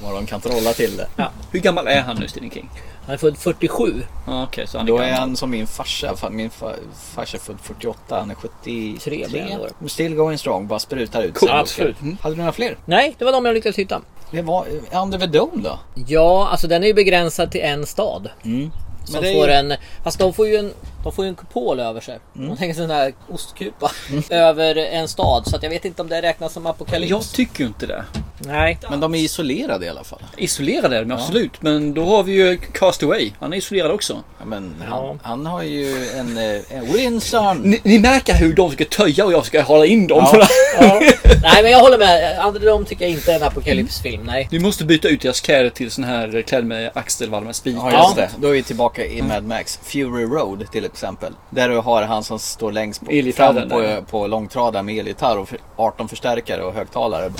[0.03, 1.07] Vad de kan trolla till det.
[1.15, 1.31] Ja.
[1.51, 2.69] Hur gammal är han nu, Stephen King?
[3.05, 4.03] Han är född 47.
[4.27, 6.13] Ja, okej, så han Då är han som min farsa.
[6.13, 6.75] Fa- Min fa-
[7.15, 9.27] farsa är född 48, han är 73.
[9.29, 9.57] Tre.
[9.87, 11.33] Still going strong, bara sprutar ut.
[11.33, 11.49] Cool.
[11.51, 12.01] Absolut.
[12.01, 12.17] Mm.
[12.21, 12.77] Hade du några fler?
[12.85, 14.01] Nej, det var de jag lyckades hitta.
[14.31, 15.79] Det var eh, Under the Dome då?
[16.07, 18.29] Ja, alltså den är ju begränsad till en stad.
[18.45, 18.71] Mm.
[19.05, 19.73] Som det är får ju- en...
[20.03, 20.71] Fast de får ju en...
[21.03, 22.19] De får ju en kupol över sig.
[22.35, 22.49] Mm.
[22.49, 23.91] De tänker sån här ostkupa
[24.29, 25.47] över en stad.
[25.47, 27.09] Så att jag vet inte om det räknas som apokalyps.
[27.09, 28.03] Jag tycker ju inte det.
[28.45, 28.79] Nej.
[28.89, 30.19] Men de är isolerade i alla fall.
[30.37, 31.61] Isolerade är de absolut.
[31.61, 33.31] Men då har vi ju Castaway.
[33.39, 34.23] Han är isolerad också.
[34.39, 37.57] Ja, men han, han har ju en, eh, en Winson.
[37.57, 40.27] Ni, ni märker hur de ska töja och jag ska hålla in dem.
[40.33, 40.47] Ja.
[40.79, 40.99] Ja.
[41.43, 42.39] Nej men jag håller med.
[42.39, 44.23] Andra de tycker jag inte är en apokalypsfilm.
[44.23, 44.47] Nej.
[44.51, 47.91] Vi måste byta ut deras kläder till sån här kläder med axelvalv med spikar.
[47.91, 48.29] Ja just det.
[48.41, 49.79] Då är vi tillbaka i Mad Max.
[49.83, 51.33] Fury Road till exempel.
[51.49, 55.49] Där du har han som står längst på, fram på, på långtradaren med elgitarr och
[55.49, 57.31] för- 18 förstärkare och högtalare.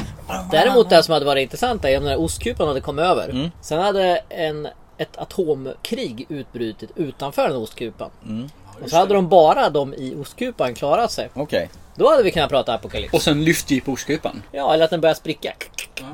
[0.52, 3.30] Däremot det som hade varit intressant är om den här ostkupan hade kommit över.
[3.30, 3.52] Mm.
[3.62, 8.10] Sen hade en, ett atomkrig utbrutit utanför den ostkupan.
[8.26, 8.50] Mm.
[8.84, 11.30] Och så hade de bara de i ostkupan klarat sig.
[11.34, 11.70] Okej.
[11.96, 13.14] Då hade vi kunnat prata apokalyps.
[13.14, 14.44] Och sen lyfte vi på ostkupan.
[14.52, 15.54] Ja, eller att den börjar spricka.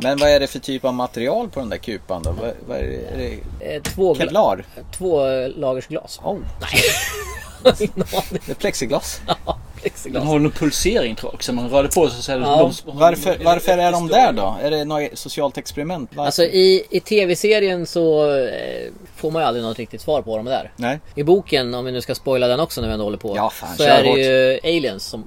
[0.01, 2.31] Men vad är det för typ av material på den där kupan då?
[2.31, 2.95] Vad, vad är det?
[2.95, 3.17] Är
[3.59, 4.65] det Eh, Två, gla- Kevlar?
[4.97, 6.19] två eh, lagers glas.
[6.23, 6.37] Oh.
[6.61, 6.69] Nej.
[7.63, 9.21] Det är plexiglas?
[9.27, 10.23] Ja, Den plexiglas.
[10.23, 11.53] har någon pulsering tror jag också.
[11.53, 12.57] Man rörde på sig så är det Ja.
[12.85, 14.57] de- Varför, varför är de där då?
[14.61, 16.09] Är det något socialt experiment?
[16.13, 16.25] Varför?
[16.25, 20.39] Alltså i, i tv-serien så eh, får man ju aldrig något riktigt svar på vad
[20.39, 20.71] de är där.
[20.75, 20.99] Nej.
[21.15, 23.33] I boken, om vi nu ska spoila den också när vi ändå håller på.
[23.35, 24.17] Ja, fan, så är det hårt.
[24.17, 25.23] ju aliens som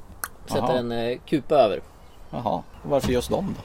[0.47, 0.79] sätter Jaha.
[0.79, 1.81] en eh, kupa över.
[2.31, 3.63] Jaha, varför just dem då?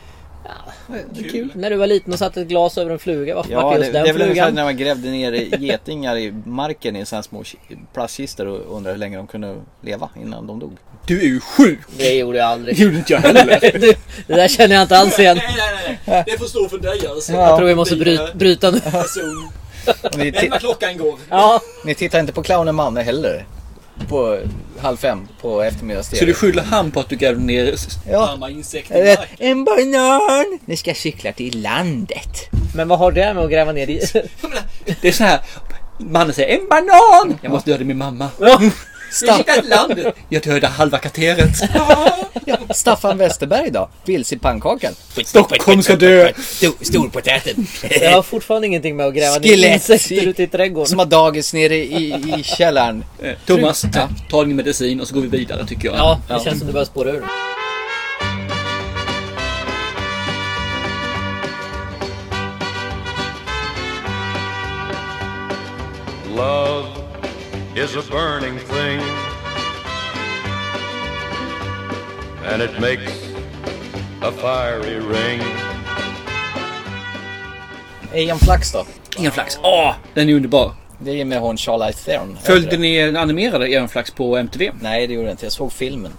[1.09, 1.51] Det är kul.
[1.55, 3.35] När du var liten och satte ett glas över en fluga.
[3.35, 4.55] Varför Ja, var det, just det den är väl ungefär flugan?
[4.55, 7.55] när man grävde ner getingar i marken i sådana små ki-
[7.93, 10.77] plastkistor och undrade hur länge de kunde leva innan de dog.
[11.07, 11.79] Du är ju sjuk!
[11.97, 12.77] Det gjorde jag aldrig.
[12.77, 13.59] Det gjorde inte jag heller.
[13.79, 13.93] Du,
[14.27, 15.39] det där känner jag inte alls igen.
[15.57, 16.23] nej, nej.
[16.25, 17.33] Det får stå för dig alltså.
[17.33, 18.79] Jag tror vi måste bry, bryta nu.
[18.79, 19.49] Person.
[20.17, 21.19] Ni, klockan går.
[21.29, 21.61] Ja.
[21.85, 23.45] ni tittar inte på Clownen Manne heller?
[24.09, 24.39] På
[24.79, 27.75] halv fem på eftermiddags Så du skyller han på att du grävde ner
[28.09, 28.49] Ja.
[28.49, 29.37] insekter i marken?
[29.39, 30.59] En banan!
[30.65, 32.29] Ni ska cykla till landet.
[32.75, 34.01] Men vad har det med att gräva ner i?
[35.01, 35.39] Det är så här.
[35.99, 37.39] Mannen säger en banan!
[37.41, 38.29] Jag måste döda min mamma.
[38.39, 38.71] Jag
[39.11, 40.15] till landet.
[40.29, 41.49] Jag dödade halva kvarteret.
[42.45, 43.89] Ja, Staffan Westerberg då?
[44.05, 44.93] Vilse i pannkakan.
[45.25, 46.31] Stockholm ska dö.
[46.37, 47.67] Stor, storpotäten.
[48.01, 50.87] Jag har fortfarande ingenting med att gräva ner insekter ute i trädgården.
[50.87, 53.03] Som har dagis nere i, i källaren.
[53.21, 55.97] Eh, Thomas, ta, ta din medicin och så går vi vidare tycker jag.
[55.97, 57.23] Ja, det känns som du börjar spåra ur.
[67.77, 68.99] Is a burning thing,
[72.45, 73.11] and it makes
[74.21, 75.41] a fiery ring.
[78.15, 78.85] Ian Flax då?
[79.17, 79.59] Ingen flax.
[79.63, 80.73] Åh, den är underbar.
[80.99, 82.37] Det är med hon Charlize Theron.
[82.43, 84.71] Följde ni den animerade Eon Flax på MTV?
[84.81, 85.45] Nej, det gjorde jag inte.
[85.45, 86.11] Jag såg filmen.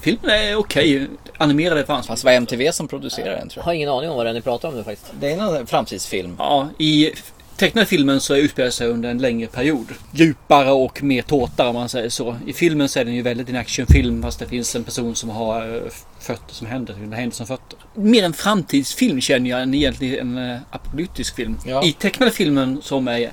[0.00, 1.08] Filmen är okej.
[1.38, 2.06] Animerade fanns.
[2.06, 3.64] Fast det var MTV som producerade den tror Jag jag.
[3.64, 5.12] har ingen aning om vad det är ni pratar om nu faktiskt.
[5.20, 6.36] Det är en framtidsfilm.
[6.38, 7.12] Ja, i
[7.56, 9.86] tecknade filmen så utspelar sig under en längre period.
[10.12, 12.36] Djupare och mer tåtare om man säger så.
[12.46, 15.30] I filmen så är den ju väldigt en actionfilm fast det finns en person som
[15.30, 15.82] har eh,
[16.20, 16.94] fötter som händer.
[17.10, 17.78] Det händer som fötter.
[17.94, 21.58] Mer en framtidsfilm känner jag än egentligen en eh, apokalyptisk film.
[21.66, 21.84] Ja.
[21.84, 23.32] I tecknade filmen som är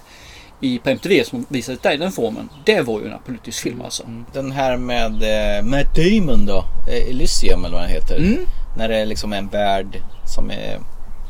[0.61, 2.49] i på MTV som visades där i den formen.
[2.65, 4.03] Det var ju en apokalyptisk film alltså.
[4.33, 6.65] Den här med eh, Matt Damon då.
[6.89, 8.17] Eh, Elysium eller vad den heter.
[8.17, 8.45] Mm.
[8.77, 10.01] När det är liksom en värld
[10.35, 10.79] som är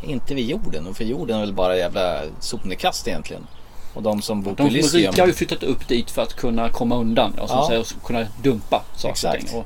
[0.03, 0.87] inte vid jorden.
[0.87, 3.47] Och för jorden är väl bara jävla sopnedkast egentligen.
[3.93, 5.11] Och de som bor på De Elysium.
[5.11, 7.33] rika har ju flyttat upp dit för att kunna komma undan.
[7.37, 7.65] Ja, Ja.
[7.67, 9.47] säger, och kunna dumpa saker och Exakt.
[9.47, 9.59] ting.
[9.59, 9.65] Och,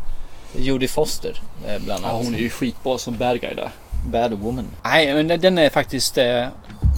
[0.59, 2.25] Jodie Foster eh, bland ja, annat.
[2.25, 3.69] hon är ju skitbra som bad guy där.
[4.11, 4.67] Bad Woman.
[4.83, 6.45] Nej, men den- är faktiskt eh,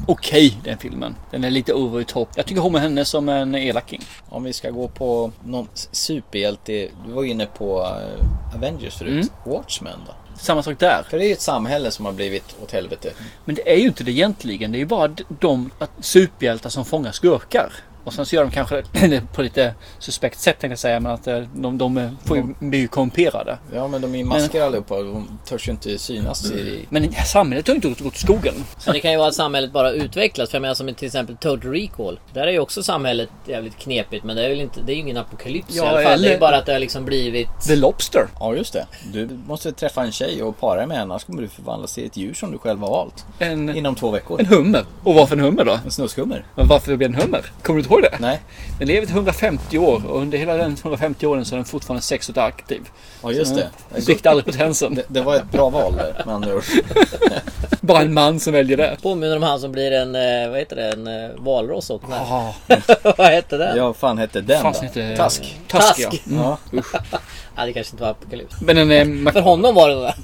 [0.07, 1.15] okej den filmen.
[1.31, 2.29] Den är lite over the top.
[2.35, 4.01] Jag tycker om henne som en elaking.
[4.29, 6.87] Om vi ska gå på någon superhjälte.
[7.05, 9.11] Du var inne på eh, Avengers förut.
[9.11, 9.27] Mm.
[9.55, 10.13] Watchmen då?
[10.39, 11.03] Samma sak där.
[11.09, 13.13] För det är ju ett samhälle som har blivit åt helvete.
[13.45, 14.71] Men det är ju inte det egentligen.
[14.71, 17.71] Det är ju bara de superhjältar som fångar skurkar.
[18.03, 18.83] Och sen så gör de kanske
[19.33, 20.99] på lite suspekt sätt tänkte jag säga.
[20.99, 23.57] Men att eh, de, de får ju, blir ju korrumperade.
[23.73, 26.85] Ja men de är masker allihopa och de törs ju inte synas i...
[26.89, 28.53] Men samhället har ju inte gått åt skogen.
[28.85, 30.49] Men det kan ju vara att samhället bara utvecklas.
[30.49, 32.19] För jag menar som i till exempel Total Recall.
[32.33, 34.23] Där är ju också samhället jävligt knepigt.
[34.25, 36.21] Men det är väl inte, det är ju ingen apokalyps i Ja, alla fall.
[36.21, 37.47] Det är ju bara att det har liksom blivit...
[37.67, 38.27] The Lobster.
[38.39, 38.85] Ja just det.
[39.13, 41.09] Du måste träffa en tjej och para med henne.
[41.13, 43.25] Annars kommer du förvandlas till ett djur som du själv har valt.
[43.39, 44.39] En, Inom två veckor.
[44.39, 44.83] en hummer.
[45.03, 45.79] Och varför en hummer då?
[45.85, 46.45] En snuskhummer.
[46.55, 47.45] Men varför blir en hummer?
[47.63, 48.17] Kommer du inte ihåg det?
[48.19, 48.39] Nej.
[48.79, 52.01] Den lever till 150 år och under hela den 150 åren så är den fortfarande
[52.01, 52.81] sexuellt aktiv.
[53.23, 53.67] Ja just det.
[53.93, 54.95] Den Sviktar aldrig potensen.
[54.95, 56.63] Det, det var ett bra val där med andra ord.
[57.81, 58.97] Bara en man som väljer det.
[59.01, 62.55] Påminner om han som blir en, eh, vad heter det, en eh, valross och Ja.
[63.17, 63.77] Vad hette den?
[63.77, 64.85] Ja, fan hette den Fan då?
[64.85, 65.59] heter- Task.
[65.67, 66.11] Task, ja.
[66.29, 66.41] Mm.
[66.43, 66.57] Ja.
[67.59, 68.55] Ja, det kanske inte var apokalyps.
[68.61, 69.05] Men är...
[69.05, 70.15] man- För honom var det nog det.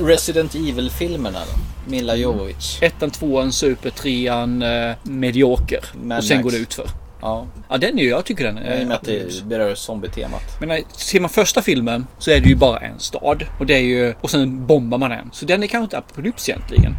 [0.00, 1.90] Resident Evil-filmerna då?
[1.90, 2.82] Milla Jovovich.
[2.82, 5.80] Ettan, tvåan, super, trean, eh, medioker.
[6.02, 6.44] Mad och sen Max.
[6.44, 6.86] går det ut för.
[7.20, 7.46] Ja.
[7.68, 9.12] Ja, den är ju, jag tycker den I och med att är...
[9.24, 10.42] det berör zombie-temat.
[10.60, 13.44] Men när, ser man första filmen så är det ju bara en stad.
[13.58, 15.30] Och det är ju, och sen bombar man den.
[15.32, 16.94] Så den är kanske inte apokalyps egentligen.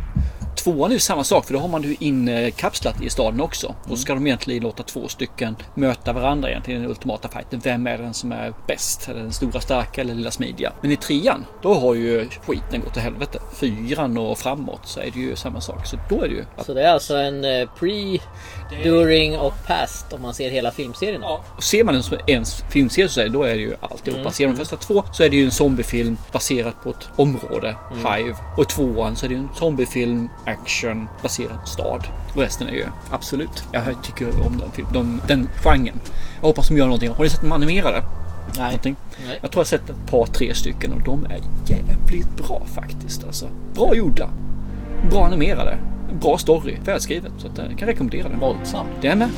[0.57, 3.75] Tvåan är ju samma sak för då har man ju inkapslat i staden också.
[3.83, 7.59] Och så ska de egentligen låta två stycken möta varandra egentligen i den ultimata fighten.
[7.63, 9.09] Vem är den som är bäst?
[9.09, 10.73] Är den stora starka eller lilla smidiga?
[10.81, 13.39] Men i trean, då har ju skiten gått till helvete.
[13.55, 15.85] Fyran och framåt så är det ju samma sak.
[15.85, 16.45] Så då är det ju...
[16.65, 18.19] Så det är alltså en eh, pre,
[18.83, 21.21] during och past om man ser hela filmserien?
[21.21, 21.43] Ja.
[21.57, 24.19] Och ser man som en filmserie så är det, då är det ju alltihopa.
[24.21, 24.31] Mm.
[24.31, 27.75] Ser man de första två så är det ju en zombiefilm baserat på ett område,
[27.91, 28.13] Mm.
[28.13, 28.35] Hive.
[28.57, 32.07] Och i tvåan så är det ju en zombiefilm, action, baserad på stad.
[32.35, 33.63] Och resten är ju absolut.
[33.71, 35.99] Jag tycker om den, film- de, den genren.
[36.41, 37.09] Jag hoppas de gör någonting.
[37.09, 38.03] Har ni sett de animerade?
[38.57, 38.65] Nej.
[38.65, 38.95] Någonting?
[39.27, 39.39] Nej.
[39.41, 43.23] Jag tror jag har sett ett par, tre stycken och de är jävligt bra faktiskt.
[43.23, 43.47] Alltså.
[43.75, 44.29] Bra gjorda.
[45.11, 45.77] Bra animerade.
[46.21, 46.77] Bra story.
[46.85, 47.31] Välskrivet.
[47.37, 48.39] Så att jag kan rekommendera den.
[48.39, 48.85] Våldsam.
[49.01, 49.29] Det är med.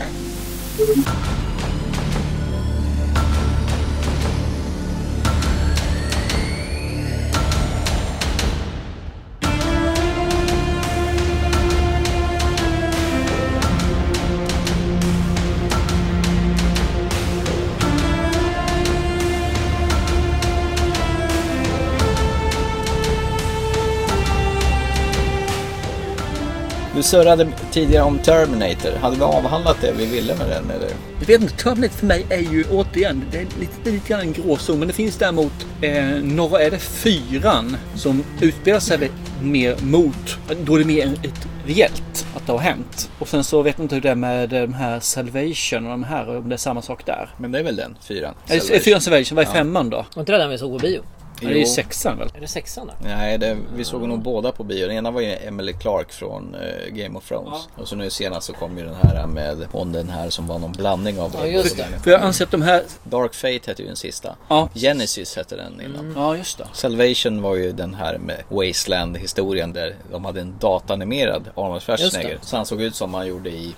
[27.10, 28.92] Surrade tidigare om Terminator.
[29.02, 30.90] Hade vi avhandlat det vi ville med den eller?
[31.20, 34.34] Jag vet inte, Terminator för mig är ju återigen, det är lite, lite grann en
[34.34, 34.80] gråzon.
[34.80, 39.12] Men det finns däremot, eh, några är det fyran som utspelar sig
[39.42, 43.12] mer mot, då är det mer ett reellt att det har hänt.
[43.20, 46.04] Och sen så vet jag inte hur det är med de här Salvation och de
[46.04, 47.30] här, om det är samma sak där.
[47.38, 48.34] Men det är väl den, fyran?
[48.48, 49.54] Är det fyran Salvation, vad är Ja.
[49.54, 50.06] femman då?
[50.16, 51.02] Var inte det den vi såg på bio?
[51.42, 52.30] Ja, det är ju sexan väl?
[52.36, 52.94] Är det sexan då?
[53.08, 54.88] Nej, det, vi såg nog båda på bio.
[54.88, 57.68] Den ena var ju Emily Clark från eh, Game of Thrones.
[57.76, 60.60] Och så nu senast så kom ju den här med hon den här som var
[60.60, 61.86] någon blandning av Ja, just det.
[62.04, 62.84] För jag anser att de här...
[63.04, 64.36] Dark Fate hette ju den sista.
[64.48, 64.70] Ja.
[64.74, 66.00] Genesis hette den innan.
[66.00, 66.14] Mm.
[66.18, 66.68] Ja, just det.
[66.74, 72.40] Salvation var ju den här med Wasteland historien där de hade en datanimerad Arnold Schwarzenegger.
[72.42, 73.76] Så han såg ut som han gjorde i,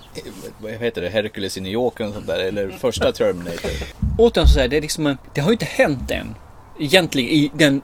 [0.62, 2.40] vad heter det, Hercules i New York och sånt där.
[2.40, 3.72] Eller första Terminator.
[4.18, 6.36] Återigen så säger det är liksom, en- det har ju inte hänt än.
[6.82, 7.82] Egentligen i den,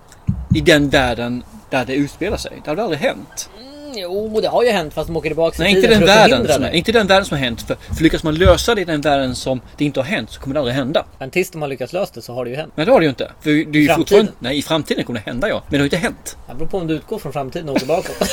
[0.55, 2.61] i den världen där det utspelar sig.
[2.63, 3.49] Det hade aldrig hänt.
[3.97, 6.07] Mm, jo, det har ju hänt fast de åker tillbaka i Nej, inte tiden den,
[6.07, 6.67] för att världen som det.
[6.67, 7.61] är, inte den världen som har hänt.
[7.61, 10.39] För, för lyckas man lösa det i den världen som det inte har hänt så
[10.41, 11.05] kommer det aldrig hända.
[11.19, 12.73] Men tills de har lyckats lösa det så har det ju hänt.
[12.75, 13.31] Men det har det ju inte.
[13.41, 13.95] För det är ju I framtiden?
[13.95, 15.63] fortfarande, nej, i framtiden kommer det hända ja.
[15.67, 16.37] Men det har ju inte hänt.
[16.47, 18.17] Det beror på om du utgår från framtiden och åker bakåt.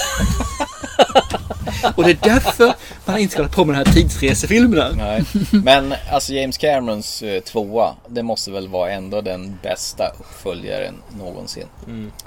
[1.97, 2.75] Och det är därför
[3.05, 4.89] man inte ska hålla på med de här tidsresefilmerna.
[4.97, 5.25] Nej.
[5.53, 11.67] Men alltså James Camerons eh, tvåa, det måste väl vara ändå den bästa uppföljaren någonsin.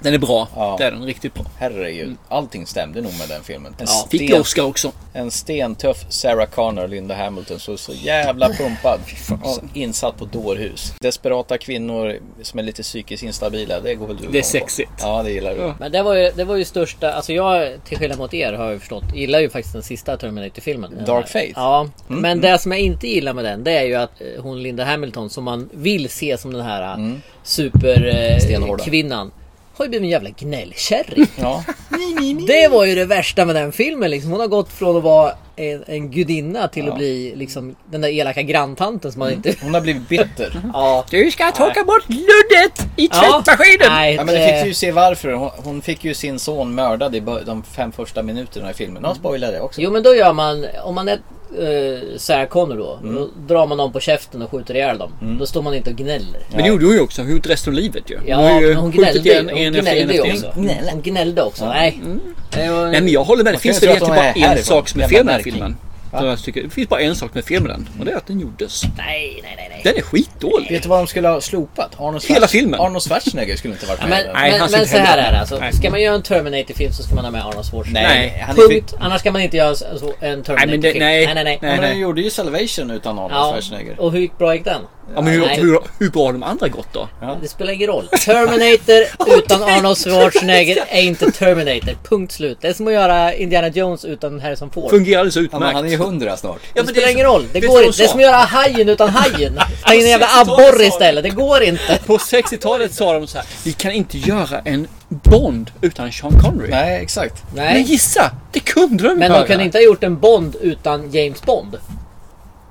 [0.02, 0.48] Den är bra.
[0.56, 0.76] Ja.
[0.80, 1.44] Det är den riktigt bra.
[1.58, 3.76] Herregud, allting stämde nog med den filmen.
[3.80, 4.91] En Ja, fick ju Oscar också.
[5.14, 8.99] En stentuff Sarah Connor och Linda Hamilton, så, så jävla pumpad.
[9.44, 10.94] Och insatt på dårhus.
[11.02, 14.48] Desperata kvinnor som är lite psykiskt instabila, det går väl du Det är igång på?
[14.48, 14.91] sexigt.
[14.99, 15.74] Ja, det gillar du.
[15.80, 18.72] Men det var ju, det var ju största, alltså jag till skillnad mot er har
[18.72, 21.06] jag förstått, gillar ju faktiskt den sista Terminator-filmen.
[21.06, 21.52] Dark Fate?
[21.56, 21.80] Ja,
[22.10, 22.41] Mm, men mm.
[22.52, 25.30] det som jag inte gillar med den, det är ju att eh, hon Linda Hamilton
[25.30, 27.22] som man vill se som den här Mm.
[27.44, 28.84] super Stenhårda.
[28.84, 28.86] eh,
[29.78, 31.28] har ju blivit en jävla gnällkärring.
[31.41, 31.64] Ja.
[32.48, 34.32] Det var ju det värsta med den filmen liksom.
[34.32, 36.91] Hon har gått från att vara en, en gudinna till Ja.
[36.91, 39.56] att bli liksom den där elaka granntanten som man inte...
[39.62, 40.62] Hon har blivit bitter.
[40.74, 41.06] ja.
[41.10, 43.41] Du ska torka bort luddet i Ja.
[43.44, 43.88] tvättmaskinen!
[43.90, 45.32] Nej, Ja, men det- det fick du ju se varför.
[45.34, 49.04] Hon, hon fick ju sin son mördad i de fem första minuterna i filmen.
[49.04, 49.82] De spoilade det också.
[49.82, 51.20] Jo men då gör man, om man är
[52.18, 53.15] Sarah Connor då, Mm.
[53.15, 55.11] då drar man någon på käften och skjuter ihjäl dem.
[55.22, 55.38] Mm.
[55.38, 56.40] Då står man inte och gnäller.
[56.53, 57.22] Men det gjorde hon ju också.
[57.22, 58.19] Hon gjort resten av livet ju.
[58.28, 60.60] Ja, hon har ju hon gnällde, igen hon en en gnällde ju efter också.
[60.60, 60.90] en.
[60.91, 61.65] Hon gnällde också.
[61.65, 61.99] Nej.
[62.52, 63.53] Det var- Nej men jag håller med.
[63.53, 65.78] Det finns väl egentligen bara en sak som är fel med den här filmen.
[66.12, 67.90] Så jag tycker, det finns bara en sak med fel med den.
[68.00, 68.84] Och det är att den gjordes.
[68.98, 69.68] Nej, nej, nej.
[69.70, 69.82] nej.
[69.84, 70.72] Den är skitdålig.
[70.72, 72.00] Vet du vad de skulle ha slopat?
[72.00, 72.80] Arnold Hela Schwarz- filmen.
[72.80, 74.18] Arnold Schwarzenegger skulle inte varit Ja, med.
[74.18, 74.34] men den.
[74.42, 75.60] Nej, men, han men så här är det alltså.
[75.60, 75.74] Nej.
[75.74, 78.08] Ska man göra en Terminator-film så ska man ha med Arnold Schwarzenegger.
[78.10, 78.94] Nej, han är Punkt.
[79.00, 80.82] Annars ska man inte göra en Nej, men Terminator-film.
[80.82, 81.26] det- nej.
[81.26, 81.44] nej, nej.
[81.44, 81.72] nej.
[81.76, 84.00] Ja, men de gjorde ju Salvation utan Arnold Ja, Schwarzenegger.
[84.02, 84.82] och hur gick bra gick den?
[85.16, 85.60] Ja, men hur, Nej.
[85.60, 87.08] hur, hur bra har de andra gått då?
[87.42, 88.08] Det spelar ingen roll.
[88.26, 91.98] Terminator utan Arnold Schwarzenegger är inte Terminator.
[92.10, 92.58] Punkt slut.
[92.62, 94.90] Det är som att göra Indiana Jones utan Harrison Ford.
[94.90, 95.76] Fungerar alldeles Ja, men utmärkt.
[95.76, 96.60] han är ju hundra snart.
[96.74, 97.46] det men spelar det är- ingen roll.
[97.54, 97.92] Det går inte.
[97.92, 99.60] de Det är som att göra Hajen utan Hajen.
[99.86, 101.24] Ta in en jävla 60-talet abborre istället.
[101.24, 102.00] Det går inte.
[102.06, 103.48] På 60-talet sa de så här.
[103.64, 106.70] Vi kan inte göra en Bond utan Sean Connery.
[106.70, 107.44] Nej, exakt.
[107.56, 107.82] Men Nej.
[107.82, 108.32] gissa!
[108.52, 111.78] Det kunde de Men de kan inte ha gjort en Bond utan James Bond.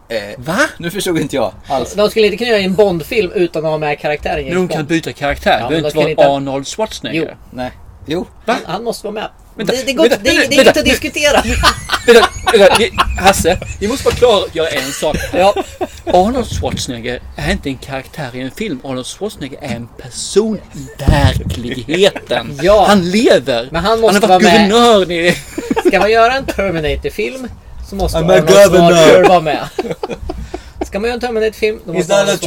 [0.09, 0.59] Eh, Va?
[0.79, 1.95] nu förstod inte jag alls.
[1.95, 4.71] De skulle inte kunna göra en Bond-film utan att ha med karaktären Men de James
[4.71, 4.89] kan Bond.
[4.89, 5.51] byta karaktär.
[5.51, 7.29] Ja, det men behöver inte vara inte- Arnold Schwarzenegger.
[7.31, 7.37] Jo.
[7.57, 7.71] Nej.
[8.07, 8.27] Jo.
[8.47, 9.29] Han, han måste vara med.
[9.57, 11.43] Vänta, det, det, går, vänta, det, det, vänta, det är vänta, att nu- diskutera.
[12.07, 15.17] Vänta, Vi- Hasse, vi måste bara klargöra en sak.
[15.33, 15.55] Ja.
[16.07, 18.81] Arnold Schwarzenegger är inte en karaktär i en film.
[18.85, 22.59] Arnold Schwarzenegger är en person i verkligheten.
[22.63, 22.85] Ja.
[22.89, 23.69] Han lever.
[23.73, 24.69] Men han måste har vara varit med.
[24.71, 25.35] guvernör i...
[25.87, 27.49] Ska man göra en Terminator-film
[27.89, 28.51] så måste I'm Arnold.
[28.51, 29.69] Schwarzenegger vara med.
[30.87, 32.41] Ska man göra en Terminator-film då måste Arnold.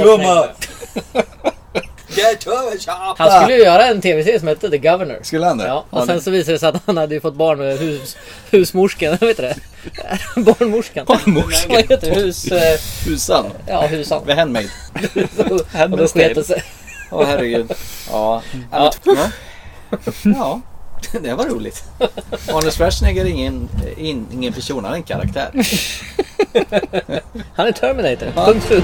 [2.13, 5.19] Schwarzenegger Han skulle ju göra en tv-serie som hette The Governor.
[5.21, 5.67] Skulle han det?
[5.67, 8.17] Ja, och sen så visade det sig att han hade ju fått barn med hus,
[8.51, 9.55] husmorskan, vad heter det?
[10.41, 11.05] Barnmorskan.
[11.05, 11.71] Barnmorskan.
[11.71, 12.21] Vad heter det?
[12.21, 12.51] Hus...
[12.51, 13.45] Eh, Husan.
[13.67, 14.25] ja, husan.
[14.25, 14.69] The Handmaid.
[15.91, 16.63] och då sket det sig.
[17.11, 17.71] Åh herregud.
[18.11, 18.41] Ja.
[18.71, 18.91] Ja.
[20.23, 20.61] Ja.
[21.21, 21.83] Det var roligt.
[22.47, 25.51] Arnold Schwarzenegger är ingen, in, ingen person, han är en karaktär.
[27.55, 28.45] Han är Terminator.
[28.45, 28.83] Punkt slut.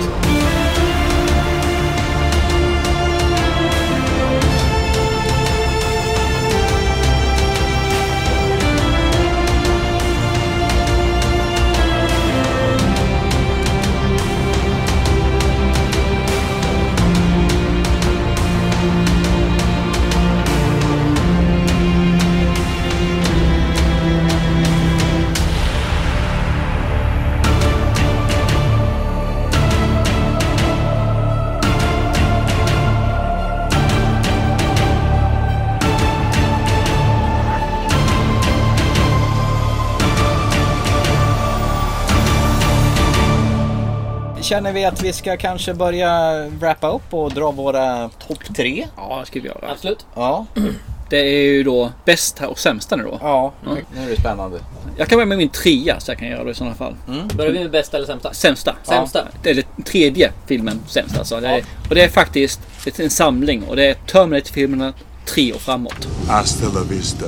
[44.45, 48.87] Känner vi att vi ska kanske börja wrappa upp och dra våra topp tre?
[48.97, 49.71] Ja, det ska vi göra.
[49.71, 50.05] Absolut.
[50.15, 50.45] Ja.
[51.09, 53.19] Det är ju då bästa och sämsta nu då.
[53.21, 54.59] Ja, nu är det spännande.
[54.97, 56.95] Jag kan börja med min trea så jag kan göra det i sådana fall.
[57.35, 58.33] Börjar vi med bästa eller sämsta?
[58.33, 58.75] Sämsta.
[58.83, 59.27] Sämsta.
[59.43, 61.39] Det är den tredje filmen sämst alltså.
[61.39, 62.59] Det är, Och det är faktiskt
[62.97, 64.93] en samling och det är Terminator-filmerna
[65.25, 66.07] 3 och framåt.
[66.27, 67.25] Hasta la vista,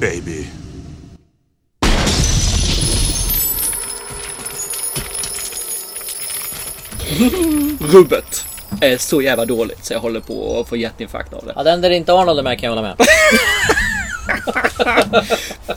[0.00, 0.46] baby.
[7.80, 8.44] Rubbet
[8.80, 11.52] är så jävla dåligt så jag håller på att få hjärtinfarkt av det.
[11.56, 13.06] Ja, den där inte Arnold är med kan jag hålla med.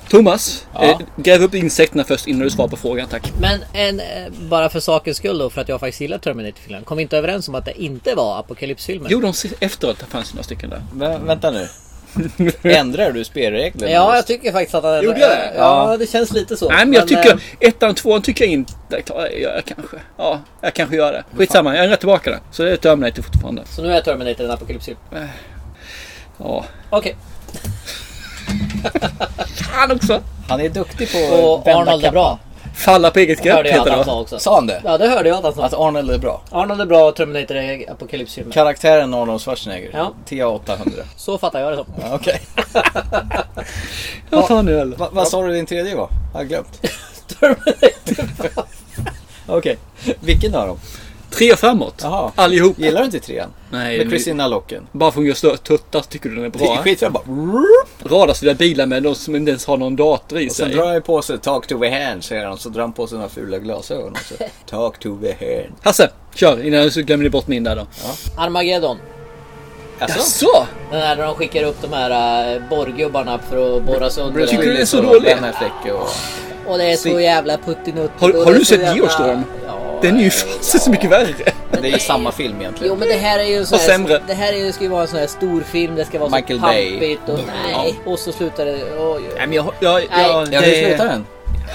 [0.10, 0.84] Thomas, Ja.
[0.90, 3.32] eh, gräv upp insekterna först innan du svarar på frågan tack.
[3.42, 4.06] Men en, eh,
[4.50, 6.84] bara för sakens skull då, för att jag faktiskt gillar Terminator-filmen.
[6.84, 9.10] Kom vi inte överens om att det inte var apokalypsfilmer?
[9.12, 10.82] Jo, de ser- efteråt det fanns några stycken där.
[10.94, 11.68] Men, vänta nu.
[12.64, 13.92] Ändrar du spelreglerna?
[13.92, 15.04] Ja, jag tycker faktiskt att den...
[15.04, 15.52] Gjorde jag det?
[15.58, 16.70] Ja, det känns lite så.
[16.70, 19.98] Nej men jag tycker eh, ettan och tvåan tycker jag inte jag jag kanske.
[20.18, 21.24] Ja, jag kanske gör det.
[21.38, 22.40] Skitsamma, jag ändrar tillbaka det.
[22.52, 23.62] Så det är Terminator fortfarande.
[23.66, 24.98] Så nu är Terminator en apokalypsfilm?
[26.38, 26.66] Ja.
[26.90, 27.16] Okej.
[29.72, 30.22] Han också.
[30.50, 32.14] Han är duktig på Och vända Arnold är kappan.
[32.14, 32.40] bra.
[32.80, 34.40] Falla på eget grepp jag heter det va?
[34.40, 34.82] Sa han det?
[34.86, 35.64] Ja, det hörde jag att han sa.
[35.64, 36.42] Att Arnold är bra?
[36.52, 38.52] Arnold är bra och Terminator är apokalypsfilmer.
[38.52, 39.90] Karaktären Arnold Schwarzenegger?
[39.94, 40.14] Ja.
[40.28, 41.02] TA800.
[41.16, 41.86] Så fattar jag det som.
[42.02, 42.42] Ja, Okej.
[44.30, 44.98] Vad fan nu eller?
[44.98, 46.10] Va, vad sa du din tredje var?
[46.34, 46.88] Jag har glömt.
[49.48, 49.78] Okej.
[50.20, 50.80] Vilken av dem?
[51.30, 51.96] Tre och framåt.
[52.02, 52.32] Jaha.
[52.36, 52.80] Allihop.
[52.80, 53.50] Gillar du inte trean?
[53.72, 53.98] Nej.
[53.98, 54.88] Med Christina Locken?
[54.92, 56.78] Bara för att hon gör större tuttar tycker du den är Det är bra?
[56.84, 57.24] skitbra bara.
[58.04, 60.76] Radarstyrda bilar med de som inte ens har någon dator i Och sen sig.
[60.76, 62.58] drar han ju på sig Talk to the hand säger han.
[62.58, 64.12] Så drar han på sig några fula glasögon.
[64.12, 64.34] Och så,
[64.70, 65.74] Talk to the hand.
[65.82, 67.88] Hasse, kör innan jag glömmer bort min där då.
[68.38, 68.98] Armageddon.
[70.00, 70.20] Alltså?
[70.20, 70.66] Så!
[70.92, 74.48] Den här när de skickar upp de här uh, borrgubbarna för att borra sönder.
[74.48, 76.10] Tycker du det är så och Affleck och...
[76.72, 78.22] Och det är så jävla puttinuttigt.
[78.22, 79.44] Har, och har du så sett jävla- Geostorm?
[79.68, 81.28] Ja, Den är ju fasen så mycket värre.
[81.72, 82.94] Det är ju samma film egentligen.
[82.94, 84.14] Jo men det här är ju en sån Och sämre.
[84.14, 85.96] här, Det här är, ju- ska ju vara en sån här stor film.
[85.96, 86.92] Det ska vara Michael så Bay.
[86.92, 87.40] pampigt och
[87.74, 88.00] nej.
[88.06, 88.74] Och så slutar det...
[89.00, 89.66] Oj, Nej men jag...
[89.80, 90.08] jag, Nej.
[90.32, 91.26] jag Ja, hur slutar den?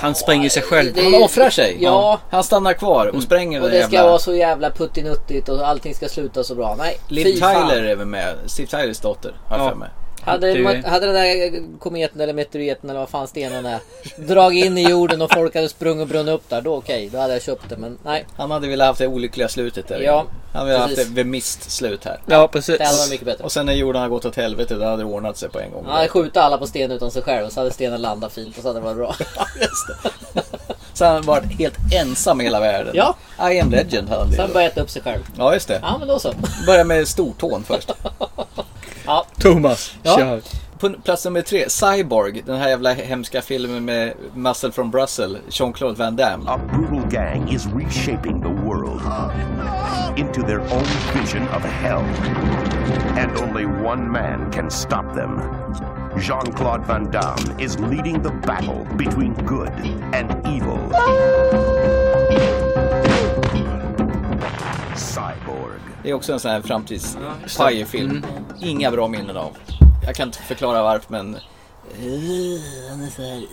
[0.01, 0.93] Han spränger sig själv.
[0.95, 1.77] Det Han offrar sig.
[1.81, 2.21] Ja.
[2.31, 4.09] Han stannar kvar och spränger Och det ska jävla...
[4.09, 6.75] vara så jävla puttinuttigt och allting ska sluta så bra.
[6.79, 7.69] Nej, Liv fy fan.
[7.71, 8.35] Tyler är väl med.
[8.47, 9.71] Steve Tylers dotter har jag Ja.
[9.71, 9.89] för mig.
[10.25, 13.79] Hade, Det- ma- hade den där kometen eller meteoriten eller vad fan stenen är
[14.17, 17.19] dragit in i jorden och folk hade sprungit och brunnit upp där, då okej, då
[17.19, 17.77] hade jag köpt det.
[17.77, 20.01] Men nej, Han hade velat haft det olyckliga slutet där.
[20.01, 21.09] Ja, Han ville haft precis.
[21.09, 22.21] det The Mist-slut här.
[22.27, 22.79] Ja precis.
[22.79, 23.45] det hade varit mycket bättre.
[23.45, 25.71] Och sen när jorden har gått åt helvete, då hade det ordnat sig på en
[25.73, 25.85] gång.
[25.85, 28.57] Han hade skjutit alla på sten utan sig själv och så hade stenen landat fint
[28.57, 29.15] och så hade det varit bra.
[30.93, 32.93] Så han varit helt ensam i hela världen.
[32.97, 33.17] Ja.
[33.53, 34.53] I am legend hade han Sen det.
[34.53, 35.23] började äta upp sig själv.
[35.39, 35.79] Ja, just det.
[35.83, 36.33] Ja men då så.
[36.67, 37.91] Börja med stortån först.
[39.07, 40.17] Ja, Thomas, Ja.
[40.17, 40.41] kör.
[40.79, 42.43] På plats nummer tre, Cyborg.
[42.47, 46.45] Den här jävla hemska filmen med Muscle from Brussels, Jean-Claude Van Damme.
[46.51, 49.01] A brutal gang is reshaping the world
[50.17, 52.03] into their own vision of hell.
[53.19, 55.41] And only one man can stop them.
[56.21, 59.73] Jean-Claude Van Damme is leading the battle between good
[60.13, 60.79] and evil.
[64.97, 65.81] Cyborg.
[66.03, 68.25] Det är också en sån här framtids-film.
[68.61, 69.57] Inga bra minnen av.
[70.07, 71.37] Jag kan inte förklara varför men...
[72.91, 73.45] Han är så här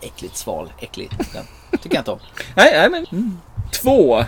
[0.00, 0.72] äckligt sval.
[0.78, 1.10] Äcklig.
[1.32, 1.44] Den
[1.80, 2.18] tycker jag inte om.
[2.56, 3.06] Nej, nej men.
[3.12, 3.40] Mm.
[3.72, 4.24] Två.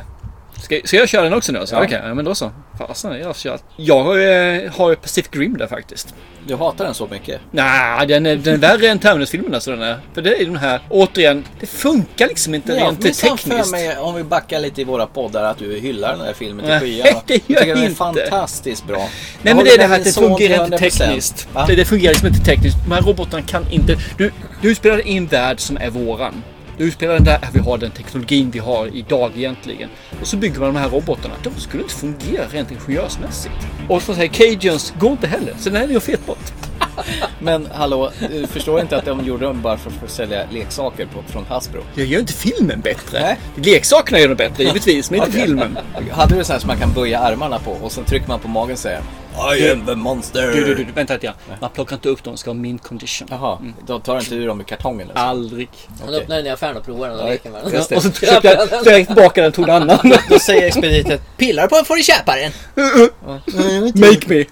[0.62, 1.58] Ska, ska jag köra den också nu?
[1.58, 1.74] Alltså?
[1.74, 1.84] Ja.
[1.84, 2.50] Okej, ja, men då så.
[2.78, 3.62] Fasen, jag har kört.
[3.76, 6.14] Jag har, eh, har ju Pacific Rim där faktiskt.
[6.46, 7.40] Du hatar den så mycket?
[7.50, 9.98] Nej, den är, den är värre än Terminus-filmen alltså den är.
[10.14, 13.72] För det är den här, återigen, det funkar liksom inte har rent minsann för tekniskt.
[13.72, 16.68] mig, om vi backar lite i våra poddar, att du hyllar den här filmen till
[16.74, 17.20] Nej, skyarna.
[17.26, 17.96] det gör jag jag den är inte.
[17.96, 19.08] fantastiskt bra.
[19.42, 20.80] Nej men det är det här att det fungerar inte 100%.
[20.90, 21.48] tekniskt.
[21.66, 22.76] Det, det fungerar liksom inte tekniskt.
[22.88, 23.96] De här robotarna kan inte...
[24.18, 26.42] Du, du spelar i en värld som är våran.
[26.78, 29.88] Du spelar den där, vi har den teknologin vi har idag egentligen.
[30.20, 31.34] Och så bygger man de här robotarna.
[31.42, 33.54] De skulle inte fungera rent ingenjörsmässigt.
[33.88, 35.54] Och som säger, Cajuns går inte heller.
[35.58, 36.52] Så den här är ju fet bort.
[37.40, 41.22] Men hallå, du förstår inte att de gjorde dem bara för att sälja leksaker på,
[41.32, 41.82] från Hasbro?
[41.94, 43.36] Jag gör inte filmen bättre.
[43.54, 45.78] Leksakerna gör den bättre givetvis, men inte filmen.
[46.10, 48.48] Hade du så här som man kan böja armarna på och sen trycker man på
[48.48, 49.00] magen och säger
[49.36, 50.52] I am the monster.
[50.52, 51.36] Du, du, du, vänta lite grann.
[51.60, 53.28] Man plockar inte upp dem, ska ha min condition.
[53.30, 55.08] Jaha, de tar inte ur dem ur kartongen?
[55.08, 55.24] Alltså.
[55.24, 55.68] Aldrig.
[56.00, 57.96] Han öppnar den i affären och provar den och leker med den.
[57.96, 59.98] Och så köpte jag direkt tillbaka den och tog en annan.
[60.28, 62.52] Då säger expediten, pillar på den får du köpa den.
[64.00, 64.44] Make me.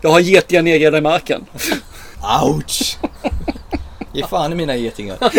[0.00, 1.46] Jag har getiga negrade i marken.
[2.42, 2.96] Ouch!
[4.14, 5.18] Ge fan i mina getingar.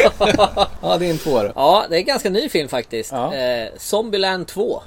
[0.82, 3.14] ja, det är en tvåa Ja, det är en ganska ny film faktiskt.
[3.14, 3.20] Eh,
[3.78, 4.84] Zombieland 2.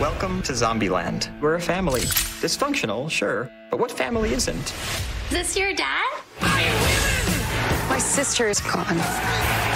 [0.00, 1.28] Welcome to Zombieland.
[1.42, 2.00] We're a family.
[2.42, 4.74] Dysfunctional, sure, but what family isn't?
[5.30, 6.04] Is this your dad?
[7.90, 9.00] My sister is gone.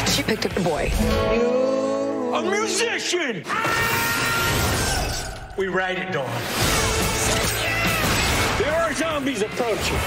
[0.06, 0.92] She picked up the boy.
[2.34, 3.44] A musician!
[5.58, 6.30] We ride it, Dawn.
[8.58, 9.98] There are zombies approaching.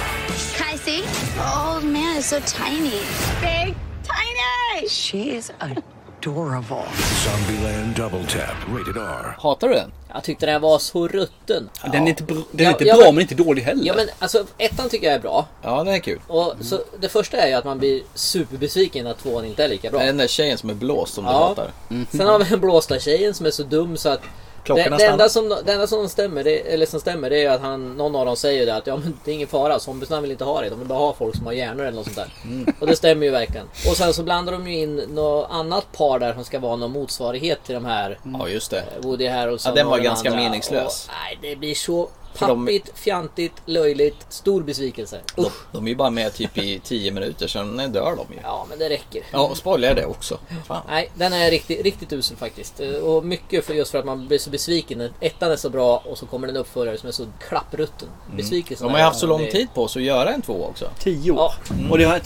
[0.56, 1.02] Can I see?
[1.38, 3.02] Oh man, it's so tiny.
[3.42, 4.90] Big, tiny!
[4.90, 6.86] She is adorable.
[7.24, 9.36] Zombieland Double Tap, rated R.
[9.40, 9.92] Hatar du den?
[10.14, 11.70] Jag tyckte den var så rutten.
[11.92, 13.86] Den är inte, br- den är Ja, inte ja, bra men- men inte dålig heller.
[13.86, 15.48] Ja men alltså ettan tycker jag är bra.
[15.62, 16.20] Ja, den är kul.
[16.28, 19.90] Och så, det första är ju att man blir superbesviken att tvåan inte är lika
[19.90, 20.00] bra.
[20.00, 21.48] Det är den där tjejen som är blåst som du Ja.
[21.48, 21.72] hatar.
[22.12, 24.22] Sen har vi den blåsta tjejen som är så dum så att
[24.66, 27.50] Klockorna det, det, enda som, det enda som stämmer, det, eller som stämmer det är
[27.50, 30.22] att han, någon av dem säger det att ja, men det är ingen fara, zombiesarna
[30.22, 30.70] vill inte ha det.
[30.70, 32.34] De vill bara ha folk som har hjärnor eller något sånt där.
[32.44, 32.74] Mm.
[32.80, 33.66] Och det stämmer ju verkligen.
[33.90, 36.92] Och sen så blandar de ju in något annat par där som ska vara någon
[36.92, 38.84] motsvarighet till de här Ja, just det.
[39.02, 40.42] Woody Harrelson Ja, den var och ganska andra.
[40.44, 41.08] meningslös.
[41.08, 42.10] Och, nej, det blir så
[42.40, 45.20] De- pappigt, fjantigt, löjligt, stor besvikelse.
[45.36, 48.40] De, de är ju bara med typ i 10 minuter, sen dör de ju.
[48.44, 49.24] Ja, men det räcker.
[49.32, 50.40] Ja, och spoilar det också.
[50.68, 50.82] Fan.
[50.88, 52.80] Nej, den är riktigt, riktigt usel faktiskt.
[53.04, 55.10] Och mycket för just för att man blir så besviken.
[55.20, 58.08] Ettan är så bra och så kommer den uppföljare som är så klapprutten.
[58.36, 60.66] Besvikelsen De har ju haft så lång det- tid på sig att göra en två
[60.66, 60.90] också.
[61.00, 61.38] Tio år.
[61.38, 61.54] Ja.
[61.92, 62.22] Och det, har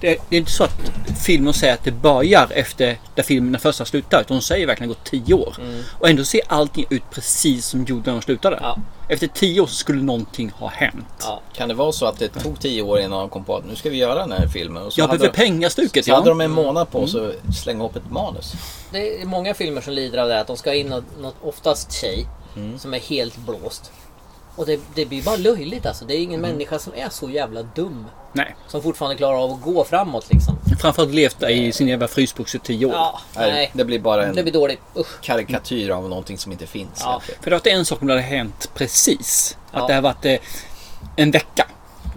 [0.00, 0.92] det är inte så att
[1.24, 4.20] filmen säger att det börjar efter där filmen den första slutar.
[4.20, 5.56] Utan de säger verkligen att det gått tio år.
[5.60, 5.82] Mm.
[6.00, 8.58] Och ändå ser allting ut precis som gjorde när de slutade.
[8.62, 8.78] Ja.
[9.08, 11.06] Efter tio år så skulle någonting ha hänt.
[11.20, 11.40] Ja.
[11.54, 13.76] Kan det vara så att det tog 10 år innan de kom på att nu
[13.76, 14.82] ska vi göra den här filmen?
[14.82, 16.04] Och så Jag hade behöver de- pengastuket.
[16.04, 16.14] Så ja.
[16.14, 18.52] hade de en månad på sig att slänga ihop ett manus.
[18.92, 20.40] Det är många filmer som lider av det.
[20.40, 22.26] Att de ska ha in något, något oftast tjej.
[22.78, 23.92] Som är helt blåst.
[24.58, 26.04] Och det, det blir bara löjligt alltså.
[26.04, 28.04] Det är ingen människa som är så jävla dum.
[28.32, 28.56] Nej.
[28.68, 30.58] Som fortfarande klarar av att gå framåt liksom.
[30.80, 32.92] Framförallt levt där i sin jävla frysbox i tio år.
[32.92, 33.70] Ja, nej.
[33.74, 34.80] Det blir bara en Det blir dåligt.
[34.96, 35.20] Usch.
[35.22, 37.00] karikatyr av någonting som inte finns.
[37.00, 37.22] Ja.
[37.40, 39.56] För det var en sak om det hade hänt precis.
[39.70, 39.86] Att Ja.
[39.86, 40.36] det har varit eh,
[41.16, 41.66] en vecka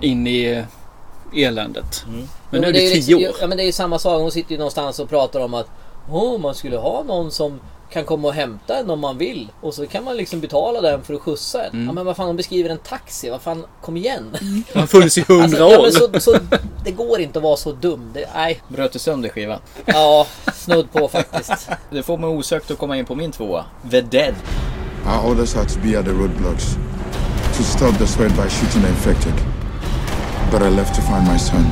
[0.01, 2.03] in i eh, eländet.
[2.07, 2.27] Mm.
[2.49, 3.37] Men nu Jo, är det ju tio liksom- år.
[3.41, 4.21] Ja men det är ju samma sak.
[4.21, 5.67] Hon sitter ju någonstans och pratar om att
[6.11, 7.59] Åh, man skulle ha någon som
[7.91, 9.51] kan komma och hämta en om man vill.
[9.61, 11.73] Och så kan man liksom betala den för att skjutsa en.
[11.73, 11.85] Mm.
[11.85, 13.29] Ja men vad fan, de beskriver en taxi.
[13.29, 14.37] Vad fan, kom igen.
[14.73, 15.81] Det har funnits i hundra Alltså, ja, år.
[16.11, 16.39] men så, så,
[16.85, 18.11] det går inte att vara så dum.
[18.13, 18.61] Det, nej.
[18.67, 19.59] Bröt du sönder skivan?
[19.85, 21.69] Ja, snudd på faktiskt.
[21.91, 23.65] Det får mig osökt att komma in på min tvåa.
[23.91, 24.33] The Dead.
[25.05, 26.75] Our orders are to be at the roadblocks
[27.57, 29.33] to stop the spread by shooting the infected.
[30.51, 31.65] But I left to find my son.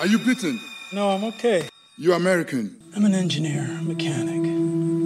[0.00, 0.60] Are you bitten?
[0.92, 1.62] No, I'm okay.
[1.98, 2.76] You American?
[2.94, 4.42] I'm an engineer, mechanic.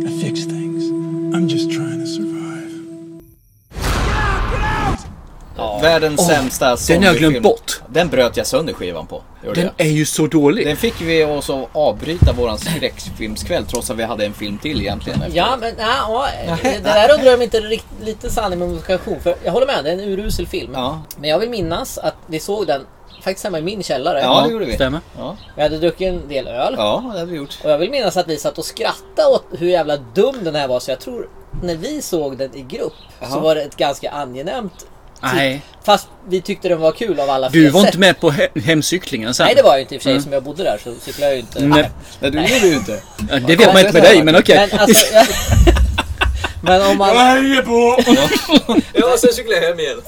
[0.09, 0.91] I fix things.
[1.35, 2.41] I'm just trying to survive.
[5.83, 7.81] Världens Åh, sämsta den har jag glömt bort.
[7.89, 9.23] Den bröt jag sönder skivan på.
[9.55, 9.87] Den jag.
[9.87, 10.67] är ju så dålig.
[10.67, 14.81] Den fick vi oss att avbryta våran skräckfilmskväll trots att vi hade en film till
[14.81, 15.23] egentligen.
[15.23, 15.37] efter.
[15.37, 19.21] Ja men ja, ja, det där undrar jag inte är rikt, lite sanning med modifikation.
[19.21, 20.71] För jag håller med, det är en urusel film.
[20.75, 21.03] Ja.
[21.21, 22.87] Men jag vill minnas att vi såg den
[23.21, 24.21] faktiskt hemma i min källare.
[24.21, 24.75] Ja, det gjorde vi.
[24.75, 25.01] Stämmer.
[25.19, 26.75] Ja, Vi hade druckit en del öl.
[26.79, 27.59] ja det hade vi gjort.
[27.65, 30.69] Och jag vill minnas att vi satt och skrattade åt hur jävla dum den här
[30.69, 30.81] var.
[30.81, 31.29] Så jag tror
[31.63, 33.41] när vi såg den i grupp så Jaha.
[33.41, 34.87] var det ett ganska angenämt
[35.23, 35.63] Nej.
[35.85, 37.89] Fast vi tyckte den var kul av alla Du var sätt.
[37.89, 39.47] inte med på he- hemcyklingen sen?
[39.47, 40.23] Nej det var jag inte i och för sig Mm.
[40.23, 41.61] som jag bodde där så cyklade jag ju inte.
[41.61, 41.91] Nej.
[42.21, 43.03] Nej, du gjorde ju inte.
[43.31, 44.69] Ja, det vet man inte med dig, men okej.
[44.71, 45.27] Men alltså, jag...
[46.63, 47.17] Men om man...
[47.17, 48.03] hejar på!
[48.99, 50.01] ja, sen cyklade jag hem igen.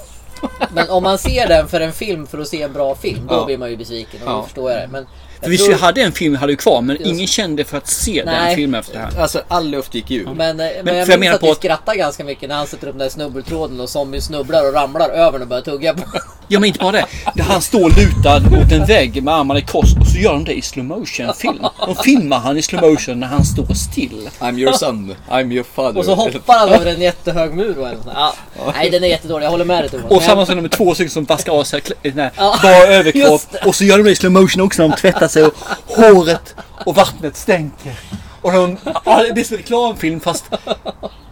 [0.75, 3.35] Men om man ser den för en film för att se en bra film, då
[3.35, 3.45] Ja.
[3.45, 4.23] blir man ju besviken.
[4.23, 4.33] Och Ja.
[4.37, 4.89] då förstår jag det.
[4.93, 5.07] Men
[5.43, 7.87] För tror- vi hade en film vi hade kvar, men Just- ingen kände för att
[7.89, 8.57] se den Nej.
[8.57, 9.23] filmen efter det här.
[9.23, 10.25] Alltså all luft gick ur.
[10.25, 12.49] Men, men, men för jag jag minns menar att på vi att- skrattar ganska mycket
[12.49, 15.49] när han sätter upp den där snubbeltråden och zombien snubblar och ramlar över den och
[15.49, 16.03] börjar tugga på
[16.49, 17.07] Ja men inte bara det.
[17.43, 20.53] Han står lutad mot en vägg med armarna i kors och så gör de det
[20.53, 21.59] i slow motion film.
[21.87, 24.29] De filmar han i slow motion när han står still.
[24.41, 25.99] I'm your son, I'm your father.
[25.99, 28.35] Och så hoppar han över en jättehög mur och ja.
[28.75, 30.05] Nej den är jättedålig, jag håller med dig Thomas.
[30.11, 31.83] Och Men- samma som de två stycken som vaskar av sig
[32.63, 33.43] bara överkropp.
[33.67, 35.55] Och så gör de det i slow motion också när de tvättar sig och
[35.87, 36.55] håret
[36.87, 37.99] och vattnet stänker.
[38.43, 40.45] Och de, ja, det är som en reklamfilm fast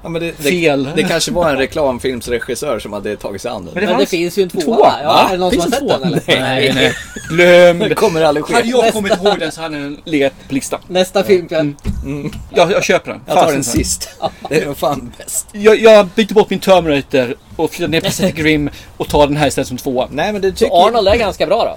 [0.02, 0.84] Ja, men det, Fel.
[0.84, 3.84] Det, det kanske var en reklamfilmsregissör som hade tagit sig an den.
[3.84, 4.92] Men det, finns ju en tvåa, Tvåa?
[5.02, 6.40] Ja, är det någon Finns som har det sett den eller?
[6.40, 6.94] Nej, nej.
[7.28, 8.54] Glöm Det kommer aldrig ske.
[8.54, 10.80] Hade jag kommit ihåg den så hade den legat på listan.
[10.88, 11.76] Nästa film kan...
[12.04, 12.32] Mm.
[12.50, 13.20] Jag, jag köper den.
[13.26, 14.08] Jag tar den sist.
[14.48, 15.48] Det är fan bäst.
[15.52, 19.46] Jag, jag bytte bort min Terminator och flyttade ner Pacific Rim och tar den här
[19.46, 20.08] istället som tvåa.
[20.10, 21.76] Nej men det tycker Så Arnold är ganska bra då?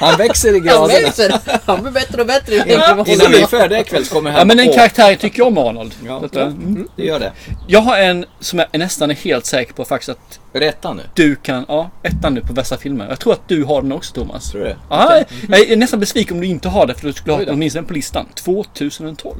[0.00, 1.00] Han växer i Han graderna.
[1.06, 1.40] växer!
[1.64, 2.54] Han blir bättre och bättre.
[2.54, 5.46] Innan innan vi är färdiga ikväll så kommer han Ja men en karaktär tycker jag
[5.46, 5.94] om Arnold.
[6.06, 7.32] Ja, eh, mm, det gör det.
[7.66, 10.66] Jag har en som jag är nästan är helt säker på faktiskt att Är det
[10.66, 11.02] ettan nu?
[11.14, 13.06] du kan, ja, ettan nu på bästa filmer.
[13.08, 14.50] Jag tror att du har den också Thomas.
[14.50, 14.76] Tror du det?
[14.90, 17.86] Ja, jag är nästan besviken om du inte har det för du skulle ha åtminstone
[17.86, 18.26] på listan.
[18.34, 19.34] 2012.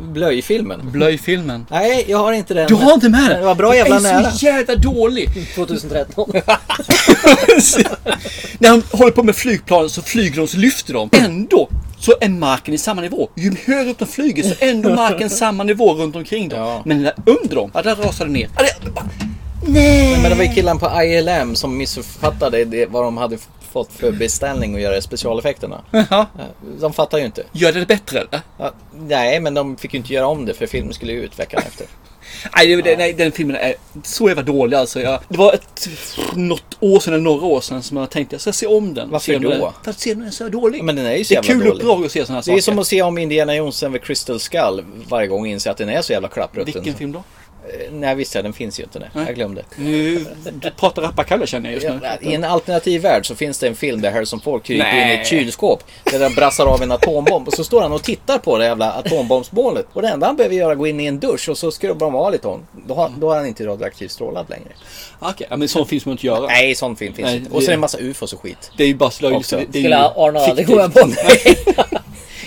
[0.00, 0.90] Blöjfilmen?
[0.92, 1.66] Blöjfilmen.
[1.70, 2.68] Nej, jag har inte den.
[2.68, 3.40] Du har inte med den?
[3.40, 4.30] Det var bra jävla Den är nära.
[4.30, 5.28] så jävla dålig.
[5.54, 6.30] 2013.
[8.58, 11.08] När de håller på med flygplan så flyger de så lyfter de.
[11.12, 11.68] Ändå
[11.98, 13.28] så är marken i samma nivå.
[13.36, 16.58] Ju högre upp de flyger så är ändå marken samma nivå runt omkring dem.
[16.60, 16.82] Ja.
[16.84, 18.48] Men där under dem, ja, där rasar det ner.
[18.56, 19.08] Ja, det, bara,
[19.66, 20.18] nej!
[20.22, 23.38] Men det var ju killen på ILM som missuppfattade det, vad de hade
[23.72, 25.82] fått för beställning att göra specialeffekterna.
[25.90, 26.26] Jaha.
[26.80, 27.42] De fattar ju inte.
[27.52, 28.40] Gör det bättre eller?
[28.58, 31.38] Ja, nej, men de fick ju inte göra om det för filmen skulle ju ut
[31.38, 31.86] veckan efter.
[32.56, 33.74] Nej, det, det, nej, den filmen är
[34.04, 35.00] så jävla dålig alltså.
[35.00, 35.88] Jag, det var ett,
[36.34, 39.10] något år sedan eller några år sedan som jag tänkte jag ska se om den.
[39.10, 39.50] Varför se om då?
[39.50, 40.84] Den, för att se den är så dålig.
[40.84, 41.72] Men den är ju så det är jävla kul dålig.
[41.82, 42.62] uppdrag att se sådana här Det är saker.
[42.62, 45.88] som att se om Indiana Jones över Crystal Skull varje gång och inse att den
[45.88, 46.72] är så jävla klapprutten.
[46.74, 47.22] Vilken film då?
[47.72, 48.98] Eh, Nej visst ja, den finns ju inte.
[48.98, 49.24] Nej.
[49.26, 49.62] Jag glömde.
[49.76, 52.30] Nu du pratar rapparkalle känner jag just nu.
[52.30, 55.20] I en alternativ värld så finns det en film där Harrison Ford kryper in i
[55.20, 55.84] ett kylskåp.
[56.04, 57.48] Där han brassar av en atombomb.
[57.48, 59.86] Och så står han och tittar på det jävla atombombsmålet.
[59.92, 61.70] Och det enda han behöver göra är att gå in i en dusch och så
[61.70, 62.66] skrubbar de av lite honom.
[62.86, 64.68] Då har, då är han inte radioaktivt strålad längre.
[65.18, 66.46] Okej, ja, men sån film ska man inte göra.
[66.46, 67.50] Nej, sån film finns Nej, inte.
[67.50, 68.70] Och så är det en massa ufos och skit.
[68.76, 69.52] Det är ju bara slöjligt.
[69.52, 71.00] Är Skulle Arnold aldrig komma på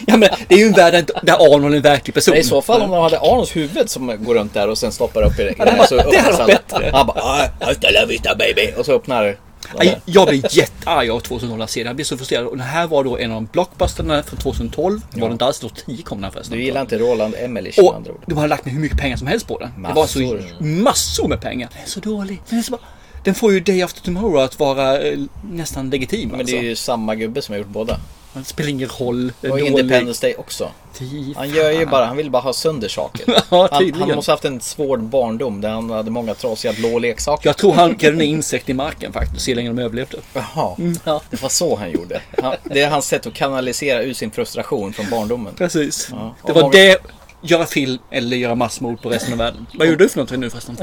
[0.07, 2.31] Ja men det är ju en värld där- Arnold är en verklig person.
[2.31, 4.91] Men I så fall om de hade Arnolds huvud som går runt där och sen
[4.91, 5.53] stoppar upp i det.
[5.57, 6.89] Ja, det hade- så det hade öppnas varit bättre.
[6.93, 8.73] Han bara "Ah, hasta la vista baby.
[8.77, 9.37] Och så öppnar
[9.77, 11.87] Nej, Jag blir jättearg av 2012-serien.
[11.87, 12.45] Jag blir så frustrerad.
[12.47, 15.01] Och det här var då en av blockbusterna från 2012.
[15.13, 15.59] Det var det inte alls.
[15.59, 16.57] Då 10 kom den förresten.
[16.57, 18.23] Du gillar inte Roland Emmerich med andra ord.
[18.27, 19.69] de har lagt ner hur mycket pengar som helst på den.
[19.87, 20.43] Det var så Massor.
[20.59, 21.69] massor med pengar.
[21.73, 22.41] Den är så dålig.
[22.49, 22.79] Den, är så
[23.23, 25.19] den får ju Day After Tomorrow att vara eh,
[25.51, 26.29] nästan legitim.
[26.29, 26.55] Men alltså.
[26.55, 27.99] det är ju samma gubbe som har gjort båda.
[28.33, 29.31] Det spelar ingen roll.
[29.41, 29.65] Och dålig.
[29.67, 30.71] Independence Day också.
[30.93, 33.25] Fy Han gör ju bara, han vill bara ha sönder saker.
[33.49, 36.99] Ja, han, han måste ha haft en svår barndom där han hade många trasiga blå
[36.99, 37.49] leksaker.
[37.49, 39.35] Jag tror han grävde ner insekter i marken faktiskt.
[39.35, 40.17] Och se länge de överlevde.
[40.33, 40.97] Jaha, Mm.
[41.29, 42.21] det var så han gjorde.
[42.41, 45.53] Han, det är hans sätt att kanalisera ut sin frustration från barndomen.
[45.53, 46.07] Precis.
[46.11, 46.35] Ja.
[46.45, 46.97] Det var det.
[47.45, 49.65] Göra film eller göra massmord på resten av världen.
[49.73, 50.77] Vad gjorde du för någonting nu förresten?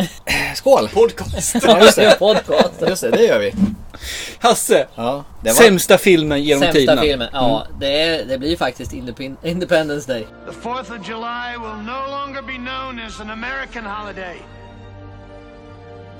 [0.56, 0.88] Skål!
[0.88, 1.56] Podcast.
[1.62, 2.16] Ja, just det.
[2.18, 2.82] Podcast.
[2.88, 3.52] Just det, det gör vi.
[4.38, 4.86] Hasse!
[4.94, 5.56] Ja, det var...
[5.56, 7.02] Sämsta filmen genom Sämsta tiderna.
[7.02, 7.28] filmen.
[7.32, 7.80] Ja, Mm.
[7.80, 10.26] det, är, det blir faktiskt Indep- Independence Day.
[10.46, 14.36] The 4th of July will no longer be known as an American holiday,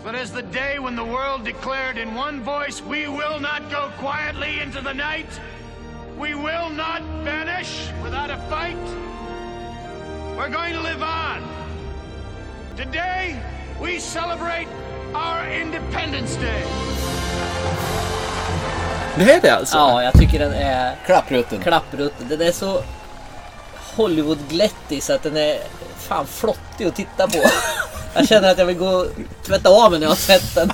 [0.05, 3.83] but as the day when the world declared in one voice, we will not go
[4.09, 5.41] quietly into the night.
[6.21, 7.73] We will not vanish
[8.05, 8.77] without a fight.
[10.41, 11.43] We're going to live on.
[12.77, 13.37] Today,
[13.83, 14.69] we celebrate
[15.15, 16.65] our Independence Day.
[19.17, 19.77] Det är det alltså?
[19.77, 21.61] Ja, jag tycker den är Klapprutten.
[21.62, 22.29] klapprutten.
[22.29, 22.83] Den är så
[23.97, 25.59] Hollywood-glättig så att den är
[25.99, 27.39] fan flottig att titta på.
[28.15, 29.07] Jag känner att jag vill gå och
[29.47, 30.73] tvätta av mig när jag har sett den.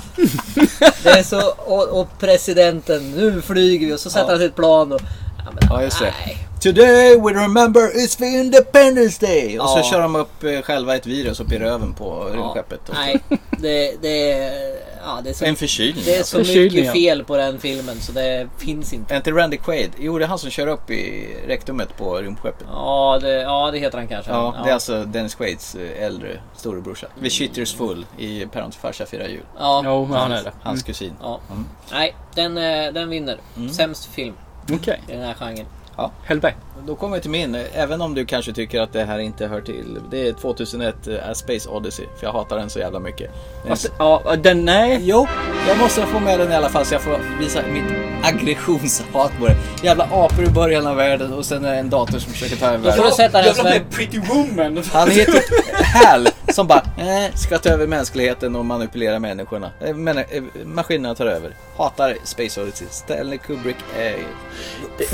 [1.02, 4.30] Det är så, och, och presidenten, nu flyger vi och så sätter Ja.
[4.32, 5.00] han sitt plan och...
[5.38, 6.12] Ja, men, Ja, just det.
[6.26, 6.45] nej.
[6.60, 9.58] Today we remember it's the Independence Day!
[9.58, 9.82] Och så Ja.
[9.90, 12.80] kör de upp eh, själva ett virus upp i röven på rymdskeppet.
[12.94, 13.20] Nej,
[13.58, 14.72] det, det, är,
[15.04, 16.02] ja, det är så, En förkylning.
[16.04, 16.44] det är alltså.
[16.44, 16.92] så mycket ja.
[16.92, 19.14] fel på den filmen så det finns inte.
[19.14, 19.90] Är inte Randy Quaid?
[19.98, 22.66] Jo, det är han som kör upp i rektumet på rymdskeppet.
[22.72, 24.30] Ja, det, ja, det heter han kanske.
[24.30, 27.06] Ja, det är alltså Dennis Quaids eh, äldre storebrorsa.
[27.20, 29.42] Vid Shitters Full i Per Hans farsa firar jul.
[29.58, 30.52] Ja, Jo, han är Hans, det.
[30.62, 31.12] hans kusin.
[31.22, 31.40] Ja.
[31.50, 31.64] Mm.
[31.92, 33.36] Nej, den, eh, den vinner.
[33.56, 33.70] Mm.
[33.72, 34.34] Sämst film
[34.72, 35.00] Okej.
[35.08, 35.66] i den här genren.
[35.96, 36.10] Ja.
[36.24, 36.54] Hellberg.
[36.86, 39.60] Då kommer vi till min, även om du kanske tycker att det här inte hör
[39.60, 39.98] till.
[40.10, 40.94] Det är 2001
[41.30, 43.30] A Space Odyssey, för jag hatar den så jävla mycket.
[43.70, 45.00] Alltså, ja, den, nej.
[45.02, 45.26] Jo,
[45.68, 47.84] jag måste få med den i alla fall så jag får visa mitt
[48.22, 49.56] aggressionshat på det.
[49.82, 52.66] Jävla apor i början av världen och sen är det en dator som försöker ta
[52.66, 53.84] över Då får du sätta den som en...
[53.90, 54.82] Pretty Woman.
[54.92, 55.42] Han heter
[55.94, 59.70] Hal som bara eh, ska ta över mänskligheten och manipulera människorna.
[59.80, 60.24] Eh, Men, eh,
[60.64, 61.50] maskinerna tar över.
[61.76, 62.86] Hatar Space Odyssey.
[62.90, 64.16] Stanley Kubrick är...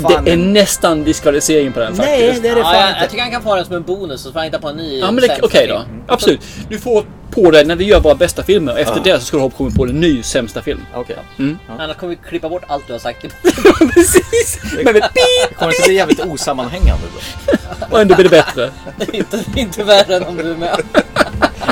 [0.01, 2.43] fan Det är nästan diskvalificering på den Nej, faktiskt.
[2.43, 3.09] det är det Ja, fan jag, jag inte.
[3.09, 4.99] tycker han kan få den som en bonus så får han hitta på en ny
[4.99, 5.79] Ja men det, okej då.
[5.79, 6.03] film.
[6.07, 6.41] Absolut.
[6.69, 8.77] Du får på dig när vi gör våra bästa filmer.
[8.77, 10.85] Efter det så ska du ha kommit på en ny sämsta film.
[10.95, 11.15] Okej.
[11.39, 11.57] Mm.
[11.79, 13.21] Annars kommer vi klippa bort allt du har sagt.
[13.93, 14.59] Precis!
[14.83, 17.57] Men vi Det kommer att bli jävligt osammanhängande då.
[17.91, 18.71] Och ändå blir det bättre.
[19.13, 20.81] inte, inte värre än om du är med.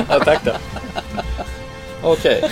[0.10, 0.52] Ja, tack då.
[2.04, 2.50] Okej.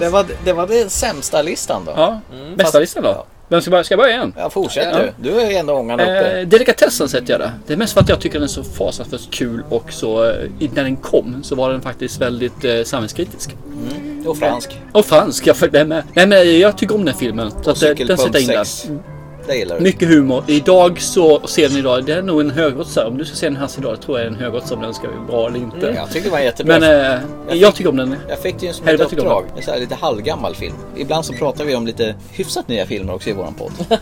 [0.00, 1.92] Det var, det var den sämsta listan då.
[1.96, 2.20] Ja.
[2.32, 2.56] Mm.
[2.56, 3.26] Bästa Fast- listan då?
[3.52, 4.34] Vem ska börja, ska jag börja igen?
[4.36, 4.98] Ja, fortsätt Ja.
[4.98, 5.30] du.
[5.30, 6.40] Du är ändå ångan uppe.
[6.40, 7.52] Eh, delikatessen sätter jag det.
[7.66, 10.34] Det är mest för att jag tycker den är så fasansfullt kul och så eh,
[10.74, 13.56] när den kom så var den faktiskt väldigt eh, samhällskritisk.
[13.90, 14.26] Mm.
[14.26, 14.80] Och fransk.
[14.92, 16.02] Och fransk, jag följde med.
[16.14, 17.50] Nej men jag tycker om den filmen.
[17.62, 18.64] Så att, eh, den sätter jag in där.
[18.64, 18.88] sex.
[19.46, 19.82] Det gillar du.
[19.82, 20.44] Mycket humor.
[20.46, 23.06] Idag så ser den idag, det är nog en högoddsare.
[23.08, 25.08] Om du ska se den här idag tror jag är en högoddsare om den ska
[25.08, 25.76] vara bra eller inte.
[25.76, 26.78] Mm, jag tycker det var jättebra.
[26.78, 28.16] Men eh, jag, fick- tycker om den.
[28.28, 29.56] Jag fick ju som ett Helvete tycker om uppdrag.
[29.58, 30.74] En så här lite halvgammal film.
[30.96, 33.72] Ibland så pratar vi om lite hyfsat nya filmer också i våran podd.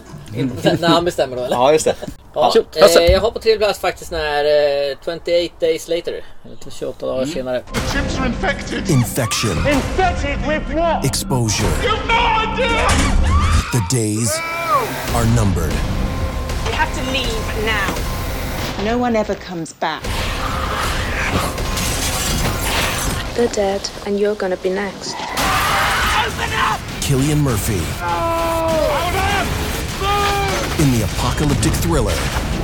[0.80, 1.56] När han bestämmer då eller?
[1.56, 1.94] ja, just det.
[2.34, 2.52] Ja,
[3.00, 4.44] eh, jag har på tredje plats faktiskt när
[4.90, 5.24] eh, 28
[5.60, 6.12] days later.
[6.44, 7.34] Eller 28 dagar Mm.
[7.34, 7.62] senare.
[7.92, 8.90] Chips are infected.
[8.90, 9.50] Infection.
[9.58, 11.04] Infected with what?
[11.04, 11.68] Exposure.
[11.82, 13.39] You've no idea!
[13.72, 14.36] The days
[15.14, 15.70] are numbered.
[16.66, 18.84] We have to leave now.
[18.84, 20.02] No one ever comes back.
[23.36, 25.14] They're dead, and you're gonna be next.
[25.14, 26.80] Open up!
[27.00, 27.78] Killian Murphy
[30.82, 32.16] in the apocalyptic thriller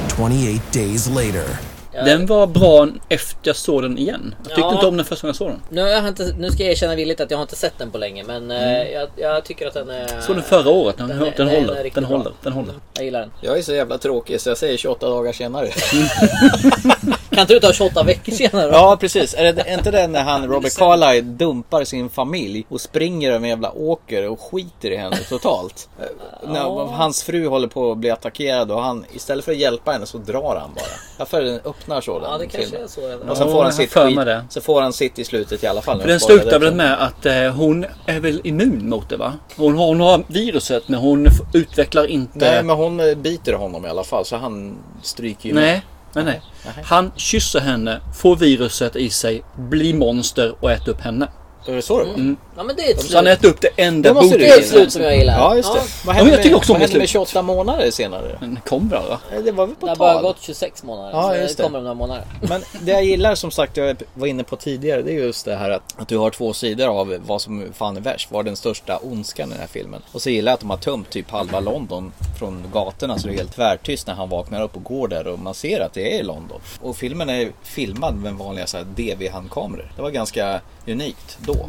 [0.09, 1.57] 28 Days Later.
[2.05, 4.35] Den var bra efter jag såg den igen.
[4.39, 4.75] Jag tyckte Ja.
[4.75, 5.61] inte om den första gången jag såg den.
[5.71, 7.91] Nu, har jag inte, nu ska jag erkänna villigt att jag har inte sett den
[7.91, 8.93] på länge men eh, Mm.
[8.93, 10.21] jag, jag tycker att den är...
[10.21, 10.97] Såg den förra året.
[10.97, 11.91] Den, Den den, den håller.
[11.95, 12.17] Den bra.
[12.17, 12.33] håller.
[12.43, 12.75] Den håller.
[12.95, 13.31] Jag gillar den.
[13.41, 15.69] Jag är så jävla tråkig så jag säger 28 dagar senare.
[17.37, 18.73] Kan inte du ta 28 veckor senare då?
[18.73, 19.35] Ja, precis.
[19.35, 23.45] Är det är inte det när han, Robert Carlyle, dumpar sin familj och springer över
[23.45, 25.89] en jävla åker och skiter i henne totalt?
[26.01, 29.91] Eh, När hans fru håller på att bli attackerad och han, istället för att hjälpa
[29.93, 30.85] henne så drar han bara.
[31.19, 32.85] Varför den öppnar så den Ja, det kanske filmen.
[32.85, 33.29] är så redan.
[33.31, 34.19] Och sen Ja, får han sitt skit,
[34.51, 36.01] så får han sitt i slutet i alla fall.
[36.01, 39.33] För den slutar väl med att eh, hon är väl immun mot det va?
[39.57, 42.39] Hon har, hon har viruset men hon utvecklar inte...
[42.39, 45.81] Nej, men hon eh, biter honom i alla fall så han stryker ju med.
[46.25, 46.85] Nej, nej.
[46.85, 51.29] Han kysser henne, får viruset i sig, blir monster och äter upp henne.
[51.67, 52.37] Är det så det Mm.
[52.57, 53.39] Ja men det är ett Så han slut.
[53.39, 54.41] äter upp det enda Då måste boken.
[54.41, 55.39] Det är ett slut som jag gillar.
[55.39, 55.79] Ja, just det.
[55.79, 55.85] Ja.
[56.05, 57.29] Vad Ja, hände, men jag tycker med, också om vad det hände med slut.
[57.29, 58.37] 28 månader senare?
[58.41, 59.21] Den kom va?
[59.33, 60.23] Nej, Det var väl på Det har bara tal?
[60.23, 61.11] gått 26 månader.
[61.13, 61.67] Ja, just det det.
[61.67, 62.25] kommer om några månader.
[62.41, 65.57] Men det jag gillar som sagt, jag var inne på tidigare, det är just det
[65.57, 68.29] här att, att du har två sidor av vad som fan är värst.
[68.31, 70.03] Vad är den största ondskan i den här filmen?
[70.13, 73.35] Och så gillar jag att de har tömt typ halva London från gatorna så det
[73.35, 76.19] är helt tvärtyst när han vaknar upp och går där och man ser att det
[76.19, 76.61] är London.
[76.81, 78.67] Och filmen är filmad med vanliga
[78.97, 79.93] DV-handkameror.
[79.97, 81.69] Det var ganska unikt då.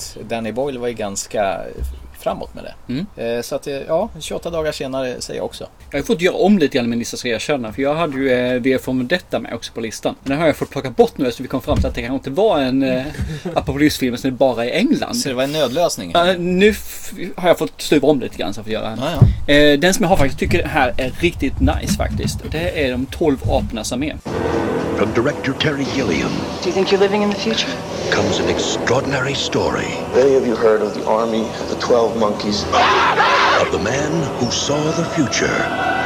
[0.00, 1.60] Att Danny Boyle var ju ganska
[2.18, 2.92] framåt med det.
[2.92, 3.06] Mm.
[3.36, 5.66] Eh, Så att, eh, ja, 28 dagar senare säger jag också.
[5.90, 7.72] Jag har fått göra om lite grann med min lista ska jag erkänna.
[7.72, 10.14] För jag hade ju eh, V från detta med också på listan.
[10.22, 12.00] Men den har jag fått plocka bort nu så vi kom fram till att det
[12.02, 13.02] kanske inte var en eh,
[13.54, 15.14] apokalypsfilm som är bara i England.
[15.14, 16.10] Så det var en nödlösning?
[16.14, 16.74] Ja, nu
[17.36, 18.98] har jag fått stuva om lite grann så jag får göra.
[19.00, 22.38] Ja, Eh, den som jag har faktiskt tycker här är riktigt nice faktiskt.
[22.50, 24.16] Det är de 12 apornas armé.
[24.96, 26.30] From director Terry Gilliam
[26.62, 27.70] Do you think you're living in the future?
[28.10, 32.64] Comes an extraordinary story Any of you heard of the army, the 12 monkeys?
[32.64, 35.46] of the man who saw the future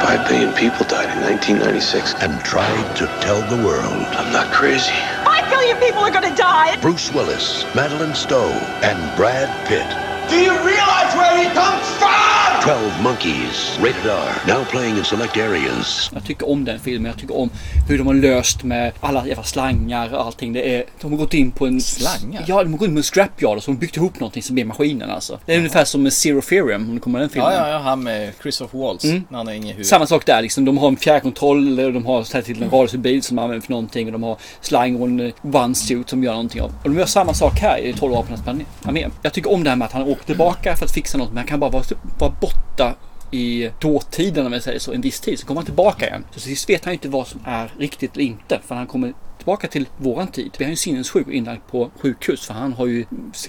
[0.05, 2.13] Five billion people died in 1996.
[2.21, 4.05] and tried to tell the world.
[4.19, 4.93] I'm not crazy.
[5.23, 6.75] Five billion people are gonna die!
[6.81, 8.51] Bruce Willis, Madeline Stowe,
[8.83, 10.14] and Brad Pitt.
[10.29, 12.35] Do you realize where he comes from?
[12.65, 16.11] 12 Monkeys, rated R, now playing in select areas.
[16.13, 17.11] Jag tycker om den filmen.
[17.11, 17.49] Jag tycker om
[17.87, 20.53] hur de har löst med alla jävla slangar och allting.
[20.53, 21.81] Det är, de har gått in på en...
[21.81, 22.43] Slangar?
[22.47, 24.43] Ja, de har gått in på en scrapyard och så har de byggt ihop någonting
[24.43, 25.39] som blir maskinen alltså.
[25.45, 27.53] Det är ungefär som med Zero Theorem, om du kommer ihåg den filmen.
[27.53, 29.03] Ja, ja, ja, han med Christopher Waltz.
[29.03, 29.23] Mm.
[29.29, 29.85] När han har inget huvud.
[29.85, 30.65] Samma sak där liksom.
[30.65, 33.71] De har en fjärrkontroll, och de har ställt till en rörelsebil som de använder för
[33.71, 36.73] någonting och de har slang och en eh, one-suit som gör någonting av.
[36.83, 38.41] Och de gör samma sak här i 12 apornas
[38.85, 39.07] armé.
[39.21, 41.37] Jag tycker om det här med att han åker tillbaka för att fixa något men
[41.37, 41.83] han kan bara vara,
[42.19, 42.95] vara borta
[43.31, 45.39] i dåtiden om jag säger så, en viss tid.
[45.39, 46.25] Så kommer han tillbaka igen.
[46.31, 48.59] Så till sist vet han ju inte vad som är riktigt eller inte.
[48.67, 49.13] För han kommer
[49.45, 50.51] tillbaka till våran tid.
[50.57, 53.05] Vi har en sinnessjuk inlagd på sjukhus för han har ju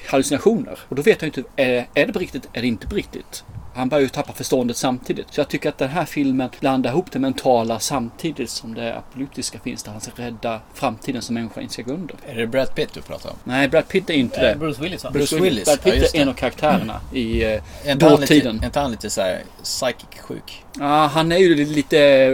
[0.06, 0.78] hallucinationer.
[0.88, 2.94] Och då vet han ju inte, är, är det på riktigt, är det inte på
[2.94, 3.44] riktigt?
[3.74, 5.26] Han börjar ju tappa förståndet samtidigt.
[5.30, 9.58] Så jag tycker att den här filmen blandar ihop det mentala samtidigt som det apokalyptiska
[9.58, 12.16] finns där han ska rädda framtiden som människa inte ska gå under.
[12.26, 13.36] Är det Brad Pitt du pratar om?
[13.44, 14.50] Nej, Brad Pitt är inte det.
[14.52, 15.10] Eh, Bruce Willis va?
[15.10, 15.64] Bruce Willis.
[15.64, 17.48] Brad Pitt Ja, är en av karaktärerna i eh,
[17.84, 18.60] Är inte han lite, dåtiden.
[18.60, 20.64] är inte han lite såhär psychic sjuk?
[20.78, 22.30] Ja, han är ju lite eh,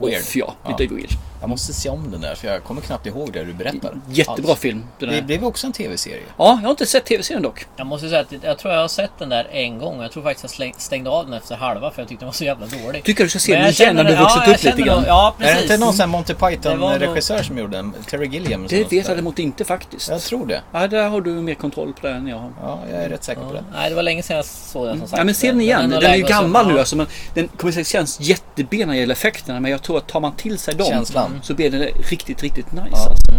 [0.00, 0.20] Weird.
[0.20, 0.54] off, ja.
[0.78, 1.10] Lite weird.
[1.40, 3.92] Jag måste se om den där för jag kommer knappt ihåg det du berättar.
[4.10, 4.84] Jättebra film.
[4.98, 6.22] Den Det blev också en tv-serie.
[6.36, 7.66] Ja, jag har inte sett tv-serien dock.
[7.76, 10.02] Jag måste säga att jag tror jag har sett den där en gång.
[10.02, 12.32] Jag tror faktiskt jag släng, stängde av den efter halva för jag tyckte den var
[12.32, 13.04] så jävla dålig.
[13.04, 14.88] Tycker du ska se den jag igen när känner- du vuxit ja, upp jag lite
[14.88, 15.04] grann?
[15.06, 15.62] Ja, Är det precis.
[15.62, 17.92] inte någon sån här Monty Python-regissör som gjorde den?
[18.06, 18.66] Terry Gilliam?
[18.66, 20.08] Det vet jag däremot inte faktiskt.
[20.08, 20.62] Jag tror det.
[20.72, 22.50] Ja, där har du mer kontroll på det än jag har.
[22.62, 23.64] Ja, jag är rätt säker på det.
[23.72, 25.18] Nej, det var länge sedan jag såg den som sagt.
[25.18, 25.90] Ja men se den igen.
[25.90, 26.78] Den är ju gammal nu ja.
[26.78, 26.96] alltså.
[26.96, 29.60] Men den kommer säkert kännas jätteben när det gäller effekterna.
[29.60, 31.27] Men jag tror att tar man till sig dem Känslan.
[31.42, 31.78] Så blir det
[32.10, 32.88] riktigt, riktigt nice.
[32.92, 33.10] Ja.
[33.10, 33.32] Alltså.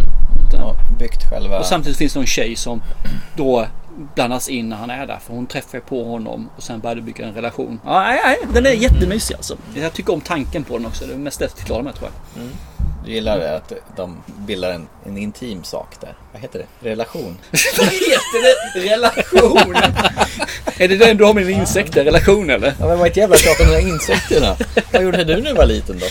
[0.52, 1.58] Ja, byggt själva...
[1.58, 2.82] Och samtidigt finns det någon tjej som
[3.36, 3.66] då
[4.14, 5.18] blandas in när han är där.
[5.18, 7.80] För hon träffar på honom och sen börjar bygga en relation.
[7.84, 9.56] Ja, nej, nej, den är jättemysig alltså.
[9.74, 11.06] Jag tycker om tanken på den också.
[11.06, 12.42] Det är mest det jag klarar med tror jag.
[13.10, 16.14] Du gillar det att de bildar en, en intim sak där.
[16.32, 16.90] Vad heter det?
[16.90, 17.38] Relation?
[17.78, 18.42] Vad heter
[18.74, 18.80] det?
[18.90, 19.74] Relation?
[20.78, 22.04] är det den du har med dina insekter?
[22.04, 22.74] Relation eller?
[22.78, 24.56] Ja men vad ett jävla tjat om de där insekterna.
[24.92, 26.06] Vad gjorde du när du var liten då?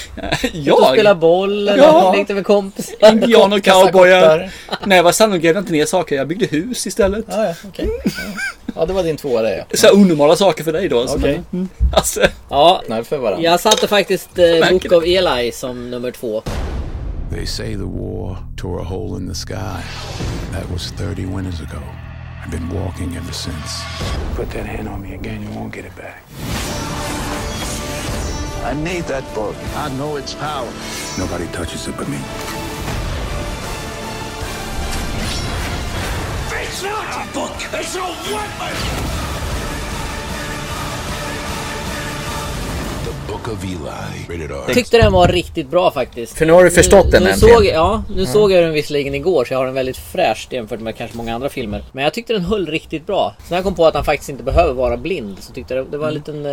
[0.53, 2.13] Ut och spela boll eller Ja.
[2.17, 3.11] lekte med kompisar.
[3.11, 4.51] Indian och kottar.
[4.85, 6.15] Nej, jag var sann och grävde inte ner saker.
[6.15, 7.25] Jag byggde hus istället.
[7.29, 7.89] Ja, ja, okej.
[8.05, 8.11] Ja.
[8.75, 9.77] ja, det var din tvåa det ja.
[9.77, 11.01] Så här onormala saker för dig då.
[11.01, 11.41] Alltså, Okej.
[11.49, 12.21] men, mm, alltså.
[12.49, 13.43] Ja, När för varandra.
[13.43, 16.43] jag satte faktiskt eh, Book of Eli som nummer två.
[17.29, 19.83] They say the war tore a hole in the sky.
[20.51, 21.81] That was 30 winters ago.
[22.41, 23.83] I've been walking ever since.
[24.33, 26.23] Put that hand on me again, you won't get it back.
[28.63, 29.55] I need that book.
[29.75, 30.71] I know its power.
[31.19, 32.17] Nobody touches it but me.
[36.51, 37.55] It's not a book!
[37.73, 39.28] It's a weapon!
[44.73, 46.37] Tyckte den var riktigt bra faktiskt.
[46.37, 47.55] För nu har du förstått den nu äntligen.
[47.55, 50.79] såg, Ja, nu såg jag den visserligen igår så jag har den väldigt fräscht jämfört
[50.79, 51.83] med kanske många andra filmer.
[51.91, 53.35] Men jag tyckte den höll riktigt bra.
[53.37, 55.85] Sen när jag kom på att han faktiskt inte behöver vara blind så tyckte jag
[55.91, 56.45] det var en liten...
[56.45, 56.51] Eh,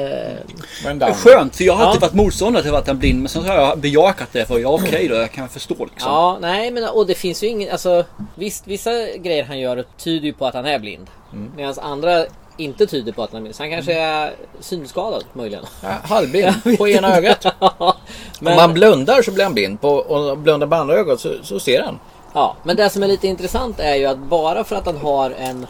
[0.85, 1.15] Men Det är down.
[1.15, 1.89] Skönt, för jag har Ja.
[1.89, 3.19] alltid varit motståndare till att han är blind.
[3.19, 6.13] Men sen har jag bejakat det för jag okej då, jag kan förstå liksom.
[6.13, 8.05] Ja, nej men och det finns ju ingen, alltså
[8.35, 11.07] visst vissa grejer han gör tyder ju på att han är blind.
[11.33, 11.51] Mm.
[11.57, 12.25] Medan andra
[12.57, 13.53] inte tyder på att han är.
[13.53, 15.65] Så han kanske är synskadad möjligen.
[15.83, 17.45] Ja, halvblind på ena ögat.
[18.41, 19.81] Men- Om man blundar så blir han blind.
[19.81, 21.99] På, och blundar på andra ögat så, så ser han.
[22.35, 25.31] Ja, men det som är lite intressant är ju att bara för att han har
[25.31, 25.66] en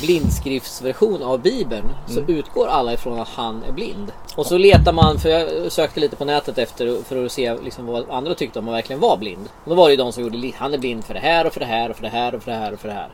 [0.00, 4.12] blindskriftsversion av Bibeln så utgår alla ifrån att han är blind.
[4.36, 7.86] Och så letar man, för jag sökte lite på nätet efter för att se liksom
[7.86, 9.48] vad andra tyckte om han verkligen var blind.
[9.64, 11.52] Och då var det ju de som gjorde, han är blind för det här och
[11.52, 13.08] för det här och för det här och för det här och för det här.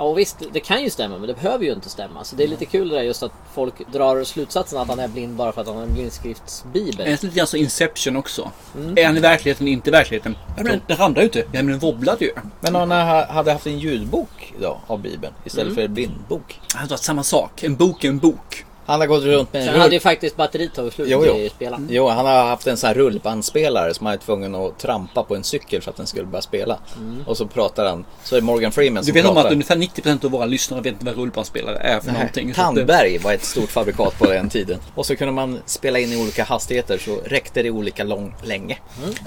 [0.00, 2.24] Ja, och visst, det kan ju stämma men det behöver ju inte stämma.
[2.24, 5.08] Så det är lite kul det där just att folk drar slutsatsen att han är
[5.08, 6.96] blind bara för att han har en blindskriftsbibel.
[6.96, 8.50] Det är lite grann som Inception också.
[8.96, 10.36] Är han i verkligheten inte i verkligheten?
[10.56, 11.38] Ja, men den ramlar ju inte.
[11.38, 12.30] Ja men den wobblade ju.
[12.60, 16.60] Men om han ha- hade haft en ljudbok då av Bibeln istället för en blindbok.
[16.72, 17.62] Det hade varit samma sak.
[17.62, 18.64] En bok är en bok.
[18.90, 19.82] Han har gått runt med en Sen rull...
[19.82, 21.34] hade ju faktiskt batteriet tagit slut Jo, jo.
[21.34, 21.88] i spelaren.
[21.90, 25.34] Jo, han har haft en sån här rullbandspelare som han är tvungen att trampa på
[25.36, 26.78] en cykel för att den skulle börja spela.
[27.26, 29.48] Och så pratar han, så är Morgan Freeman Du som vet om pratar.
[29.48, 32.48] att ungefär 90% av våra lyssnare vet inte vad rullbandspelare är för Nej, någonting.
[32.48, 34.78] Det- Tandberg var ett stort fabrikat på den tiden.
[34.94, 38.78] Och så kunde man spela in i olika hastigheter så räckte det olika lång, länge.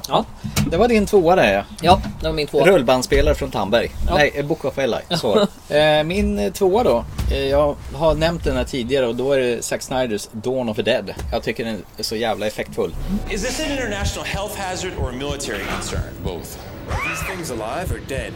[0.07, 0.25] Ja.
[0.71, 1.63] Det var din tvåa det ja.
[1.81, 2.65] ja, det var min tvåa.
[2.65, 3.91] Rullbandspelare från Tandberg.
[4.07, 4.15] Ja.
[4.15, 4.97] Nej, Book of Eli.
[5.17, 5.47] Så.
[5.75, 7.05] eh, min tvåa då.
[7.31, 10.75] Eh, jag har nämnt den här tidigare och då är det Zack Snyders Dawn of
[10.75, 11.13] the Dead.
[11.31, 12.95] Jag tycker den är så jävla effektfull.
[13.31, 16.13] Is this an international health hazard or a military concern?
[16.23, 16.57] Both.
[16.89, 18.33] Are these things alive or dead?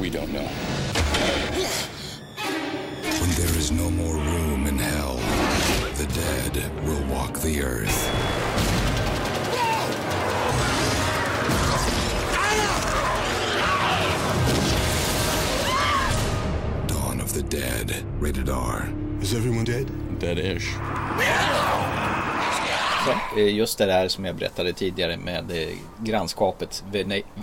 [0.00, 0.48] We don't know.
[3.20, 5.16] When there is no more room in hell,
[5.96, 8.10] the dead will walk the earth.
[16.86, 18.04] Dawn of the Dead.
[18.18, 18.88] Rated R.
[19.20, 19.86] Is everyone dead?
[20.22, 20.68] Dead-ish.
[23.36, 25.68] Eh, Just det där som jag berättade tidigare med eh,
[26.00, 26.84] grannskapet.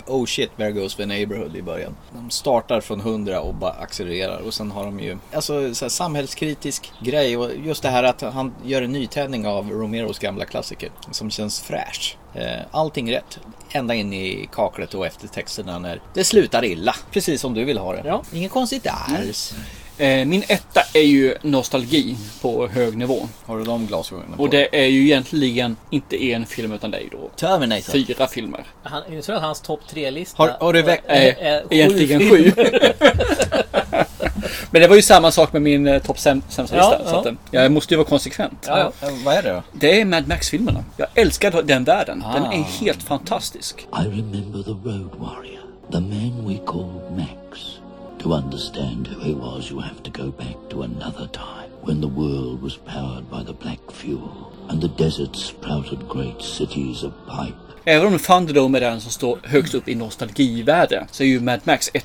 [0.06, 1.96] Oh shit, there goes the neighborhood i början.
[2.14, 4.38] De startar från 100 och bara accelererar.
[4.38, 7.36] Och sen har de ju alltså, så här, samhällskritisk grej.
[7.36, 10.90] Och just det här att han gör en nytändning av Romeros gamla klassiker.
[11.10, 12.16] Som känns fräsch.
[12.34, 13.38] Eh, Allting rätt.
[13.72, 16.94] Ända in i kaklet och eftertexterna när det slutar illa.
[17.10, 18.02] Precis som du vill ha det.
[18.04, 18.22] Ja.
[18.32, 19.52] Inget konstigt alls.
[19.52, 19.58] Eh,
[20.26, 23.28] min etta är ju nostalgi på hög nivå.
[23.46, 24.42] Har du de glasögonen på?
[24.42, 27.92] Och det är ju egentligen inte en film utan det är ju då Terminator.
[27.92, 28.64] fyra filmer.
[28.82, 31.04] Han, jag tror att hans topp tre-lista Har, har du väckt...
[31.08, 31.16] Eh,
[31.46, 32.52] är sju egentligen sju.
[34.70, 37.10] Men det var ju samma sak med min eh, topp säm- sämsta Ja, lista.
[37.10, 37.20] Så ja.
[37.20, 38.64] att, eh, jag måste ju vara konsekvent.
[38.66, 39.08] Ja, ja.
[39.24, 39.62] Vad är det då?
[39.72, 40.84] Det är Mad Max-filmerna.
[40.96, 42.24] Jag älskar den världen.
[42.34, 42.52] Den Ah.
[42.52, 43.80] är helt fantastisk.
[43.80, 45.60] I remember the Road Warrior,
[45.92, 47.60] the man we called Max.
[48.20, 52.08] To understand who he was, you have to go back to another time when the
[52.08, 57.69] world was powered by the black fuel and the desert sprouted great cities of pipe.
[57.84, 61.60] Även om Thunderdome är den som står högst upp i nostalgivärde så är ju Mad
[61.64, 62.04] Max 1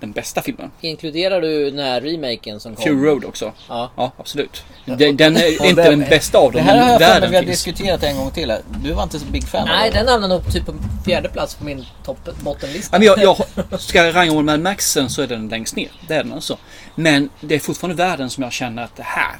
[0.00, 0.70] den bästa filmen.
[0.80, 2.84] Inkluderar du den här remaken som kom?
[2.84, 3.52] Fury Road också.
[3.68, 3.90] Ja.
[3.96, 4.64] Ja, absolut.
[4.84, 7.36] Den, den är inte den bästa av dem, Det här har men jag för vi
[7.36, 7.64] har finns.
[7.64, 8.60] diskuterat en gång till här.
[8.84, 10.08] Du var inte så big fan Nej, av den.
[10.08, 10.74] hamnar nog typ på
[11.04, 12.96] fjärde plats på min topp bottenlista.
[12.96, 13.36] Ja, men jag,
[13.70, 15.88] jag, ska jag ranga Mad Maxen så är den längst ner.
[16.08, 16.58] Det är den alltså.
[16.94, 19.36] Men det är fortfarande världen som jag känner att det här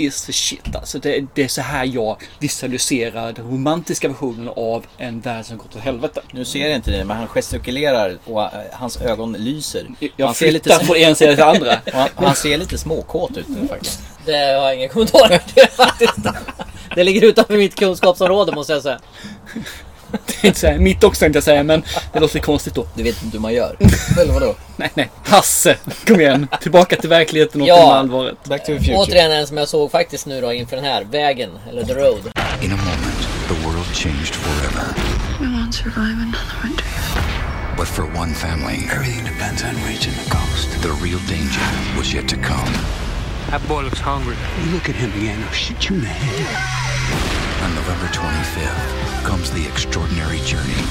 [0.00, 0.98] is the shit alltså.
[0.98, 5.76] Det, det är så här jag visualiserar den romantiska versionen av en värld som gått
[5.76, 6.20] åt helvete.
[6.32, 9.86] Nu ser jag inte det, men han gestikulerar och eh, hans ögon lyser.
[10.16, 11.72] Jag han ser flyttar från en sida till andra.
[11.86, 14.00] Och han, och han ser lite småkåt ut nu faktiskt.
[14.26, 16.16] Det har jag inga kommentarer till faktiskt.
[16.94, 19.00] Det ligger utanför mitt kunskapsområde måste jag säga.
[20.10, 21.82] Det är inte så här, mitt också tänkte jag säga, men
[22.12, 22.86] det låter konstigt då.
[22.94, 23.76] Du vet inte hur man gör.
[24.20, 24.54] Eller vadå?
[24.76, 25.10] Nej, nej.
[25.24, 25.76] Hasse,
[26.06, 26.46] kom igen.
[26.62, 27.76] Tillbaka till verkligheten och Ja.
[27.76, 28.44] till allvaret.
[28.44, 28.96] Back to the future.
[28.96, 31.04] Återigen en som jag såg faktiskt nu då inför den här.
[31.04, 32.20] Vägen, eller The Road.
[32.62, 34.84] In a moment, the world changed forever.
[35.40, 36.84] We won't survive another winter.
[37.76, 40.82] But for one family, everything depends on reaching the coast.
[40.82, 41.66] The real danger
[41.98, 42.72] was yet to come.
[43.50, 44.36] That boy looks hungry.
[44.64, 47.39] You look at him again, I'll shoot you in the head.
[47.62, 50.82] On November 25th comes the extraordinary journey.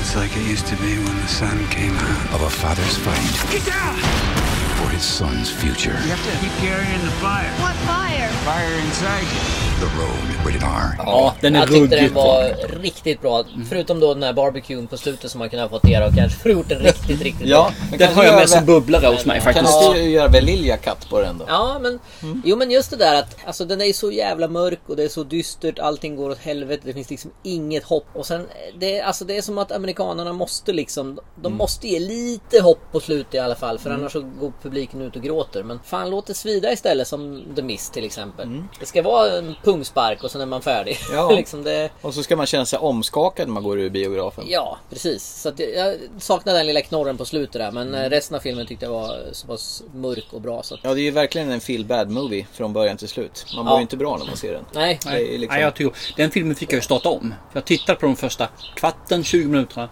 [0.00, 2.34] It's like it used to be when the sun came out.
[2.34, 3.52] Of a father's fight.
[3.52, 4.53] Get down!
[4.78, 5.96] For his son's future.
[6.04, 7.50] You have to keep carrying the fire.
[7.64, 8.28] What fire?
[8.50, 9.40] Fire inside you.
[9.80, 10.94] The Road, rated R.
[10.98, 13.44] Ja, den är Jag tyckte den var riktigt bra.
[13.68, 16.50] Förutom då den här barbecuen på slutet som man kunde ha fått ner och kanske
[16.50, 17.72] gjort den riktigt, riktigt Ja, bra.
[17.90, 19.94] men Den kan har jag med som bubblare hos mig Kan faktiskt.
[19.94, 21.44] du göra Velilja katt på den då?
[21.48, 21.98] Ja men,
[22.44, 25.08] jo men just det där att alltså den är så jävla mörk och det är
[25.08, 28.06] så dystert, allting går åt helvete, det finns liksom inget hopp.
[28.12, 28.46] Och sen,
[28.78, 33.00] det, alltså det är som att amerikanerna måste liksom, de måste ge lite hopp på
[33.00, 35.62] slutet i alla fall för annars så går publiken ut och gråter.
[35.62, 38.62] Men fan låt det svida istället som The Mist till exempel.
[38.80, 40.98] Det ska vara en pungspark och sen är man färdig.
[41.12, 41.30] Ja.
[41.36, 44.44] liksom det, Och så ska man känna sig omskakad när man går ur biografen.
[44.48, 45.40] Ja, precis.
[45.42, 47.70] Så att jag, saknade den lilla knorren på slutet där.
[47.72, 50.62] Men eh, resten av filmen tyckte jag var så pass mörk och bra.
[50.62, 53.46] Så att, Ja, det är ju verkligen en feel bad movie från början till slut.
[53.56, 53.70] Man Ja.
[53.70, 54.64] mår ju inte bra när man ser den.
[54.72, 54.98] nej.
[55.04, 55.54] Det är ju liksom...
[55.54, 57.34] Nej, jag tycker, den filmen fick jag ju starta om.
[57.52, 59.88] För jag tittade på de första kvarten, 20 minuterna.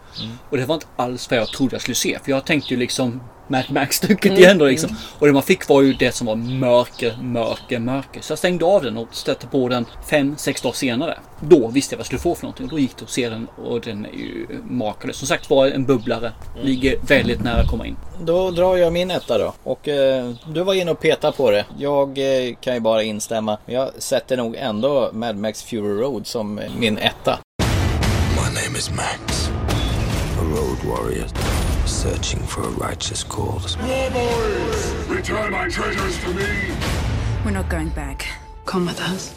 [0.51, 2.19] Och det var inte alls vad jag trodde jag skulle se.
[2.25, 3.21] För jag tänkte ju liksom
[3.53, 4.97] Mad Max-stycket Mm, igen då liksom.
[5.19, 8.21] Och det man fick var ju det som var mörker, mörker, mörker.
[8.21, 11.19] Så jag stängde av den och stötte på den fem, sex dagar senare.
[11.41, 12.67] Då visste jag vad jag skulle få för någonting.
[12.67, 15.17] Och då gick det att se den och den är ju makalös.
[15.17, 16.33] Som sagt var en bubblare.
[16.55, 16.67] Mm.
[16.67, 17.97] Ligger väldigt nära att komma in.
[18.21, 19.55] Då drar jag min etta då.
[19.63, 21.65] Och eh, du var inne och petade på det.
[21.79, 23.59] Jag eh, kan ju bara instämma.
[23.67, 27.39] Jag sätter nog ändå Mad Max Fury Road som min etta.
[28.35, 29.51] My name is Max.
[30.39, 31.27] A road warrior
[31.87, 33.77] searching for a righteous cause.
[33.79, 36.75] War boys, return my treasures to me.
[37.45, 38.27] We're not going back.
[38.67, 39.35] Come with us.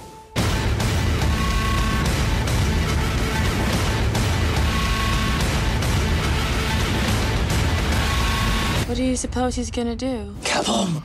[8.88, 10.36] What do you suppose he's gonna do?
[10.44, 11.04] Come on.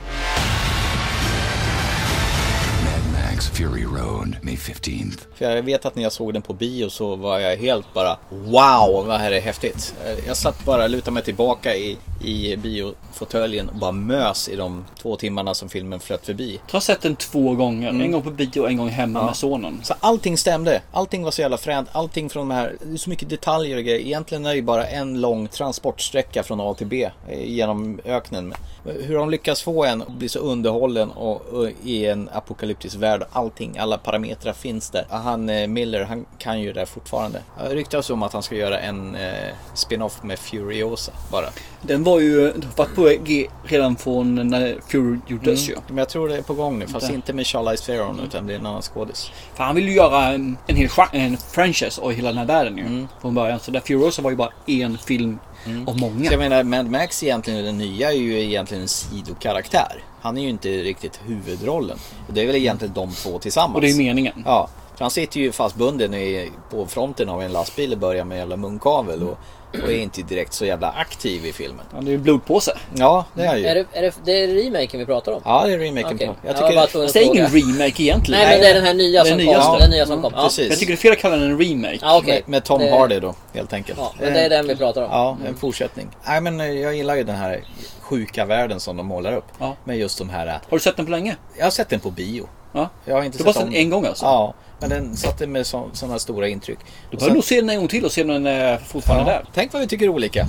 [3.40, 5.18] 6 Fury Road, May 15th.
[5.34, 8.18] För jag vet att när jag såg den på bio så var jag helt bara
[8.30, 9.94] Wow, vad här är häftigt.
[10.26, 14.84] Jag satt bara, och lutade mig tillbaka i, i biofåtöljen och bara mös i de
[15.02, 16.60] två timmarna som filmen flöt förbi.
[16.66, 17.88] Jag har sett den två gånger.
[17.88, 18.02] Mm.
[18.02, 19.26] En gång på bio och en gång hemma ja.
[19.26, 19.80] med sonen.
[19.82, 20.82] Så allting stämde.
[20.92, 21.88] Allting var så jävla fränt.
[21.92, 24.00] Allting från de här, det är så mycket detaljer och grejer.
[24.00, 28.54] Egentligen är det ju bara en lång transportsträcka från A till B eh, genom öknen.
[28.84, 33.22] Hur de lyckas få en att bli så underhållen och, och i en apokalyptisk värld
[33.32, 35.06] Allting, alla parametrar finns där.
[35.10, 37.42] Han eh, Miller, han kan ju det fortfarande.
[37.58, 41.46] Det ryktas om att han ska göra en eh, spin-off med Furiosa bara.
[41.82, 45.76] Den var ju varit på G redan från när Fury gjordes ju.
[45.88, 47.14] Men jag tror det är på gång nu, fast Där.
[47.14, 49.30] inte med Charlize Theron utan det är en annan skådis.
[49.54, 52.78] För han ville ju göra en, en hel en franchise av hela den här världen
[52.78, 52.84] ju.
[52.84, 53.08] Mm.
[53.20, 53.60] Från början.
[53.60, 55.38] Så där Furiosa var ju bara en film
[55.86, 56.26] av många.
[56.26, 60.04] Så jag menar, Mad Max egentligen, den nya är ju egentligen en sidokaraktär.
[60.20, 61.98] Han är ju inte riktigt huvudrollen.
[62.28, 63.74] Det är väl egentligen de två tillsammans.
[63.74, 64.42] Och det är meningen.
[64.46, 64.68] Ja.
[64.94, 68.38] För han sitter ju fastbunden i, på fronten av en lastbil i början med en
[68.38, 69.38] jävla munkavel och,
[69.72, 71.86] och är inte direkt så jävla aktiv i filmen.
[71.92, 72.78] Han är ju blodpåse.
[72.94, 73.66] Ja, det är han ju.
[73.66, 75.42] Är det, är det, det är remaken vi pratar om?
[75.44, 76.18] Ja, det är remaken.
[76.18, 76.24] På.
[76.24, 76.86] Jag Jag tycker...
[77.02, 78.42] Fast det är ingen remake egentligen.
[78.42, 79.78] Nej, men det är den här nya Den som nya kom.
[79.78, 80.32] Den nya som kom.
[80.36, 80.42] Ja.
[80.42, 80.68] precis.
[80.68, 81.98] Jag tycker det är fel att kalla den en remake.
[82.02, 82.34] Ja, okej.
[82.34, 83.98] Med, med Tom Det- Hardy då, helt enkelt.
[84.02, 85.08] Ja, men det är den vi pratar om.
[85.10, 86.08] Ja, en fortsättning.
[86.26, 87.64] Nej men eh, jag gillar ju den här
[88.00, 89.46] sjuka världen som de målar upp.
[89.58, 89.76] Ja.
[89.84, 90.46] Med just de här...
[90.46, 91.36] eh, Har du sett den på länge?
[91.58, 92.48] Jag har sett den på bio.
[92.72, 92.88] Ja.
[93.04, 94.24] Jag har inte Du har sett bara sett den en gång alltså?
[94.24, 96.78] Ja, men den satte med sådana stora intryck.
[97.10, 99.38] Du bör nog se den en gång till och se om den är fortfarande ja,
[99.38, 99.46] där.
[99.54, 100.46] Tänk vad vi tycker olika.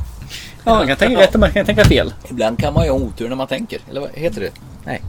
[0.63, 2.13] Ja, man kan tänka rätt och man kan tänka fel.
[2.29, 3.79] Ibland kan man ju ha otur när man tänker.
[3.89, 4.51] Eller vad heter det?
[4.85, 5.01] Nej.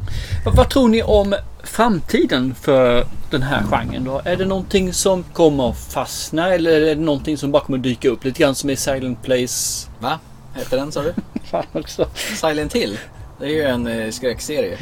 [0.44, 1.34] Vad, vad tror ni om
[1.64, 4.22] framtiden för den här genren då?
[4.24, 7.84] Är det någonting som kommer att fastna eller är det någonting som bara kommer att
[7.84, 8.24] dyka upp?
[8.24, 9.88] Lite grann som i Silent Place.
[10.00, 10.18] Va?
[10.54, 11.14] Hette den sa du?
[11.50, 12.06] Fan också.
[12.14, 12.98] Silent Hill.
[13.40, 14.78] Det är ju en eh, skräckserie.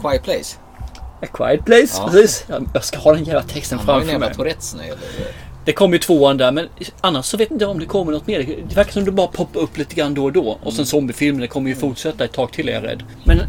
[0.00, 0.56] Quiet Place.
[1.22, 2.08] A Quiet Place, Ja.
[2.10, 2.44] precis.
[2.72, 4.34] Jag, ska ha den jävla texten Han framför mig.
[4.34, 5.02] Tourettes när det gäller...
[5.64, 6.68] Det kommer ju tvåan där men
[7.00, 8.56] annars så vet jag inte om det kommer något mer.
[8.68, 10.58] Det verkar som det bara poppar upp lite grann då och då.
[10.62, 13.02] Och sen zombiefilmer kommer ju fortsätta ett tag till är jag rädd.
[13.24, 13.40] Men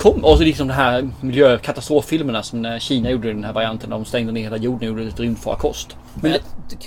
[0.00, 3.90] kom, och så liksom de här miljökatastroffilmerna som när Kina gjorde den här varianten.
[3.90, 5.96] De stängde ner hela jorden och gjorde ett rymdfarkost.
[6.14, 6.38] Men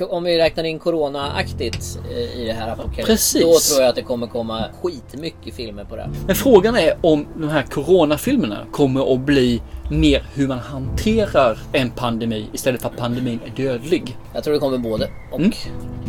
[0.10, 3.42] om vi räknar in Corona-aktigt eh, i det här apokalyps, Precis.
[3.42, 6.10] Då tror jag att det kommer komma skitmycket filmer på det.
[6.28, 11.90] Men frågan är om de här coronafilmerna kommer att bli mer hur man hanterar en
[11.90, 14.18] pandemi istället för att pandemin är dödlig.
[14.34, 15.40] Jag tror det kommer både och.
[15.40, 15.52] Mm.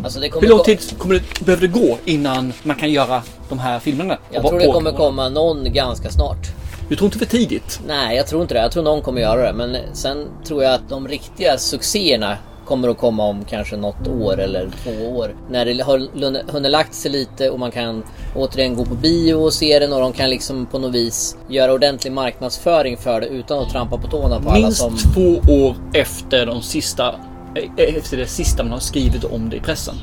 [0.03, 3.21] Alltså det kommer Hur lång tid kommer det, behöver det gå innan man kan göra
[3.49, 4.17] de här filmerna?
[4.31, 6.64] Jag tror det kommer komma någon ganska snart.
[6.89, 7.79] Du tror inte för tidigt?
[7.87, 8.59] Nej, jag tror inte det.
[8.59, 9.53] Jag tror någon kommer göra det.
[9.53, 14.39] Men sen tror jag att de riktiga succéerna kommer att komma om kanske något år
[14.39, 15.35] eller två år.
[15.49, 18.03] När det har hunnit lagt sig lite och man kan
[18.35, 21.73] återigen gå på bio och se den och de kan liksom på något vis göra
[21.73, 24.97] ordentlig marknadsföring för det utan att trampa på tårna på alla Minst som...
[24.97, 27.15] två år efter de sista
[27.55, 29.95] eh, efter det sista man har skrivit om det i pressen.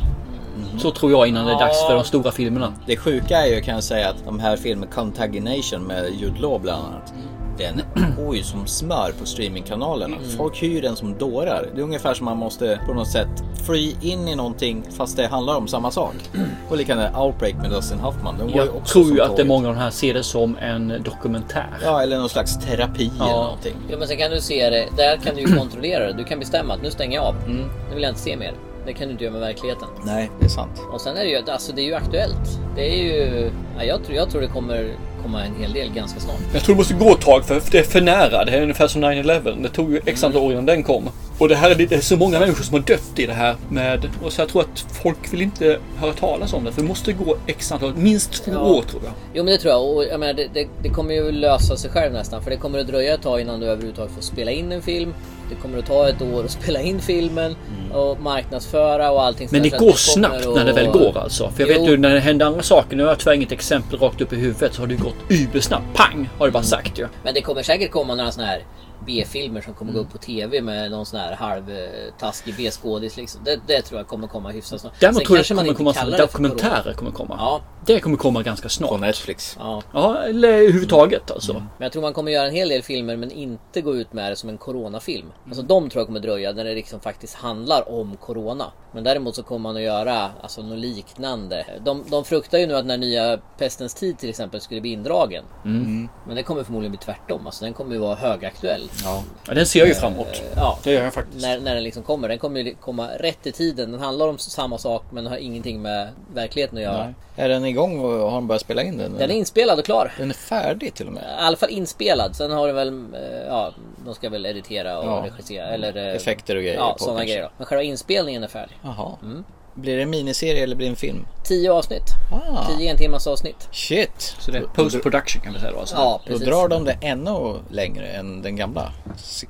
[0.78, 2.72] Så tror jag innan det är dags för de stora filmerna.
[2.86, 6.60] Det sjuka är ju kan jag säga att de här filmerna Contagination med Jude Law
[6.60, 7.12] bland annat.
[7.58, 7.80] Den
[8.16, 10.16] går ju som smör på streamingkanalerna.
[10.36, 11.66] Folk hyr den som dårar.
[11.74, 13.28] Det är ungefär som man måste på något sätt
[13.66, 16.14] free in i någonting fast det handlar om samma sak.
[16.70, 18.34] Och likadant Outbreak med Dustin Hoffman.
[18.38, 20.14] De går ju Jag också tror ju att det är många av de här ser
[20.14, 21.78] det som en dokumentär.
[21.84, 23.24] Ja, eller någon slags terapi Ja.
[23.24, 23.74] eller någonting.
[23.90, 24.88] Ja men sen kan du se det.
[24.96, 26.12] Där kan du ju kontrollera det.
[26.12, 27.34] Du kan bestämma att nu stänger jag av.
[27.46, 27.56] Mm.
[27.88, 28.54] Nu vill jag inte se mer.
[28.86, 29.88] Det kan du inte göra med verkligheten.
[30.04, 30.80] Nej, det är sant.
[30.92, 32.58] Och sen är det ju, alltså det är ju aktuellt.
[32.76, 34.88] Det är ju, ja, jag, tror, jag tror det kommer
[35.22, 36.36] komma en hel del ganska snart.
[36.54, 38.44] Jag tror det måste gå ett tag för det är för nära.
[38.44, 39.62] Det är ungefär som 9-11.
[39.62, 41.08] Det tog ju x antal år innan den kom.
[41.38, 43.56] Och det här är, det är så många människor som har dött i det här
[43.68, 44.08] med...
[44.24, 46.72] Och så jag tror att folk vill inte höra talas om det.
[46.72, 48.60] För det måste gå x antal, minst två Ja.
[48.60, 49.12] år tror jag.
[49.34, 49.84] Jo men det tror jag.
[49.96, 52.42] Och jag menar, det, det, det kommer ju lösa sig själv nästan.
[52.42, 55.14] För det kommer att dröja ett tag innan du överhuvudtaget får spela in en film.
[55.54, 57.56] Det kommer att ta ett år att spela in filmen.
[57.92, 61.50] Och marknadsföra och allting Men det går det snabbt när det väl går alltså.
[61.50, 61.80] För jag Jo.
[61.82, 62.96] vet ju när det händer andra saker.
[62.96, 64.74] Nu har jag tyvärr inget exempel rakt upp i huvudet.
[64.74, 65.84] Så har det gått übersnabbt.
[65.94, 66.28] Pang!
[66.38, 67.06] Har det bara sagt ju.
[67.24, 68.62] Men det kommer säkert komma några sådana här
[69.06, 73.44] B-filmer som kommer gå upp på TV med någon sån här halvtaskig B-skådis liksom.
[73.44, 75.00] Det, det tror jag kommer komma hyfsat snart.
[75.00, 77.36] Däremot Sen tror jag kommer komma det dokumentärer kommer komma.
[77.38, 77.60] Ja.
[77.86, 78.90] Det kommer komma ganska snart.
[78.90, 79.56] På Netflix.
[79.60, 79.82] Ja.
[79.92, 81.52] Ja, eller överhuvudtaget alltså.
[81.52, 84.32] Men jag tror man kommer göra en hel del filmer men inte gå ut med
[84.32, 85.32] det som en coronafilm.
[85.46, 88.72] Alltså de tror jag kommer dröja när det liksom faktiskt handlar om corona.
[88.94, 91.66] Men däremot så kommer man att göra alltså något liknande.
[91.84, 95.44] De, de fruktar ju nu att när nya Pestens tid till exempel skulle bli indragen.
[95.64, 96.08] Mm.
[96.26, 97.46] Men det kommer förmodligen bli tvärtom.
[97.46, 98.90] Alltså den kommer ju vara högaktuell.
[99.04, 99.22] Ja.
[99.46, 100.26] Ja, den ser jag ju fram emot.
[100.26, 100.78] Eh, Ja.
[100.84, 101.42] Det gör jag faktiskt.
[101.42, 102.28] När, när den liksom kommer.
[102.28, 103.92] Den kommer ju komma rätt i tiden.
[103.92, 107.04] Den handlar om samma sak men har ingenting med verkligheten att göra.
[107.04, 107.14] Nej.
[107.36, 109.12] Är den igång och har de börjat spela in den?
[109.18, 110.12] Den är inspelad och klar.
[110.18, 111.22] Den är färdig till och med.
[111.22, 112.36] I alla fall inspelad.
[112.36, 113.72] Sen har det väl, eh, ja,
[114.04, 115.24] de ska väl editera och Ja.
[115.26, 115.66] regissera.
[115.66, 117.32] Eller eh, Effekter och grejer Ja, på sådana kanske.
[117.34, 117.42] grejer.
[117.48, 117.50] då.
[117.56, 118.78] Men själva inspelningen är färdig.
[118.82, 119.12] Jaha.
[119.22, 119.44] Mm.
[119.74, 121.26] Blir det en miniserie eller blir det en film?
[121.44, 122.02] Tio avsnitt.
[122.32, 122.66] Ah.
[122.66, 123.68] Tio en timmas avsnitt.
[123.72, 124.34] Shit!
[124.38, 125.78] Så det är post production kan vi säga då.
[125.78, 125.96] Alltså.
[125.96, 126.48] Ja, Då precis.
[126.48, 128.92] drar de det ännu längre än den gamla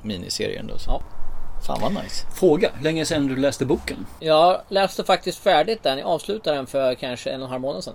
[0.03, 0.79] miniserien då.
[0.79, 0.91] Så.
[0.91, 1.01] Ja.
[1.67, 2.27] Fan vad nice.
[2.35, 4.07] Fråga, hur länge sedan du läste boken?
[4.21, 5.99] Jag läste faktiskt färdigt den.
[5.99, 7.95] Jag avslutade den för kanske en och en halv månad sedan.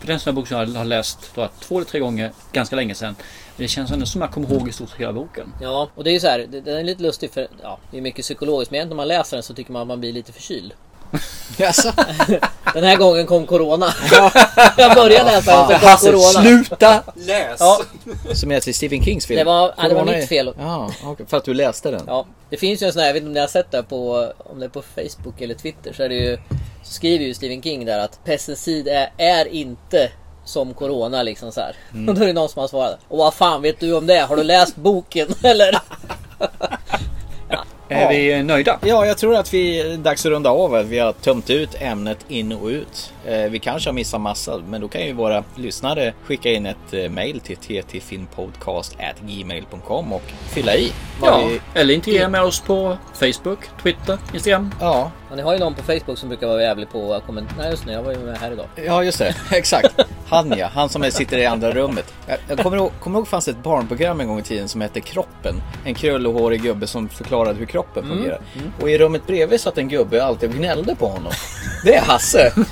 [0.00, 2.76] För den sån här bok som jag har läst jag, två eller tre gånger ganska
[2.76, 3.14] länge sedan.
[3.56, 5.52] Men det känns ändå som jag kommer ihåg i stort sett hela boken.
[5.60, 6.46] Ja, och det är ju så här.
[6.48, 8.70] det- Den är lite lustig för ja, det är mycket psykologiskt.
[8.72, 10.72] Men när man läser den så tycker man att man blir lite förkyld.
[11.56, 11.92] Jaså?
[12.74, 13.86] Den här gången kom Corona.
[14.76, 16.42] jag började läsa den så kom Hasse, Corona.
[16.42, 17.56] sluta läs!
[17.60, 17.80] Ja,
[18.34, 19.38] Som är till Stephen Kings film?
[19.38, 20.54] Det var- ja, det var Corona mitt fel.
[20.58, 22.02] Ja, okej, för att du läste den?
[22.06, 23.82] Ja, det finns ju en sån här, jag vet inte om ni har sett det
[23.82, 26.38] på, om det är på Facebook eller Twitter så är det ju,
[26.84, 30.10] så skriver ju Stephen King där att pestens tid är, är inte
[30.44, 31.76] som Corona liksom så här.
[31.92, 32.08] Mm.
[32.08, 32.98] Och då är det någon som har svarat.
[33.08, 34.18] Och vad fan vet du om det?
[34.20, 35.78] Har du läst boken eller?
[37.88, 38.08] Är Ja.
[38.08, 38.78] vi nöjda?
[38.84, 40.70] Ja, jag tror att vi är dags att runda av.
[40.88, 43.12] Vi har tömt ut ämnet in och ut.
[43.28, 46.92] Eh, Vi kanske har missat massa, men då kan ju våra lyssnare skicka in ett
[46.92, 50.92] eh, mail till ttfilmpodcast.gmail.com och fylla i.
[51.22, 54.74] Ja, vi- eller integrera med oss på Facebook, Twitter, Instagram.
[54.80, 55.10] Ja.
[55.30, 57.54] Ja, ni har ju någon på Facebook som brukar vara jävlig på att kommentera.
[57.58, 58.66] Nej just det, jag var ju med här idag.
[58.86, 59.34] Ja, just det.
[59.52, 59.94] Exakt.
[60.28, 62.14] Han ja, han som är- sitter i andra rummet.
[62.48, 65.00] Jag, kommer ihåg, kommer ihåg det fanns ett barnprogram en gång i tiden som hette
[65.00, 65.62] Kroppen.
[65.84, 68.40] En krullohårig gubbe som förklarade hur kroppen Mm, fungerar.
[68.80, 71.32] Och i rummet bredvid satt en gubbe alltid och gnällde på honom.
[71.84, 72.52] Det är Hasse.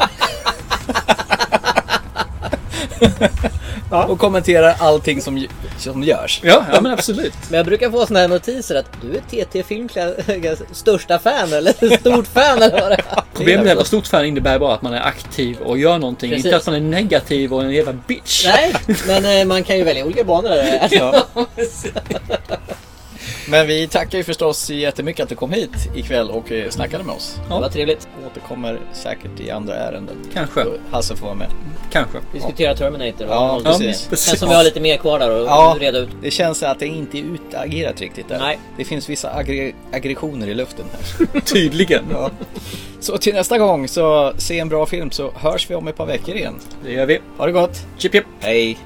[3.90, 5.46] Och kommenterar allting som,
[5.78, 6.40] som görs.
[6.42, 7.34] Ja, ja men absolut.
[7.48, 11.96] Men jag brukar få såna här notiser att du är TT Filmkläds största fan eller
[11.98, 13.22] stort fan eller vad det är.
[13.34, 16.30] Problemet med att vara stort fan innebär bara att man är aktiv och gör någonting.
[16.30, 16.44] Precis.
[16.44, 18.46] Inte att man är negativ och en jävla bitch.
[18.46, 18.74] Nej,
[19.06, 20.88] men eh, man kan ju välja olika banor där.
[20.90, 21.26] Ja.
[23.50, 27.14] Men vi tackar ju förstås jättemycket att du kom hit ikväll och eh, snackade med
[27.14, 27.36] oss.
[27.48, 28.08] Det var trevligt.
[28.26, 30.16] Återkommer säkert i andra ärenden.
[30.34, 30.64] Kanske.
[30.90, 31.48] Hasse får vara med.
[31.92, 32.18] Kanske.
[32.32, 34.06] Diskutera Terminator och Ja, precis.
[34.10, 36.08] Det känns som vi har lite mer kvar där och Ja, reda ut.
[36.22, 38.38] det känns att det inte är utagerat riktigt där.
[38.38, 38.58] Nej.
[38.76, 41.40] Det finns vissa aggre- aggressioner i luften här.
[41.40, 42.04] Tydligen.
[42.12, 42.30] Ja.
[43.00, 46.06] Så till nästa gång så se en bra film så hörs vi om ett par
[46.06, 46.54] veckor igen.
[46.84, 47.18] Det gör vi.
[47.38, 47.78] Ha det gott!
[47.98, 48.24] Chip chip!
[48.40, 48.78] Hej!